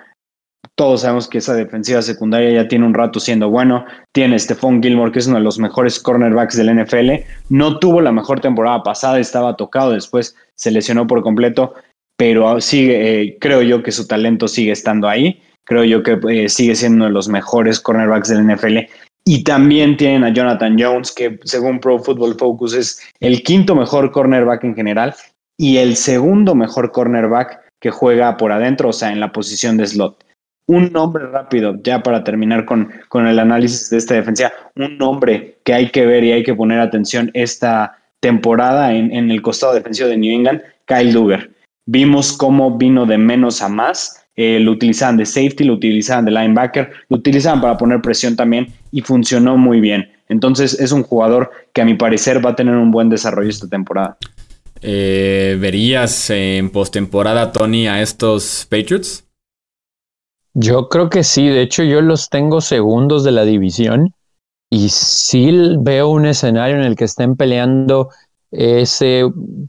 todos 0.76 1.02
sabemos 1.02 1.28
que 1.28 1.40
esa 1.40 1.54
defensiva 1.54 2.02
secundaria 2.02 2.52
ya 2.52 2.68
tiene 2.68 2.86
un 2.86 2.94
rato 2.94 3.20
siendo 3.20 3.50
bueno. 3.50 3.86
Tiene 4.14 4.40
Stephon 4.40 4.82
Gilmore, 4.82 5.12
que 5.12 5.20
es 5.20 5.28
uno 5.28 5.38
de 5.38 5.44
los 5.44 5.60
mejores 5.60 6.00
cornerbacks 6.00 6.58
del 6.58 6.76
NFL. 6.76 7.24
No 7.50 7.78
tuvo 7.78 8.02
la 8.02 8.12
mejor 8.12 8.40
temporada 8.40 8.82
pasada, 8.82 9.20
estaba 9.20 9.56
tocado, 9.56 9.92
después 9.92 10.36
se 10.56 10.72
lesionó 10.72 11.06
por 11.08 11.22
completo, 11.22 11.74
pero 12.18 12.62
sigue, 12.62 13.22
eh, 13.22 13.38
creo 13.40 13.62
yo 13.62 13.84
que 13.84 13.92
su 13.92 14.08
talento 14.08 14.48
sigue 14.48 14.72
estando 14.72 15.08
ahí. 15.10 15.42
Creo 15.66 15.84
yo 15.84 16.04
que 16.04 16.20
eh, 16.30 16.50
sigue 16.50 16.76
siendo 16.76 16.98
uno 16.98 17.06
de 17.06 17.12
los 17.12 17.28
mejores 17.28 17.80
cornerbacks 17.80 18.30
del 18.30 18.48
NFL. 18.48 18.78
Y 19.24 19.44
también 19.44 19.98
tienen 19.98 20.24
a 20.24 20.34
Jonathan 20.34 20.78
Jones, 20.80 21.12
que 21.12 21.40
según 21.44 21.80
Pro 21.80 22.00
Football 22.00 22.36
Focus 22.40 22.74
es 22.74 23.02
el 23.20 23.44
quinto 23.44 23.76
mejor 23.76 24.12
cornerback 24.12 24.64
en 24.64 24.76
general 24.76 25.16
y 25.58 25.78
el 25.78 25.96
segundo 25.96 26.56
mejor 26.56 26.92
cornerback 26.92 27.60
que 27.80 27.92
juega 27.92 28.38
por 28.38 28.52
adentro, 28.52 28.90
o 28.90 28.94
sea, 28.94 29.12
en 29.12 29.20
la 29.20 29.32
posición 29.32 29.78
de 29.78 29.88
slot. 29.88 30.24
Un 30.68 30.92
nombre 30.92 31.28
rápido, 31.28 31.76
ya 31.84 32.02
para 32.02 32.24
terminar 32.24 32.66
con, 32.66 32.92
con 33.10 33.28
el 33.28 33.38
análisis 33.40 33.90
de 33.90 33.98
esta 33.98 34.16
defensa, 34.16 34.52
un 34.76 34.98
nombre 34.98 35.60
que 35.64 35.74
hay 35.74 35.90
que 35.90 36.06
ver 36.06 36.24
y 36.24 36.32
hay 36.32 36.44
que 36.44 36.56
poner 36.56 36.80
atención 36.80 37.30
esta 37.34 38.00
temporada 38.22 38.94
en, 38.94 39.12
en 39.12 39.30
el 39.30 39.42
costado 39.42 39.74
defensivo 39.74 40.10
de 40.10 40.18
New 40.18 40.34
England, 40.34 40.62
Kyle 40.86 41.12
Duggar. 41.12 41.50
Vimos 41.86 42.34
cómo 42.34 42.78
vino 42.78 43.06
de 43.06 43.18
menos 43.18 43.62
a 43.62 43.70
más 43.70 44.26
eh, 44.36 44.60
lo 44.60 44.72
utilizaban 44.72 45.18
de 45.18 45.26
safety, 45.26 45.64
lo 45.64 45.74
utilizaban 45.74 46.26
de 46.26 46.32
linebacker, 46.32 46.90
lo 47.10 47.18
utilizaban 47.18 47.62
para 47.62 47.78
poner 47.78 48.02
presión 48.02 48.36
también 48.36 48.68
y 48.92 49.02
funcionó 49.02 49.58
muy 49.58 49.82
bien. 49.82 50.10
Entonces 50.30 50.80
es 50.80 50.92
un 50.92 51.04
jugador 51.04 51.52
que 51.74 51.82
a 51.82 51.86
mi 51.86 51.96
parecer 51.96 52.44
va 52.46 52.52
a 52.52 52.56
tener 52.56 52.76
un 52.76 52.92
buen 52.92 53.10
desarrollo 53.10 53.50
esta 53.50 53.68
temporada. 53.68 54.18
Eh, 54.82 55.58
¿Verías 55.60 56.30
en 56.30 56.70
postemporada, 56.70 57.52
Tony, 57.52 57.88
a 57.88 58.02
estos 58.02 58.66
Patriots? 58.70 59.26
Yo 60.54 60.90
creo 60.90 61.10
que 61.10 61.24
sí, 61.24 61.48
de 61.48 61.62
hecho 61.62 61.84
yo 61.84 62.02
los 62.02 62.30
tengo 62.30 62.62
segundos 62.62 63.24
de 63.24 63.32
la 63.32 63.46
división 63.46 64.14
y 64.70 64.90
sí 64.90 65.52
veo 65.80 66.10
un 66.10 66.26
escenario 66.26 66.78
en 66.78 66.84
el 66.84 66.96
que 66.96 67.06
estén 67.06 67.36
peleando 67.36 68.10
ese 68.52 69.24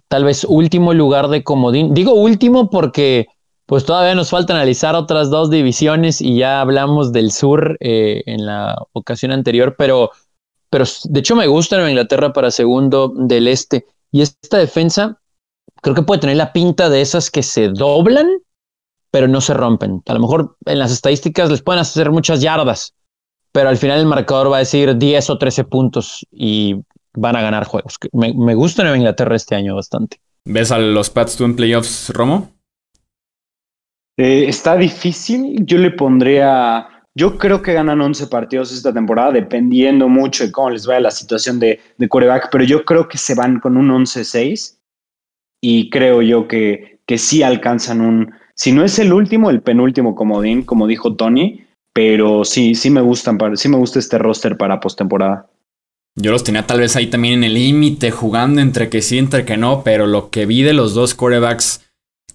tal 0.08 0.24
vez 0.24 0.44
último 0.44 0.94
lugar 0.94 1.28
de 1.28 1.44
comodín. 1.44 1.94
Digo 1.94 2.14
último 2.14 2.70
porque 2.70 3.26
pues 3.66 3.84
todavía 3.84 4.14
nos 4.14 4.30
falta 4.30 4.54
analizar 4.54 4.94
otras 4.94 5.30
dos 5.30 5.50
divisiones 5.50 6.20
y 6.20 6.36
ya 6.36 6.60
hablamos 6.60 7.12
del 7.12 7.30
sur 7.32 7.76
eh, 7.80 8.22
en 8.26 8.44
la 8.46 8.76
ocasión 8.92 9.32
anterior, 9.32 9.76
pero, 9.78 10.10
pero 10.70 10.84
de 11.04 11.20
hecho 11.20 11.36
me 11.36 11.46
gusta 11.46 11.76
Nueva 11.76 11.90
Inglaterra 11.90 12.32
para 12.32 12.50
segundo 12.50 13.12
del 13.14 13.48
este. 13.48 13.86
Y 14.10 14.20
esta 14.20 14.58
defensa 14.58 15.20
creo 15.80 15.94
que 15.94 16.02
puede 16.02 16.20
tener 16.20 16.36
la 16.36 16.52
pinta 16.52 16.90
de 16.90 17.00
esas 17.00 17.30
que 17.30 17.42
se 17.42 17.68
doblan, 17.68 18.28
pero 19.10 19.28
no 19.28 19.40
se 19.40 19.54
rompen. 19.54 20.02
A 20.06 20.14
lo 20.14 20.20
mejor 20.20 20.56
en 20.66 20.78
las 20.78 20.92
estadísticas 20.92 21.50
les 21.50 21.62
pueden 21.62 21.80
hacer 21.80 22.10
muchas 22.10 22.40
yardas, 22.40 22.94
pero 23.52 23.68
al 23.68 23.76
final 23.76 24.00
el 24.00 24.06
marcador 24.06 24.50
va 24.50 24.56
a 24.56 24.60
decir 24.60 24.96
10 24.96 25.30
o 25.30 25.38
13 25.38 25.64
puntos 25.64 26.26
y 26.30 26.76
van 27.14 27.36
a 27.36 27.42
ganar 27.42 27.64
juegos. 27.64 27.96
Me, 28.12 28.34
me 28.34 28.54
gusta 28.54 28.82
Nueva 28.82 28.96
Inglaterra 28.96 29.36
este 29.36 29.54
año 29.54 29.74
bastante. 29.74 30.20
¿Ves 30.44 30.72
a 30.72 30.78
los 30.78 31.10
Pats 31.10 31.36
tú 31.36 31.44
en 31.44 31.54
playoffs, 31.54 32.10
Romo? 32.10 32.50
Eh, 34.16 34.46
está 34.48 34.76
difícil. 34.76 35.64
Yo 35.64 35.78
le 35.78 35.90
pondría. 35.90 36.88
Yo 37.14 37.36
creo 37.36 37.60
que 37.60 37.74
ganan 37.74 38.00
11 38.00 38.26
partidos 38.28 38.72
esta 38.72 38.92
temporada, 38.92 39.32
dependiendo 39.32 40.08
mucho 40.08 40.44
de 40.44 40.52
cómo 40.52 40.70
les 40.70 40.86
vaya 40.86 41.00
la 41.00 41.10
situación 41.10 41.58
de, 41.58 41.78
de 41.98 42.08
coreback, 42.08 42.48
pero 42.50 42.64
yo 42.64 42.84
creo 42.86 43.06
que 43.06 43.18
se 43.18 43.34
van 43.34 43.60
con 43.60 43.76
un 43.76 43.90
11-6 43.90 44.78
y 45.60 45.90
creo 45.90 46.22
yo 46.22 46.48
que, 46.48 47.00
que 47.06 47.18
sí 47.18 47.42
alcanzan 47.42 48.00
un. 48.00 48.32
Si 48.54 48.72
no 48.72 48.84
es 48.84 48.98
el 48.98 49.12
último, 49.12 49.50
el 49.50 49.60
penúltimo 49.60 50.14
comodín, 50.14 50.62
como 50.62 50.86
dijo 50.86 51.14
Tony, 51.14 51.66
pero 51.92 52.44
sí, 52.44 52.74
sí 52.74 52.90
me 52.90 53.00
gustan, 53.00 53.38
sí 53.56 53.68
me 53.68 53.76
gusta 53.76 53.98
este 53.98 54.18
roster 54.18 54.56
para 54.56 54.80
postemporada. 54.80 55.48
Yo 56.14 56.30
los 56.30 56.44
tenía 56.44 56.66
tal 56.66 56.80
vez 56.80 56.94
ahí 56.96 57.06
también 57.06 57.38
en 57.38 57.44
el 57.44 57.54
límite, 57.54 58.10
jugando 58.10 58.60
entre 58.60 58.90
que 58.90 59.00
sí, 59.00 59.18
entre 59.18 59.44
que 59.44 59.56
no, 59.56 59.82
pero 59.82 60.06
lo 60.06 60.30
que 60.30 60.44
vi 60.44 60.62
de 60.62 60.74
los 60.74 60.94
dos 60.94 61.14
corebacks 61.14 61.91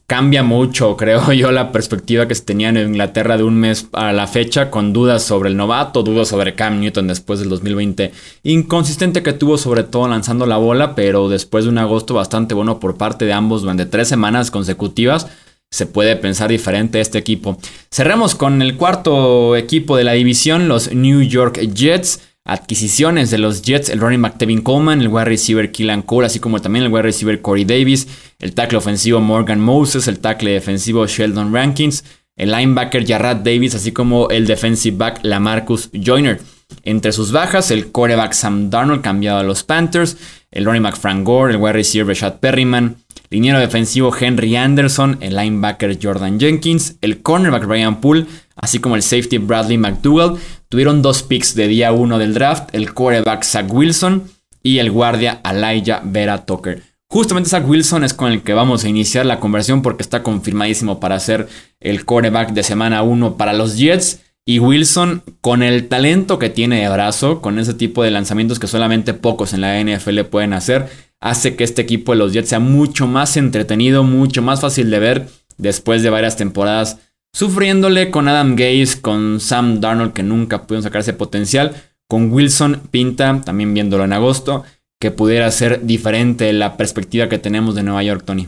cambia 0.08 0.42
mucho, 0.42 0.96
creo 0.98 1.32
yo, 1.34 1.52
la 1.52 1.72
perspectiva 1.72 2.28
que 2.28 2.36
se 2.36 2.44
tenía 2.44 2.70
en 2.70 2.78
Inglaterra 2.78 3.38
de 3.38 3.44
un 3.44 3.56
mes 3.56 3.88
a 3.92 4.14
la 4.14 4.26
fecha, 4.26 4.72
con 4.72 4.94
dudas 4.94 5.24
sobre 5.24 5.50
el 5.50 5.58
novato, 5.58 6.02
dudas 6.02 6.30
sobre 6.30 6.56
Cam 6.56 6.80
Newton 6.80 7.08
después 7.08 7.40
del 7.40 7.50
2020, 7.50 8.12
inconsistente 8.44 9.22
que 9.22 9.34
tuvo 9.34 9.58
sobre 9.58 9.84
todo 9.84 10.08
lanzando 10.08 10.46
la 10.46 10.58
bola, 10.58 10.96
pero 10.96 11.30
después 11.30 11.66
de 11.66 11.70
un 11.70 11.78
agosto 11.78 12.14
bastante 12.14 12.56
bueno 12.56 12.80
por 12.80 12.98
parte 12.98 13.26
de 13.26 13.34
ambos 13.34 13.62
durante 13.62 13.86
tres 13.86 14.08
semanas 14.08 14.50
consecutivas. 14.50 15.28
Se 15.70 15.86
puede 15.86 16.16
pensar 16.16 16.50
diferente 16.50 17.02
este 17.02 17.18
equipo. 17.18 17.58
Cerramos 17.92 18.36
con 18.36 18.62
el 18.62 18.78
cuarto 18.78 19.58
equipo 19.58 19.98
de 19.98 20.06
la 20.06 20.14
división, 20.14 20.70
los 20.70 20.94
New 20.94 21.22
York 21.24 21.60
Jets 21.74 22.22
adquisiciones 22.48 23.30
de 23.30 23.38
los 23.38 23.62
Jets, 23.62 23.90
el 23.90 24.00
running 24.00 24.22
back 24.22 24.38
Tevin 24.38 24.62
Coleman, 24.62 25.02
el 25.02 25.10
wide 25.10 25.26
receiver 25.26 25.72
Keelan 25.72 26.02
Cole, 26.02 26.28
así 26.28 26.40
como 26.40 26.62
también 26.62 26.86
el 26.86 26.92
wide 26.92 27.04
receiver 27.04 27.42
Corey 27.42 27.66
Davis, 27.66 28.08
el 28.40 28.54
tackle 28.54 28.78
ofensivo 28.78 29.20
Morgan 29.20 29.60
Moses, 29.60 30.08
el 30.08 30.20
tackle 30.20 30.52
defensivo 30.52 31.06
Sheldon 31.06 31.54
Rankins, 31.54 32.06
el 32.38 32.52
linebacker 32.52 33.06
Jarrad 33.06 33.38
Davis, 33.38 33.76
así 33.76 33.92
como 33.92 34.30
el 34.30 34.48
defensive 34.48 34.96
back 34.96 35.20
Lamarcus 35.24 35.90
Joyner. 35.94 36.40
Entre 36.84 37.12
sus 37.12 37.34
bajas, 37.34 37.70
el 37.70 37.88
quarterback 37.88 38.32
Sam 38.32 38.70
Darnold 38.70 39.02
cambiado 39.02 39.40
a 39.40 39.44
los 39.44 39.64
Panthers, 39.64 40.18
el 40.50 40.64
running 40.64 40.84
back 40.84 40.96
Frank 40.96 41.26
Gore, 41.26 41.54
el 41.54 41.60
wide 41.60 41.74
receiver 41.74 42.08
Rashad 42.08 42.40
Perryman, 42.40 42.96
liniero 43.30 43.60
defensivo 43.60 44.16
Henry 44.18 44.56
Anderson, 44.56 45.18
el 45.22 45.36
linebacker 45.36 45.98
Jordan 46.02 46.40
Jenkins, 46.40 46.98
el 47.02 47.22
cornerback 47.22 47.64
Ryan 47.64 48.02
Poole, 48.02 48.26
así 48.56 48.80
como 48.80 48.96
el 48.96 49.04
safety 49.04 49.38
Bradley 49.38 49.78
McDougall. 49.78 50.38
Tuvieron 50.70 51.02
dos 51.02 51.24
picks 51.24 51.56
de 51.56 51.68
día 51.68 51.92
1 51.92 52.18
del 52.18 52.34
draft, 52.34 52.70
el 52.74 52.94
quarterback 52.94 53.44
Zach 53.44 53.72
Wilson 53.72 54.24
y 54.64 54.80
el 54.80 54.92
guardia 54.92 55.42
Elijah 55.44 56.02
Vera 56.04 56.46
Tucker. 56.46 56.84
Justamente 57.10 57.50
Zach 57.50 57.68
Wilson 57.68 58.04
es 58.04 58.14
con 58.14 58.32
el 58.34 58.42
que 58.44 58.54
vamos 58.54 58.84
a 58.84 58.90
iniciar 58.90 59.26
la 59.26 59.40
conversión 59.40 59.82
porque 59.82 60.04
está 60.04 60.24
confirmadísimo 60.24 61.00
para 61.00 61.20
ser 61.20 61.48
el 61.80 62.04
quarterback 62.04 62.52
de 62.52 62.64
semana 62.64 63.02
1 63.02 63.38
para 63.38 63.54
los 63.54 63.78
Jets. 63.78 64.24
Y 64.46 64.60
Wilson, 64.60 65.24
con 65.42 65.62
el 65.62 65.90
talento 65.90 66.40
que 66.40 66.50
tiene 66.50 66.82
de 66.82 66.90
brazo, 66.90 67.42
con 67.42 67.60
ese 67.60 67.74
tipo 67.74 68.04
de 68.04 68.12
lanzamientos 68.12 68.60
que 68.60 68.68
solamente 68.68 69.14
pocos 69.14 69.54
en 69.54 69.60
la 69.60 69.82
NFL 69.82 70.22
pueden 70.22 70.54
hacer, 70.54 70.88
hace 71.22 71.56
que 71.56 71.64
este 71.64 71.82
equipo 71.82 72.12
de 72.12 72.20
los 72.20 72.34
Jets 72.34 72.50
sea 72.50 72.60
mucho 72.60 73.08
más 73.08 73.38
entretenido, 73.38 74.04
mucho 74.04 74.42
más 74.42 74.62
fácil 74.62 74.90
de 74.90 75.00
ver 75.00 75.28
después 75.58 76.04
de 76.04 76.10
varias 76.10 76.38
temporadas 76.38 77.00
sufriéndole 77.34 78.10
con 78.10 78.28
Adam 78.28 78.56
Gaze, 78.56 79.02
con 79.02 79.40
Sam 79.40 79.80
Darnold 79.80 80.14
que 80.14 80.24
nunca 80.24 80.64
pudieron 80.64 80.84
sacar 80.84 81.02
ese 81.02 81.14
potencial, 81.14 81.76
con 82.08 82.32
Wilson 82.32 82.82
pinta, 82.90 83.42
también 83.46 83.74
viéndolo 83.74 84.06
en 84.06 84.14
agosto, 84.14 84.64
que 85.00 85.12
pudiera 85.12 85.52
ser 85.52 85.86
diferente 85.86 86.52
la 86.54 86.78
perspectiva 86.78 87.30
que 87.30 87.38
tenemos 87.38 87.76
de 87.76 87.84
Nueva 87.84 88.02
York, 88.02 88.24
Tony. 88.26 88.48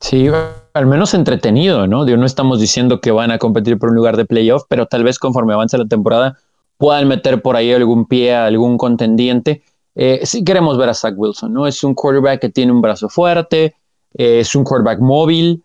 Sí, 0.00 0.28
al 0.72 0.86
menos 0.86 1.12
entretenido, 1.12 1.86
¿no? 1.86 2.04
no 2.04 2.26
estamos 2.26 2.60
diciendo 2.60 3.00
que 3.00 3.10
van 3.10 3.32
a 3.32 3.38
competir 3.38 3.78
por 3.78 3.90
un 3.90 3.96
lugar 3.96 4.16
de 4.16 4.24
playoff, 4.24 4.62
pero 4.68 4.86
tal 4.86 5.04
vez 5.04 5.18
conforme 5.18 5.52
avance 5.52 5.76
la 5.76 5.86
temporada 5.86 6.38
puedan 6.78 7.08
meter 7.08 7.42
por 7.42 7.56
ahí 7.56 7.72
algún 7.72 8.06
pie 8.06 8.34
a 8.34 8.46
algún 8.46 8.78
contendiente. 8.78 9.62
Eh, 9.94 10.20
sí 10.24 10.44
queremos 10.44 10.78
ver 10.78 10.88
a 10.88 10.94
Zach 10.94 11.14
Wilson, 11.16 11.52
¿no? 11.52 11.66
Es 11.66 11.82
un 11.82 11.94
quarterback 11.94 12.40
que 12.40 12.48
tiene 12.48 12.72
un 12.72 12.80
brazo 12.80 13.08
fuerte, 13.08 13.74
eh, 14.14 14.40
es 14.40 14.54
un 14.54 14.64
quarterback 14.64 15.00
móvil 15.00 15.62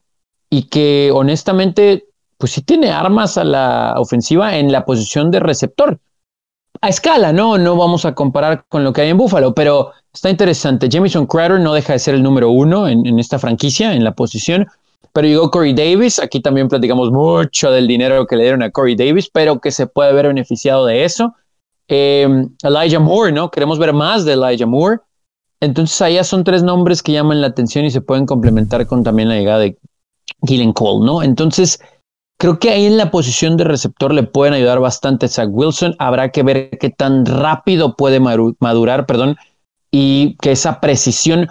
y 0.50 0.64
que 0.64 1.12
honestamente, 1.14 2.06
pues 2.38 2.52
sí 2.52 2.62
tiene 2.62 2.92
armas 2.92 3.38
a 3.38 3.44
la 3.44 3.96
ofensiva 3.98 4.58
en 4.58 4.72
la 4.72 4.86
posición 4.86 5.32
de 5.32 5.40
receptor 5.40 6.00
a 6.82 6.90
escala, 6.90 7.34
¿no? 7.34 7.58
No 7.58 7.76
vamos 7.76 8.06
a 8.06 8.14
comparar 8.14 8.66
con 8.70 8.84
lo 8.84 8.94
que 8.94 9.02
hay 9.02 9.10
en 9.10 9.18
Buffalo, 9.18 9.54
pero 9.54 9.92
está 10.14 10.30
interesante. 10.30 10.90
Jamison 10.92 11.26
Crowder 11.26 11.60
no 11.60 11.74
deja 11.74 11.94
de 11.94 12.00
ser 12.00 12.16
el 12.16 12.24
número 12.24 12.50
uno 12.50 12.88
en, 12.88 13.20
esta 13.20 13.40
franquicia, 13.40 13.94
en 13.94 14.04
la 14.04 14.14
posición. 14.14 14.68
Pero 15.14 15.28
llegó 15.28 15.50
Corey 15.50 15.74
Davis. 15.74 16.20
Aquí 16.20 16.42
también 16.42 16.68
platicamos 16.68 17.12
mucho 17.12 17.72
del 17.72 17.88
dinero 17.88 18.26
que 18.28 18.36
le 18.36 18.44
dieron 18.44 18.64
a 18.64 18.72
Corey 18.72 18.96
Davis, 18.96 19.30
pero 19.30 19.60
que 19.60 19.72
se 19.72 19.88
puede 19.88 20.14
ver 20.14 20.28
beneficiado 20.28 20.86
de 20.86 21.06
eso. 21.06 21.36
Em, 21.88 22.50
Elijah 22.64 23.00
Moore, 23.00 23.32
¿no? 23.32 23.52
Queremos 23.52 23.80
ver 23.80 23.94
más 23.94 24.26
de 24.26 24.34
Elijah 24.34 24.66
Moore. 24.66 25.00
Entonces, 25.60 26.02
allá 26.02 26.24
son 26.24 26.44
tres 26.44 26.64
nombres 26.64 27.02
que 27.02 27.12
llaman 27.12 27.42
la 27.42 27.48
atención 27.48 27.86
y 27.86 27.92
se 27.92 28.02
pueden 28.02 28.26
complementar 28.26 28.86
con 28.88 29.04
también 29.04 29.30
la 29.30 29.36
llegada 29.36 29.60
de 29.60 29.78
Gillen 30.46 30.74
Cole, 30.74 31.06
¿no? 31.06 31.24
Entonces, 31.24 31.80
Creo 32.38 32.60
que 32.60 32.70
ahí 32.70 32.86
en 32.86 32.98
la 32.98 33.12
posición 33.12 33.56
de 33.56 33.64
receptor 33.64 34.14
le 34.14 34.24
pueden 34.24 34.54
ayudar 34.54 34.80
bastante 34.80 35.30
Zach 35.30 35.48
Wilson. 35.50 35.96
Habrá 36.00 36.32
que 36.32 36.44
ver 36.44 36.70
qué 36.80 36.90
tan 36.90 37.26
rápido 37.26 37.96
puede 37.96 38.20
madurar, 38.20 39.06
perdón, 39.06 39.38
y 39.90 40.36
que 40.42 40.52
esa 40.52 40.82
precisión, 40.82 41.48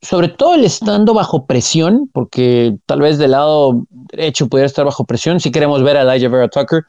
sobre 0.00 0.28
todo 0.28 0.54
el 0.54 0.64
estando 0.64 1.12
bajo 1.12 1.44
presión, 1.44 2.08
porque 2.14 2.78
tal 2.86 3.00
vez 3.00 3.18
del 3.18 3.32
lado 3.32 3.84
derecho 3.90 4.48
pudiera 4.48 4.66
estar 4.66 4.86
bajo 4.86 5.04
presión. 5.04 5.38
Si 5.38 5.50
queremos 5.52 5.82
ver 5.82 5.98
a 5.98 6.02
Elijah 6.02 6.30
Vera 6.30 6.48
Tucker, 6.48 6.84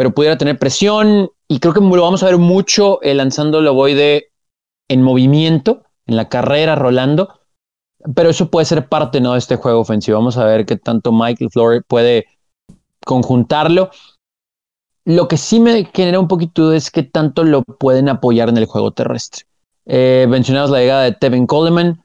pero 0.00 0.14
pudiera 0.14 0.38
tener 0.38 0.58
presión 0.58 1.30
y 1.46 1.58
creo 1.58 1.74
que 1.74 1.80
lo 1.80 2.02
vamos 2.02 2.22
a 2.22 2.26
ver 2.26 2.38
mucho 2.38 3.02
eh, 3.02 3.12
lanzando 3.12 3.58
el 3.58 3.66
ovoide 3.66 4.30
en 4.88 5.02
movimiento, 5.02 5.82
en 6.06 6.16
la 6.16 6.30
carrera, 6.30 6.74
rolando. 6.74 7.38
Pero 8.14 8.30
eso 8.30 8.50
puede 8.50 8.64
ser 8.64 8.88
parte 8.88 9.20
¿no? 9.20 9.34
de 9.34 9.40
este 9.40 9.56
juego 9.56 9.78
ofensivo. 9.78 10.16
Vamos 10.16 10.38
a 10.38 10.46
ver 10.46 10.64
qué 10.64 10.78
tanto 10.78 11.12
Michael 11.12 11.50
Flory 11.50 11.82
puede 11.86 12.24
conjuntarlo. 13.04 13.90
Lo 15.04 15.28
que 15.28 15.36
sí 15.36 15.60
me 15.60 15.84
genera 15.92 16.18
un 16.18 16.28
poquito 16.28 16.72
es 16.72 16.90
que 16.90 17.02
tanto 17.02 17.44
lo 17.44 17.62
pueden 17.62 18.08
apoyar 18.08 18.48
en 18.48 18.56
el 18.56 18.64
juego 18.64 18.92
terrestre. 18.92 19.44
Eh, 19.84 20.24
mencionamos 20.30 20.70
la 20.70 20.78
llegada 20.78 21.02
de 21.02 21.12
Tevin 21.12 21.46
Coleman, 21.46 22.02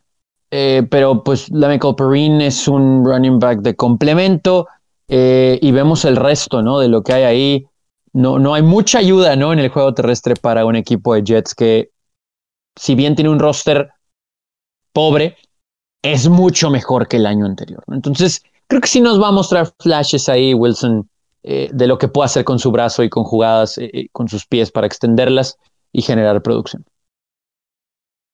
eh, 0.51 0.85
pero 0.91 1.23
pues 1.23 1.49
la 1.49 1.69
Michael 1.69 1.95
Perrine 1.95 2.47
es 2.47 2.67
un 2.67 3.05
running 3.05 3.39
back 3.39 3.59
de 3.59 3.73
complemento 3.77 4.67
eh, 5.07 5.59
y 5.61 5.71
vemos 5.71 6.03
el 6.03 6.17
resto 6.17 6.61
¿no? 6.61 6.79
de 6.79 6.89
lo 6.89 7.01
que 7.01 7.13
hay 7.13 7.23
ahí. 7.23 7.67
No, 8.15 8.39
no 8.39 8.53
hay 8.53 8.61
mucha 8.61 8.99
ayuda 8.99 9.35
¿no? 9.35 9.51
en 9.51 9.59
el 9.59 9.67
juego 9.67 9.93
terrestre 9.93 10.35
para 10.35 10.65
un 10.65 10.77
equipo 10.77 11.13
de 11.13 11.21
Jets 11.21 11.53
que, 11.53 11.89
si 12.73 12.95
bien 12.95 13.13
tiene 13.13 13.29
un 13.29 13.39
roster 13.39 13.89
pobre, 14.93 15.35
es 16.01 16.29
mucho 16.29 16.69
mejor 16.69 17.09
que 17.09 17.17
el 17.17 17.25
año 17.25 17.45
anterior. 17.45 17.83
Entonces, 17.91 18.41
creo 18.67 18.79
que 18.79 18.87
sí 18.87 19.01
nos 19.01 19.21
va 19.21 19.27
a 19.27 19.31
mostrar 19.33 19.73
flashes 19.81 20.29
ahí 20.29 20.53
Wilson 20.53 21.09
eh, 21.43 21.69
de 21.73 21.87
lo 21.87 21.97
que 21.97 22.07
puede 22.07 22.27
hacer 22.27 22.45
con 22.45 22.57
su 22.57 22.71
brazo 22.71 23.03
y 23.03 23.09
con 23.09 23.25
jugadas 23.25 23.77
eh, 23.77 23.91
eh, 23.91 24.07
con 24.13 24.29
sus 24.29 24.45
pies 24.45 24.71
para 24.71 24.87
extenderlas 24.87 25.57
y 25.91 26.01
generar 26.01 26.41
producción. 26.41 26.85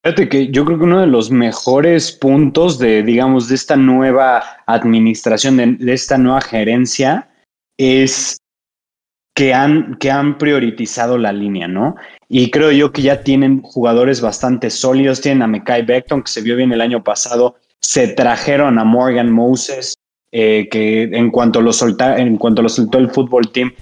Fíjate 0.04 0.30
que 0.30 0.52
yo 0.52 0.64
creo 0.64 0.78
que 0.78 0.84
uno 0.84 1.02
de 1.02 1.08
los 1.08 1.32
mejores 1.32 2.12
puntos 2.12 2.78
de, 2.78 3.02
digamos, 3.02 3.48
de 3.48 3.56
esta 3.56 3.76
nueva 3.76 4.44
administración, 4.68 5.58
de, 5.58 5.94
esta 5.94 6.20
nueva 6.20 6.42
gerencia, 6.42 7.32
es 7.78 8.41
que 9.34 9.54
han, 9.54 9.96
que 9.96 10.12
han 10.12 10.38
priorizado 10.38 11.18
la 11.18 11.32
línea, 11.32 11.68
¿no? 11.68 11.96
Y 12.28 12.52
creo 12.52 12.72
yo 12.72 12.92
que 12.92 13.02
ya 13.02 13.24
tienen 13.24 13.62
jugadores 13.62 14.22
bastante 14.22 14.70
sólidos. 14.70 15.22
Tienen 15.22 15.42
a 15.42 15.48
Mekai 15.48 15.84
Beckton, 15.84 16.24
que 16.24 16.32
se 16.32 16.42
vio 16.42 16.56
bien 16.56 16.72
el 16.72 16.82
año 16.82 17.04
pasado. 17.04 17.56
Se 17.80 18.08
trajeron 18.08 18.78
a 18.78 18.84
Morgan 18.84 19.32
Moses, 19.32 19.96
eh, 20.32 20.68
que 20.70 21.04
en 21.04 21.32
cuanto 21.32 21.62
lo 21.62 21.74
solta, 21.74 22.18
en 22.18 22.38
cuanto 22.38 22.62
lo 22.62 22.70
soltó 22.70 22.98
el 22.98 23.10
fútbol 23.10 23.52
team, 23.52 23.74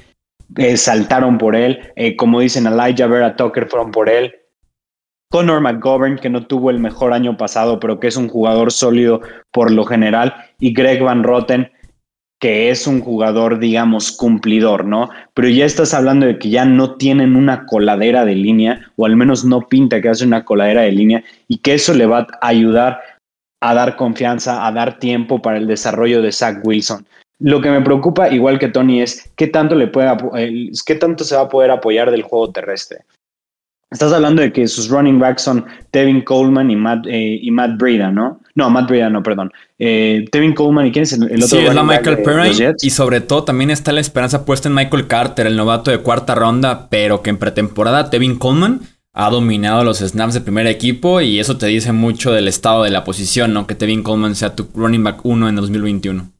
eh, 0.58 0.78
saltaron 0.78 1.38
por 1.38 1.56
él. 1.56 1.80
Eh, 1.96 2.16
como 2.16 2.40
dicen, 2.40 2.66
Elijah 2.66 3.08
Vera 3.08 3.36
Tucker 3.36 3.68
fueron 3.68 3.92
por 3.92 4.10
él. 4.10 4.34
Connor 5.32 5.62
McGovern, 5.62 6.18
que 6.18 6.30
no 6.30 6.48
tuvo 6.48 6.72
el 6.72 6.80
mejor 6.80 7.14
año 7.14 7.38
pasado, 7.38 7.80
pero 7.80 8.00
que 8.00 8.08
es 8.08 8.18
un 8.18 8.30
jugador 8.30 8.72
sólido 8.72 9.22
por 9.52 9.70
lo 9.70 9.86
general. 9.86 10.34
Y 10.60 10.74
Greg 10.74 11.04
Van 11.04 11.24
Rotten, 11.24 11.72
que 12.40 12.70
es 12.70 12.88
un 12.88 13.02
jugador, 13.02 13.60
digamos, 13.60 14.12
cumplidor, 14.14 14.86
¿no? 14.86 15.10
Pero 15.34 15.50
ya 15.50 15.66
estás 15.66 15.94
hablando 15.94 16.26
de 16.26 16.40
que 16.40 16.50
ya 16.50 16.64
no 16.64 16.96
tienen 16.96 17.36
una 17.36 17.66
coladera 17.66 18.24
de 18.24 18.36
línea, 18.36 18.92
o 18.96 19.06
al 19.06 19.18
menos 19.18 19.44
no 19.44 19.68
pinta 19.68 20.02
que 20.02 20.10
hace 20.10 20.26
una 20.26 20.46
coladera 20.46 20.82
de 20.82 20.94
línea, 20.94 21.24
y 21.48 21.58
que 21.58 21.74
eso 21.74 21.94
le 21.94 22.06
va 22.06 22.28
a 22.42 22.48
ayudar 22.48 23.02
a 23.62 23.74
dar 23.74 23.98
confianza, 23.98 24.66
a 24.66 24.72
dar 24.72 25.00
tiempo 25.00 25.42
para 25.42 25.58
el 25.58 25.68
desarrollo 25.68 26.22
de 26.22 26.32
Zach 26.32 26.60
Wilson. 26.64 27.06
Lo 27.40 27.62
que 27.62 27.72
me 27.72 27.82
preocupa, 27.82 28.30
igual 28.30 28.58
que 28.58 28.70
Tony, 28.70 29.02
es 29.02 29.32
qué 29.36 29.48
tanto, 29.48 29.76
le 29.76 29.88
puede, 29.88 30.10
qué 30.86 30.96
tanto 30.96 31.24
se 31.24 31.36
va 31.36 31.44
a 31.44 31.50
poder 31.50 31.72
apoyar 31.72 32.12
del 32.12 32.24
juego 32.24 32.52
terrestre. 32.52 33.00
Estás 33.92 34.14
hablando 34.14 34.44
de 34.44 34.54
que 34.54 34.68
sus 34.68 34.88
running 34.90 35.18
backs 35.18 35.42
son 35.42 35.66
Tevin 35.90 36.22
Coleman 36.22 36.70
y 36.70 36.76
Matt, 36.76 37.08
eh, 37.08 37.40
y 37.42 37.50
Matt 37.50 37.78
Breda, 37.78 38.12
¿no? 38.12 38.40
No, 38.54 38.70
Matt 38.70 38.88
Breda, 38.88 39.10
no, 39.10 39.24
perdón. 39.24 39.52
Eh, 39.80 40.26
Tevin 40.32 40.54
Coleman 40.54 40.86
y 40.86 40.92
quién 40.92 41.04
es 41.04 41.14
el, 41.14 41.24
otro. 41.24 41.48
Sí, 41.48 41.58
es 41.58 41.74
la 41.74 41.84
Michael 41.84 42.22
Perrine. 42.22 42.76
Y 42.82 42.92
sobre 42.92 43.22
todo 43.22 43.46
también 43.46 43.72
está 43.72 43.92
la 43.92 44.02
esperanza 44.02 44.46
puesta 44.46 44.70
en 44.70 44.76
Michael 44.76 45.08
Carter, 45.08 45.48
el 45.48 45.56
novato 45.56 45.90
de 45.90 45.98
cuarta 46.00 46.36
ronda, 46.36 46.88
pero 46.90 47.24
que 47.24 47.32
en 47.32 47.38
pretemporada 47.38 48.12
Tevin 48.12 48.38
Coleman 48.38 48.82
ha 49.14 49.32
dominado 49.32 49.84
los 49.84 50.00
snaps 50.00 50.36
de 50.36 50.42
primer 50.42 50.68
equipo 50.68 51.20
y 51.20 51.40
eso 51.40 51.58
te 51.58 51.66
dice 51.66 51.92
mucho 51.92 52.32
del 52.32 52.48
estado 52.48 52.84
de 52.84 52.92
la 52.92 53.04
posición, 53.04 53.54
¿no? 53.54 53.66
Que 53.66 53.74
Tevin 53.74 54.04
Coleman 54.04 54.36
sea 54.36 54.56
tu 54.56 54.68
running 54.76 55.04
back 55.04 55.26
1 55.26 55.50
en 55.50 55.56
2021. 55.56 56.32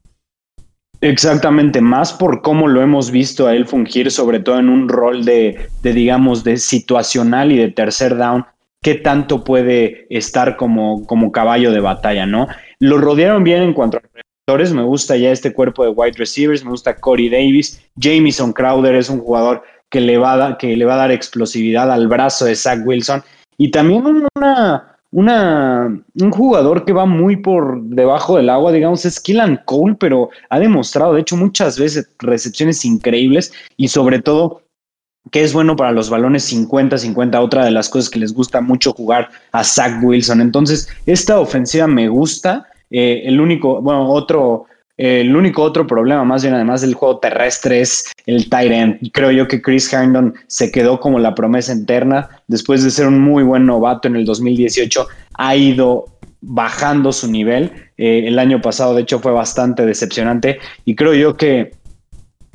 Exactamente, 1.02 1.80
más 1.80 2.12
por 2.12 2.42
cómo 2.42 2.68
lo 2.68 2.82
hemos 2.82 3.10
visto 3.10 3.46
a 3.46 3.54
él 3.54 3.66
fungir, 3.66 4.10
sobre 4.10 4.40
todo 4.40 4.58
en 4.58 4.68
un 4.68 4.88
rol 4.88 5.24
de, 5.24 5.68
digamos, 5.82 6.44
de 6.44 6.58
situacional 6.58 7.52
y 7.52 7.56
de 7.56 7.70
tercer 7.70 8.16
down, 8.16 8.44
qué 8.82 8.96
tanto 8.96 9.42
puede 9.42 10.06
estar 10.10 10.56
como, 10.56 11.06
como 11.06 11.32
caballo 11.32 11.72
de 11.72 11.80
batalla, 11.80 12.26
¿no? 12.26 12.48
Lo 12.80 12.98
rodearon 12.98 13.44
bien 13.44 13.62
en 13.62 13.72
cuanto 13.72 13.96
a 13.96 14.00
receptores, 14.00 14.74
me 14.74 14.82
gusta 14.82 15.16
ya 15.16 15.30
este 15.30 15.54
cuerpo 15.54 15.84
de 15.84 15.90
wide 15.90 16.18
receivers, 16.18 16.64
me 16.64 16.70
gusta 16.70 16.96
Corey 16.96 17.30
Davis, 17.30 17.82
Jamison 17.98 18.52
Crowder 18.52 18.94
es 18.94 19.08
un 19.08 19.20
jugador 19.20 19.62
que 19.88 20.02
le 20.02 20.18
va 20.18 20.34
a 20.34 20.36
dar, 20.36 20.58
que 20.58 20.76
le 20.76 20.84
va 20.84 20.94
a 20.94 20.98
dar 20.98 21.10
explosividad 21.10 21.90
al 21.90 22.08
brazo 22.08 22.44
de 22.44 22.54
Zach 22.54 22.80
Wilson. 22.84 23.22
Y 23.58 23.70
también 23.70 24.26
una, 24.36 24.89
una, 25.12 26.02
un 26.20 26.30
jugador 26.30 26.84
que 26.84 26.92
va 26.92 27.04
muy 27.04 27.36
por 27.36 27.82
debajo 27.82 28.36
del 28.36 28.48
agua, 28.48 28.72
digamos, 28.72 29.04
es 29.04 29.20
Killan 29.20 29.60
Cole, 29.64 29.96
pero 29.98 30.30
ha 30.48 30.58
demostrado, 30.58 31.14
de 31.14 31.22
hecho, 31.22 31.36
muchas 31.36 31.78
veces 31.78 32.08
recepciones 32.18 32.84
increíbles 32.84 33.52
y 33.76 33.88
sobre 33.88 34.22
todo 34.22 34.62
que 35.30 35.42
es 35.42 35.52
bueno 35.52 35.76
para 35.76 35.92
los 35.92 36.10
balones 36.10 36.50
50-50, 36.52 37.40
otra 37.40 37.64
de 37.64 37.70
las 37.70 37.88
cosas 37.88 38.08
que 38.08 38.18
les 38.18 38.32
gusta 38.32 38.60
mucho 38.60 38.92
jugar 38.92 39.30
a 39.52 39.62
Zach 39.64 40.02
Wilson. 40.02 40.40
Entonces, 40.40 40.88
esta 41.06 41.38
ofensiva 41.38 41.86
me 41.86 42.08
gusta. 42.08 42.66
Eh, 42.90 43.22
el 43.26 43.40
único, 43.40 43.80
bueno, 43.82 44.08
otro 44.10 44.66
el 45.02 45.34
único 45.34 45.62
otro 45.62 45.86
problema, 45.86 46.24
más 46.24 46.42
bien 46.42 46.52
además 46.52 46.82
del 46.82 46.92
juego 46.92 47.20
terrestre, 47.20 47.80
es 47.80 48.12
el 48.26 48.50
tight 48.50 48.70
end. 48.70 49.10
Creo 49.12 49.30
yo 49.30 49.48
que 49.48 49.62
Chris 49.62 49.90
Herndon 49.90 50.34
se 50.46 50.70
quedó 50.70 51.00
como 51.00 51.18
la 51.18 51.34
promesa 51.34 51.72
interna. 51.72 52.28
Después 52.48 52.84
de 52.84 52.90
ser 52.90 53.06
un 53.06 53.18
muy 53.18 53.42
buen 53.42 53.64
novato 53.64 54.08
en 54.08 54.16
el 54.16 54.26
2018, 54.26 55.06
ha 55.38 55.56
ido 55.56 56.04
bajando 56.42 57.12
su 57.12 57.30
nivel. 57.30 57.72
Eh, 57.96 58.24
el 58.26 58.38
año 58.38 58.60
pasado, 58.60 58.94
de 58.94 59.00
hecho, 59.00 59.20
fue 59.20 59.32
bastante 59.32 59.86
decepcionante 59.86 60.58
y 60.84 60.94
creo 60.94 61.14
yo 61.14 61.34
que, 61.34 61.72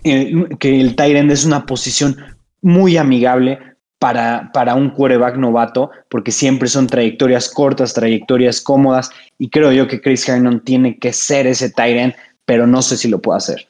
eh, 0.03 0.45
que 0.59 0.79
el 0.79 0.95
Tyrend 0.95 1.31
es 1.31 1.45
una 1.45 1.65
posición 1.65 2.15
muy 2.61 2.97
amigable 2.97 3.57
para, 3.97 4.51
para 4.53 4.75
un 4.75 4.91
quarterback 4.91 5.37
novato, 5.37 5.89
porque 6.09 6.31
siempre 6.31 6.67
son 6.67 6.85
trayectorias 6.85 7.49
cortas, 7.49 7.95
trayectorias 7.95 8.61
cómodas, 8.61 9.09
y 9.39 9.49
creo 9.49 9.71
yo 9.71 9.87
que 9.87 9.99
Chris 9.99 10.29
Herndon 10.29 10.63
tiene 10.63 10.99
que 10.99 11.11
ser 11.11 11.47
ese 11.47 11.71
Tyrend, 11.71 12.13
pero 12.45 12.67
no 12.67 12.81
sé 12.81 12.97
si 12.97 13.07
lo 13.07 13.19
puede 13.19 13.37
hacer. 13.37 13.67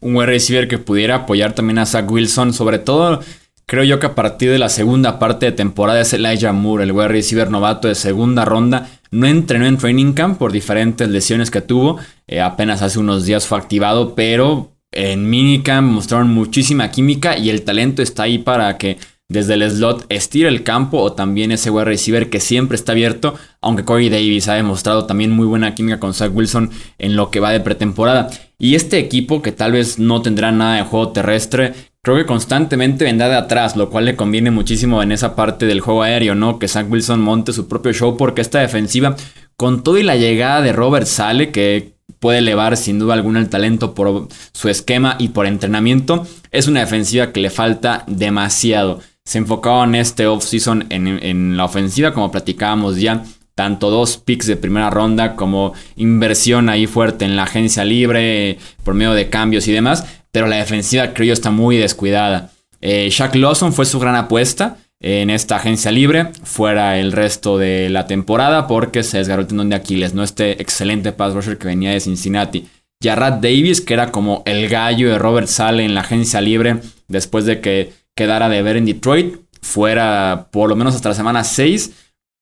Un 0.00 0.14
wide 0.16 0.26
receiver 0.26 0.68
que 0.68 0.78
pudiera 0.78 1.14
apoyar 1.16 1.54
también 1.54 1.78
a 1.78 1.86
Zach 1.86 2.10
Wilson, 2.10 2.52
sobre 2.52 2.78
todo 2.78 3.20
Creo 3.68 3.82
yo 3.82 3.98
que 3.98 4.06
a 4.06 4.14
partir 4.14 4.52
de 4.52 4.60
la 4.60 4.68
segunda 4.68 5.18
parte 5.18 5.46
de 5.46 5.50
temporada 5.50 6.00
es 6.00 6.12
Elijah 6.12 6.52
Moore, 6.52 6.84
el 6.84 6.92
wide 6.92 7.08
receiver 7.08 7.50
novato 7.50 7.88
de 7.88 7.96
segunda 7.96 8.44
ronda. 8.44 8.88
No 9.10 9.26
entrenó 9.26 9.66
en 9.66 9.76
training 9.76 10.12
camp 10.12 10.38
por 10.38 10.52
diferentes 10.52 11.08
lesiones 11.08 11.50
que 11.50 11.60
tuvo. 11.60 11.98
Eh, 12.28 12.40
apenas 12.40 12.82
hace 12.82 13.00
unos 13.00 13.24
días 13.24 13.48
fue 13.48 13.58
activado, 13.58 14.14
pero 14.14 14.70
en 14.92 15.28
minicamp 15.28 15.90
mostraron 15.90 16.28
muchísima 16.28 16.92
química 16.92 17.36
y 17.36 17.50
el 17.50 17.62
talento 17.62 18.02
está 18.02 18.22
ahí 18.22 18.38
para 18.38 18.78
que 18.78 18.98
desde 19.28 19.54
el 19.54 19.68
slot 19.68 20.06
estire 20.08 20.48
el 20.48 20.62
campo 20.62 20.98
o 20.98 21.12
también 21.12 21.50
ese 21.50 21.70
wide 21.70 21.84
receiver 21.84 22.30
que 22.30 22.40
siempre 22.40 22.76
está 22.76 22.92
abierto, 22.92 23.34
aunque 23.60 23.84
Corey 23.84 24.08
Davis 24.08 24.48
ha 24.48 24.54
demostrado 24.54 25.06
también 25.06 25.32
muy 25.32 25.46
buena 25.46 25.74
química 25.74 25.98
con 25.98 26.14
Zach 26.14 26.30
Wilson 26.34 26.70
en 26.98 27.16
lo 27.16 27.30
que 27.30 27.40
va 27.40 27.50
de 27.50 27.60
pretemporada. 27.60 28.30
Y 28.58 28.74
este 28.74 28.98
equipo 28.98 29.42
que 29.42 29.52
tal 29.52 29.72
vez 29.72 29.98
no 29.98 30.22
tendrá 30.22 30.52
nada 30.52 30.76
de 30.76 30.84
juego 30.84 31.08
terrestre, 31.08 31.74
creo 32.02 32.16
que 32.16 32.26
constantemente 32.26 33.04
vendrá 33.04 33.28
de 33.28 33.34
atrás, 33.34 33.76
lo 33.76 33.90
cual 33.90 34.04
le 34.04 34.16
conviene 34.16 34.52
muchísimo 34.52 35.02
en 35.02 35.10
esa 35.10 35.34
parte 35.34 35.66
del 35.66 35.80
juego 35.80 36.02
aéreo, 36.02 36.36
¿no? 36.36 36.58
Que 36.60 36.68
Zach 36.68 36.86
Wilson 36.88 37.20
monte 37.20 37.52
su 37.52 37.66
propio 37.66 37.92
show 37.92 38.16
porque 38.16 38.42
esta 38.42 38.60
defensiva, 38.60 39.16
con 39.56 39.82
todo 39.82 39.98
y 39.98 40.04
la 40.04 40.16
llegada 40.16 40.62
de 40.62 40.72
Robert 40.72 41.06
Sale, 41.06 41.50
que 41.50 41.96
puede 42.20 42.38
elevar 42.38 42.76
sin 42.76 43.00
duda 43.00 43.14
alguna 43.14 43.40
el 43.40 43.48
talento 43.48 43.92
por 43.94 44.28
su 44.52 44.68
esquema 44.68 45.16
y 45.18 45.28
por 45.28 45.46
entrenamiento, 45.46 46.26
es 46.52 46.68
una 46.68 46.80
defensiva 46.80 47.32
que 47.32 47.40
le 47.40 47.50
falta 47.50 48.04
demasiado. 48.06 49.00
Se 49.26 49.36
enfocaba 49.36 49.84
en 49.84 49.96
este 49.96 50.26
offseason 50.26 50.86
en, 50.88 51.06
en 51.06 51.58
la 51.58 51.66
ofensiva, 51.66 52.14
como 52.14 52.30
platicábamos 52.30 52.98
ya, 52.98 53.22
tanto 53.54 53.90
dos 53.90 54.16
picks 54.16 54.46
de 54.46 54.56
primera 54.56 54.88
ronda 54.88 55.36
como 55.36 55.74
inversión 55.96 56.70
ahí 56.70 56.86
fuerte 56.86 57.26
en 57.26 57.36
la 57.36 57.42
agencia 57.42 57.84
libre 57.84 58.58
por 58.82 58.94
medio 58.94 59.12
de 59.12 59.28
cambios 59.28 59.68
y 59.68 59.72
demás 59.72 60.04
pero 60.36 60.48
la 60.48 60.56
defensiva 60.56 61.14
creo 61.14 61.28
yo 61.28 61.32
está 61.32 61.50
muy 61.50 61.78
descuidada. 61.78 62.50
Eh, 62.82 63.08
Shaq 63.10 63.36
Lawson 63.36 63.72
fue 63.72 63.86
su 63.86 63.98
gran 63.98 64.16
apuesta 64.16 64.76
en 65.00 65.30
esta 65.30 65.56
agencia 65.56 65.90
libre, 65.90 66.30
fuera 66.44 66.98
el 66.98 67.12
resto 67.12 67.56
de 67.56 67.88
la 67.88 68.06
temporada 68.06 68.66
porque 68.66 69.02
se 69.02 69.16
desgarró 69.16 69.40
el 69.40 69.46
tendón 69.46 69.70
de 69.70 69.76
Aquiles, 69.76 70.12
no 70.12 70.22
este 70.22 70.60
excelente 70.60 71.12
pass 71.12 71.32
rusher 71.32 71.56
que 71.56 71.68
venía 71.68 71.92
de 71.92 72.00
Cincinnati. 72.00 72.68
Jarrad 73.02 73.40
Davis, 73.40 73.80
que 73.80 73.94
era 73.94 74.12
como 74.12 74.42
el 74.44 74.68
gallo 74.68 75.08
de 75.08 75.18
Robert 75.18 75.48
Sale 75.48 75.86
en 75.86 75.94
la 75.94 76.02
agencia 76.02 76.42
libre 76.42 76.80
después 77.08 77.46
de 77.46 77.62
que 77.62 77.94
quedara 78.16 78.48
de 78.48 78.62
ver 78.62 78.76
en 78.76 78.86
Detroit, 78.86 79.36
fuera 79.62 80.48
por 80.50 80.68
lo 80.68 80.76
menos 80.76 80.94
hasta 80.94 81.10
la 81.10 81.14
semana 81.14 81.44
6 81.44 81.92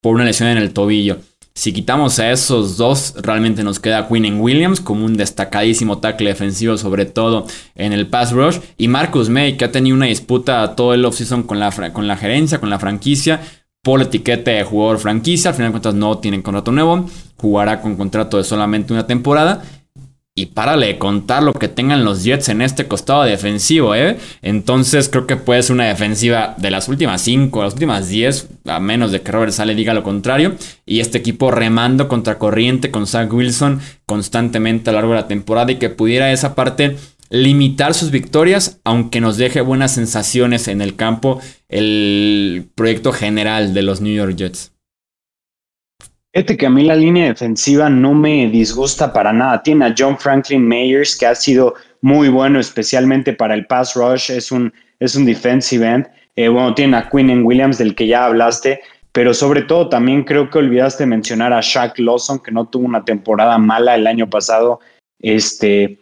por 0.00 0.14
una 0.14 0.24
lesión 0.24 0.48
en 0.48 0.58
el 0.58 0.72
tobillo. 0.72 1.18
Si 1.56 1.72
quitamos 1.72 2.18
a 2.18 2.32
esos 2.32 2.76
dos, 2.76 3.14
realmente 3.22 3.62
nos 3.62 3.78
queda 3.78 4.08
Quinn 4.08 4.40
Williams 4.40 4.80
como 4.80 5.04
un 5.04 5.16
destacadísimo 5.16 5.98
tackle 5.98 6.30
defensivo, 6.30 6.76
sobre 6.76 7.04
todo 7.04 7.46
en 7.76 7.92
el 7.92 8.08
pass 8.08 8.32
rush. 8.32 8.58
Y 8.76 8.88
Marcus 8.88 9.28
May, 9.28 9.56
que 9.56 9.64
ha 9.64 9.70
tenido 9.70 9.96
una 9.96 10.06
disputa 10.06 10.74
todo 10.74 10.94
el 10.94 11.04
offseason 11.04 11.44
con 11.44 11.60
la, 11.60 11.70
con 11.92 12.08
la 12.08 12.16
gerencia, 12.16 12.58
con 12.58 12.70
la 12.70 12.80
franquicia, 12.80 13.40
por 13.84 14.00
la 14.00 14.06
etiqueta 14.06 14.50
de 14.50 14.64
jugador 14.64 14.98
franquicia. 14.98 15.50
Al 15.50 15.54
final 15.54 15.68
de 15.68 15.74
cuentas 15.74 15.94
no 15.94 16.18
tienen 16.18 16.42
contrato 16.42 16.72
nuevo. 16.72 17.08
Jugará 17.36 17.80
con 17.80 17.94
contrato 17.96 18.36
de 18.36 18.42
solamente 18.42 18.92
una 18.92 19.06
temporada. 19.06 19.62
Y 20.36 20.46
párale 20.46 20.86
de 20.88 20.98
contar 20.98 21.44
lo 21.44 21.52
que 21.52 21.68
tengan 21.68 22.04
los 22.04 22.24
Jets 22.24 22.48
en 22.48 22.60
este 22.60 22.88
costado 22.88 23.22
defensivo, 23.22 23.94
¿eh? 23.94 24.18
Entonces 24.42 25.08
creo 25.08 25.28
que 25.28 25.36
puede 25.36 25.62
ser 25.62 25.74
una 25.74 25.86
defensiva 25.86 26.56
de 26.58 26.72
las 26.72 26.88
últimas 26.88 27.20
5, 27.22 27.62
las 27.62 27.74
últimas 27.74 28.08
10, 28.08 28.48
a 28.64 28.80
menos 28.80 29.12
de 29.12 29.22
que 29.22 29.30
Robert 29.30 29.52
Sale 29.52 29.76
diga 29.76 29.94
lo 29.94 30.02
contrario. 30.02 30.56
Y 30.86 30.98
este 30.98 31.18
equipo 31.18 31.52
remando 31.52 32.08
contra 32.08 32.36
corriente 32.36 32.90
con 32.90 33.06
Zach 33.06 33.32
Wilson 33.32 33.80
constantemente 34.06 34.90
a 34.90 34.92
lo 34.92 34.98
largo 34.98 35.14
de 35.14 35.20
la 35.20 35.28
temporada 35.28 35.70
y 35.70 35.76
que 35.76 35.88
pudiera 35.88 36.32
esa 36.32 36.56
parte 36.56 36.96
limitar 37.30 37.94
sus 37.94 38.10
victorias, 38.10 38.80
aunque 38.82 39.20
nos 39.20 39.36
deje 39.36 39.60
buenas 39.60 39.94
sensaciones 39.94 40.66
en 40.66 40.80
el 40.80 40.96
campo 40.96 41.40
el 41.68 42.66
proyecto 42.74 43.12
general 43.12 43.72
de 43.72 43.82
los 43.82 44.00
New 44.00 44.14
York 44.14 44.34
Jets. 44.34 44.73
Fíjate 46.34 46.56
que 46.56 46.66
a 46.66 46.70
mí 46.70 46.82
la 46.82 46.96
línea 46.96 47.26
defensiva 47.26 47.88
no 47.88 48.12
me 48.12 48.48
disgusta 48.48 49.12
para 49.12 49.32
nada. 49.32 49.62
Tiene 49.62 49.84
a 49.84 49.94
John 49.96 50.18
Franklin 50.18 50.66
Mayers, 50.66 51.16
que 51.16 51.26
ha 51.26 51.34
sido 51.36 51.74
muy 52.00 52.28
bueno, 52.28 52.58
especialmente 52.58 53.32
para 53.32 53.54
el 53.54 53.66
pass 53.66 53.94
rush. 53.94 54.32
Es 54.32 54.50
un, 54.50 54.72
es 54.98 55.14
un 55.14 55.26
defensive 55.26 55.86
end. 55.86 56.08
Eh, 56.34 56.48
bueno, 56.48 56.74
tiene 56.74 56.96
a 56.96 57.08
Quinn 57.08 57.44
Williams, 57.44 57.78
del 57.78 57.94
que 57.94 58.08
ya 58.08 58.26
hablaste. 58.26 58.80
Pero 59.12 59.32
sobre 59.32 59.62
todo 59.62 59.88
también 59.88 60.24
creo 60.24 60.50
que 60.50 60.58
olvidaste 60.58 61.06
mencionar 61.06 61.52
a 61.52 61.60
Shaq 61.60 62.00
Lawson, 62.00 62.40
que 62.40 62.50
no 62.50 62.66
tuvo 62.66 62.84
una 62.84 63.04
temporada 63.04 63.56
mala 63.58 63.94
el 63.94 64.08
año 64.08 64.28
pasado. 64.28 64.80
Este, 65.20 66.00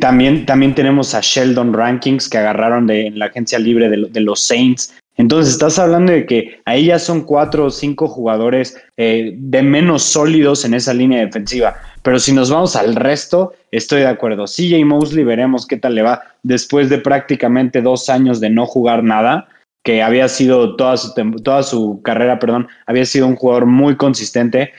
también, 0.00 0.46
también 0.46 0.74
tenemos 0.74 1.14
a 1.14 1.20
Sheldon 1.22 1.72
Rankings, 1.72 2.28
que 2.28 2.38
agarraron 2.38 2.88
de, 2.88 3.06
en 3.06 3.20
la 3.20 3.26
agencia 3.26 3.60
libre 3.60 3.88
de 3.88 4.20
los 4.20 4.42
Saints. 4.42 4.92
Entonces 5.16 5.52
estás 5.52 5.78
hablando 5.78 6.12
de 6.12 6.26
que 6.26 6.60
ahí 6.64 6.86
ya 6.86 6.98
son 6.98 7.22
cuatro 7.22 7.66
o 7.66 7.70
cinco 7.70 8.08
jugadores 8.08 8.76
eh, 8.96 9.34
de 9.36 9.62
menos 9.62 10.02
sólidos 10.02 10.64
en 10.64 10.74
esa 10.74 10.92
línea 10.92 11.24
defensiva. 11.24 11.76
Pero 12.02 12.18
si 12.18 12.32
nos 12.32 12.50
vamos 12.50 12.74
al 12.74 12.96
resto, 12.96 13.52
estoy 13.70 14.00
de 14.00 14.08
acuerdo. 14.08 14.46
CJ 14.46 14.84
Mosley 14.84 15.24
veremos 15.24 15.66
qué 15.66 15.76
tal 15.76 15.94
le 15.94 16.02
va 16.02 16.22
después 16.42 16.90
de 16.90 16.98
prácticamente 16.98 17.80
dos 17.80 18.08
años 18.08 18.40
de 18.40 18.50
no 18.50 18.66
jugar 18.66 19.04
nada, 19.04 19.48
que 19.84 20.02
había 20.02 20.28
sido 20.28 20.74
toda 20.76 20.96
su, 20.96 21.14
toda 21.42 21.62
su 21.62 22.00
carrera, 22.02 22.38
perdón, 22.38 22.68
había 22.86 23.04
sido 23.04 23.28
un 23.28 23.36
jugador 23.36 23.66
muy 23.66 23.96
consistente. 23.96 24.72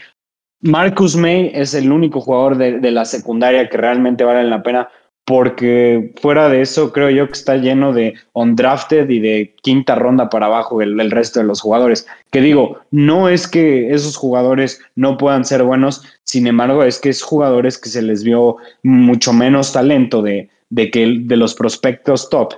Marcus 0.61 1.15
May 1.15 1.51
es 1.53 1.73
el 1.73 1.91
único 1.91 2.19
jugador 2.19 2.57
de, 2.57 2.79
de 2.79 2.91
la 2.91 3.05
secundaria 3.05 3.69
que 3.69 3.77
realmente 3.77 4.23
vale 4.23 4.43
la 4.43 4.63
pena 4.63 4.89
porque 5.25 6.13
fuera 6.21 6.49
de 6.49 6.61
eso 6.61 6.93
creo 6.93 7.09
yo 7.09 7.25
que 7.25 7.33
está 7.33 7.57
lleno 7.57 7.93
de 7.93 8.13
undrafted 8.33 9.09
y 9.09 9.19
de 9.19 9.55
quinta 9.63 9.95
ronda 9.95 10.29
para 10.29 10.45
abajo 10.45 10.83
el, 10.83 11.09
resto 11.09 11.39
de 11.39 11.47
los 11.47 11.61
jugadores. 11.61 12.07
Que 12.31 12.41
digo, 12.41 12.79
no 12.91 13.27
es 13.27 13.47
que 13.47 13.91
esos 13.91 14.17
jugadores 14.17 14.81
no 14.95 15.17
puedan 15.17 15.43
ser 15.43 15.63
buenos, 15.63 16.03
sin 16.23 16.45
embargo 16.45 16.83
es 16.83 16.99
que 16.99 17.09
es 17.09 17.23
jugadores 17.23 17.79
que 17.79 17.89
se 17.89 18.03
les 18.03 18.23
vio 18.23 18.57
mucho 18.83 19.33
menos 19.33 19.73
talento 19.73 20.21
de, 20.21 20.49
de 20.69 20.91
que 20.91 21.21
de 21.21 21.37
los 21.37 21.55
prospectos 21.55 22.29
top. 22.29 22.53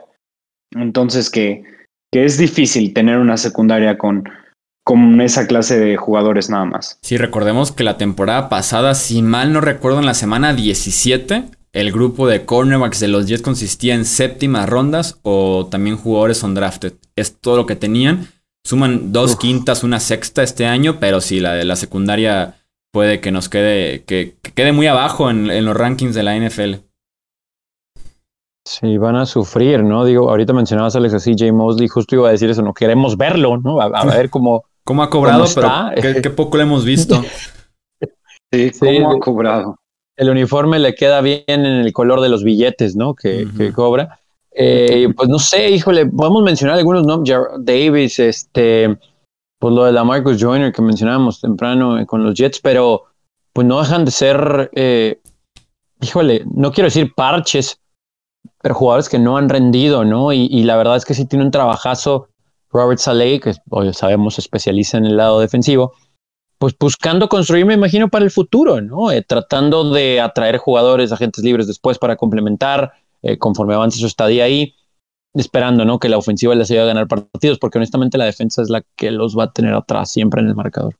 Entonces 0.75 1.29
que, 1.29 1.63
que 2.11 2.25
es 2.25 2.37
difícil 2.37 2.93
tener 2.93 3.17
una 3.17 3.37
secundaria 3.37 3.97
con, 3.97 4.27
con 4.83 5.21
esa 5.21 5.47
clase 5.47 5.79
de 5.79 5.95
jugadores 5.95 6.49
nada 6.49 6.65
más. 6.65 6.99
Sí, 7.01 7.15
recordemos 7.15 7.71
que 7.71 7.85
la 7.85 7.97
temporada 7.97 8.49
pasada, 8.49 8.93
si 8.93 9.21
mal 9.21 9.53
no 9.53 9.61
recuerdo, 9.61 9.99
en 9.99 10.05
la 10.05 10.13
semana 10.13 10.53
17 10.53 11.56
el 11.73 11.91
grupo 11.91 12.27
de 12.27 12.45
cornerbacks 12.45 12.99
de 12.99 13.07
los 13.07 13.27
Jets 13.27 13.41
consistía 13.41 13.93
en 13.93 14.05
séptimas 14.05 14.69
rondas 14.69 15.19
o 15.23 15.67
también 15.69 15.97
jugadores 15.97 16.43
undrafted. 16.43 16.93
Es 17.15 17.39
todo 17.39 17.57
lo 17.57 17.65
que 17.65 17.75
tenían. 17.75 18.27
Suman 18.63 19.13
dos 19.13 19.35
quintas, 19.35 19.83
una 19.83 19.99
sexta 19.99 20.43
este 20.43 20.65
año, 20.65 20.99
pero 20.99 21.21
sí, 21.21 21.39
la 21.39 21.53
de 21.53 21.65
la 21.65 21.75
secundaria 21.75 22.55
puede 22.91 23.21
que 23.21 23.31
nos 23.31 23.47
quede, 23.47 24.03
que, 24.03 24.35
quede 24.55 24.71
muy 24.71 24.87
abajo 24.87 25.29
en, 25.29 25.65
los 25.65 25.77
rankings 25.77 26.15
de 26.15 26.23
la 26.23 26.37
NFL. 26.37 26.75
Sí, 28.65 28.97
van 28.97 29.15
a 29.15 29.25
sufrir, 29.25 29.83
¿no? 29.83 30.03
Digo, 30.03 30.29
ahorita 30.29 30.51
mencionabas 30.51 30.95
a 30.95 30.97
Alex 30.97 31.13
a 31.13 31.19
CJ 31.19 31.53
Mosley, 31.53 31.87
justo 31.87 32.15
iba 32.15 32.27
a 32.27 32.31
decir 32.31 32.49
eso, 32.49 32.61
no 32.61 32.73
queremos 32.73 33.15
verlo, 33.15 33.57
¿no? 33.57 33.79
A, 33.79 34.03
ver 34.03 34.29
cómo. 34.29 34.65
¿Cómo 34.83 35.03
ha 35.03 35.09
cobrado? 35.09 35.45
pero 35.53 36.21
qué, 36.21 36.29
poco 36.29 36.57
lo 36.57 36.63
hemos 36.63 36.85
visto. 36.85 37.21
sí, 38.51 38.71
cómo 38.79 39.11
ha 39.11 39.19
cobrado 39.19 39.77
el 40.17 40.29
uniforme 40.29 40.79
le 40.79 40.95
queda 40.95 41.21
bien 41.21 41.43
en 41.47 41.65
el 41.65 41.93
color 41.93 42.21
de 42.21 42.29
los 42.29 42.43
billetes, 42.43 42.95
¿no? 42.95 43.13
Que, 43.13 43.47
cobra. 43.73 44.19
Eh, 44.51 45.13
pues 45.15 45.29
no 45.29 45.37
sé, 45.37 45.69
híjole, 45.69 46.07
podemos 46.07 46.43
mencionar 46.43 46.77
algunos 46.77 47.05
nombres, 47.05 47.37
Davis, 47.59 48.17
este, 48.17 48.97
pues 49.59 49.73
lo 49.73 49.85
de 49.85 49.91
la 49.91 50.03
Marcus 50.03 50.41
Joyner 50.41 50.73
que 50.73 50.81
mencionábamos 50.81 51.39
temprano 51.39 51.99
eh, 51.99 52.07
con 52.07 52.23
los 52.23 52.33
Jets, 52.33 52.59
pero 52.59 53.03
pues 53.53 53.67
no 53.67 53.79
dejan 53.79 54.03
de 54.03 54.11
ser, 54.11 54.71
eh, 54.73 55.21
híjole, 56.01 56.43
no 56.51 56.71
quiero 56.71 56.87
decir 56.87 57.13
parches, 57.15 57.79
pero 58.59 58.73
jugadores 58.73 59.09
que 59.09 59.19
no 59.19 59.37
han 59.37 59.49
rendido, 59.49 60.03
¿no? 60.03 60.33
Y, 60.33 60.47
y 60.49 60.63
la 60.63 60.75
verdad 60.77 60.95
es 60.95 61.05
que 61.05 61.13
sí 61.13 61.25
tiene 61.25 61.45
un 61.45 61.51
trabajazo 61.51 62.29
Robert 62.71 62.99
Saleh, 62.99 63.39
que 63.39 63.53
hoy 63.69 63.93
sabemos 63.93 64.35
se 64.35 64.41
especializa 64.41 64.97
en 64.97 65.05
el 65.05 65.17
lado 65.17 65.39
defensivo, 65.39 65.93
pues 66.57 66.75
buscando 66.79 67.29
construir, 67.29 67.65
me 67.65 67.73
imagino, 67.73 68.09
para 68.09 68.25
el 68.25 68.31
futuro, 68.31 68.81
¿no? 68.81 69.11
Eh, 69.11 69.21
tratando 69.21 69.91
de 69.91 70.19
atraer 70.21 70.57
jugadores, 70.57 71.11
agentes 71.11 71.43
libres 71.43 71.67
después 71.67 71.99
para 71.99 72.15
complementar, 72.15 72.93
eh, 73.21 73.37
conforme 73.37 73.75
avance 73.75 73.99
su 73.99 74.07
estadía 74.07 74.45
ahí, 74.45 74.73
esperando, 75.33 75.85
¿no? 75.85 75.99
Que 75.99 76.09
la 76.09 76.17
ofensiva 76.17 76.55
les 76.55 76.71
ayude 76.71 76.83
a 76.83 76.85
ganar 76.85 77.07
partidos, 77.07 77.59
porque 77.59 77.77
honestamente 77.77 78.17
la 78.17 78.25
defensa 78.25 78.61
es 78.61 78.69
la 78.69 78.83
que 78.95 79.11
los 79.11 79.37
va 79.37 79.45
a 79.45 79.51
tener 79.51 79.73
atrás 79.73 80.11
siempre 80.11 80.41
en 80.41 80.47
el 80.47 80.55
marcador. 80.55 80.95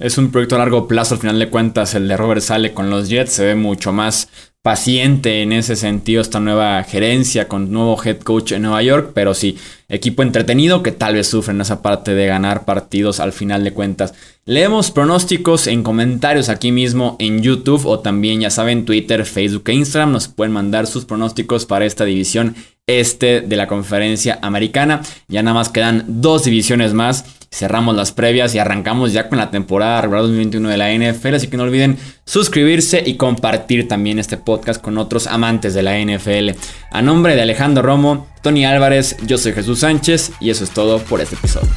Es 0.00 0.16
un 0.16 0.30
proyecto 0.30 0.54
a 0.54 0.58
largo 0.58 0.88
plazo, 0.88 1.14
al 1.14 1.20
final 1.20 1.38
de 1.38 1.50
cuentas, 1.50 1.94
el 1.94 2.08
de 2.08 2.16
Robert 2.16 2.40
Sale 2.40 2.72
con 2.72 2.88
los 2.88 3.10
Jets 3.10 3.32
se 3.32 3.44
ve 3.44 3.54
mucho 3.54 3.92
más 3.92 4.28
paciente 4.62 5.42
en 5.42 5.52
ese 5.52 5.76
sentido 5.76 6.22
esta 6.22 6.40
nueva 6.40 6.82
gerencia 6.84 7.48
con 7.48 7.70
nuevo 7.70 8.02
head 8.02 8.20
coach 8.20 8.52
en 8.52 8.62
Nueva 8.62 8.82
York, 8.82 9.10
pero 9.14 9.34
sí, 9.34 9.58
equipo 9.90 10.22
entretenido 10.22 10.82
que 10.82 10.92
tal 10.92 11.16
vez 11.16 11.26
sufre 11.26 11.52
en 11.52 11.60
esa 11.60 11.82
parte 11.82 12.14
de 12.14 12.26
ganar 12.26 12.64
partidos 12.64 13.20
al 13.20 13.32
final 13.32 13.62
de 13.62 13.74
cuentas. 13.74 14.14
Leemos 14.46 14.90
pronósticos 14.90 15.66
en 15.66 15.82
comentarios 15.82 16.48
aquí 16.48 16.72
mismo 16.72 17.16
en 17.18 17.42
YouTube 17.42 17.84
o 17.84 18.00
también 18.00 18.40
ya 18.40 18.48
saben 18.48 18.86
Twitter, 18.86 19.26
Facebook 19.26 19.64
e 19.66 19.74
Instagram 19.74 20.12
nos 20.12 20.28
pueden 20.28 20.54
mandar 20.54 20.86
sus 20.86 21.04
pronósticos 21.04 21.66
para 21.66 21.84
esta 21.84 22.06
división 22.06 22.54
este 22.98 23.40
de 23.40 23.56
la 23.56 23.68
conferencia 23.68 24.40
americana. 24.42 25.02
Ya 25.28 25.44
nada 25.44 25.54
más 25.54 25.68
quedan 25.68 26.04
dos 26.08 26.44
divisiones 26.44 26.94
más. 26.94 27.24
Cerramos 27.52 27.96
las 27.96 28.12
previas 28.12 28.54
y 28.54 28.58
arrancamos 28.58 29.12
ya 29.12 29.28
con 29.28 29.38
la 29.38 29.50
temporada 29.50 30.00
regular 30.00 30.22
2021 30.22 30.68
de 30.68 30.76
la 30.76 30.92
NFL. 30.92 31.34
Así 31.34 31.48
que 31.48 31.56
no 31.56 31.64
olviden 31.64 31.98
suscribirse 32.24 33.02
y 33.04 33.16
compartir 33.16 33.86
también 33.86 34.18
este 34.18 34.36
podcast 34.36 34.80
con 34.80 34.98
otros 34.98 35.26
amantes 35.26 35.74
de 35.74 35.82
la 35.82 35.98
NFL. 35.98 36.50
A 36.90 37.02
nombre 37.02 37.36
de 37.36 37.42
Alejandro 37.42 37.82
Romo, 37.82 38.28
Tony 38.42 38.64
Álvarez, 38.64 39.16
yo 39.26 39.36
soy 39.36 39.52
Jesús 39.52 39.80
Sánchez 39.80 40.32
y 40.40 40.50
eso 40.50 40.64
es 40.64 40.70
todo 40.70 40.98
por 40.98 41.20
este 41.20 41.34
episodio. 41.34 41.68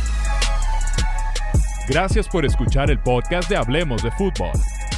Gracias 1.89 2.29
por 2.29 2.45
escuchar 2.45 2.89
el 2.89 2.99
podcast 2.99 3.49
de 3.49 3.57
Hablemos 3.57 4.01
de 4.03 4.11
Fútbol. 4.11 4.51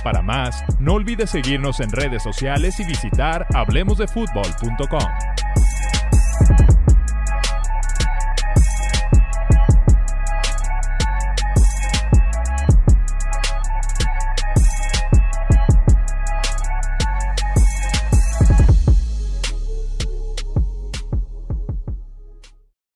Para 0.03 0.21
más, 0.21 0.63
no 0.79 0.93
olvides 0.93 1.31
seguirnos 1.31 1.79
en 1.79 1.91
redes 1.91 2.21
sociales 2.21 2.79
y 2.79 2.83
visitar 2.83 3.47
hablemosdefutbol.com. 3.55 5.74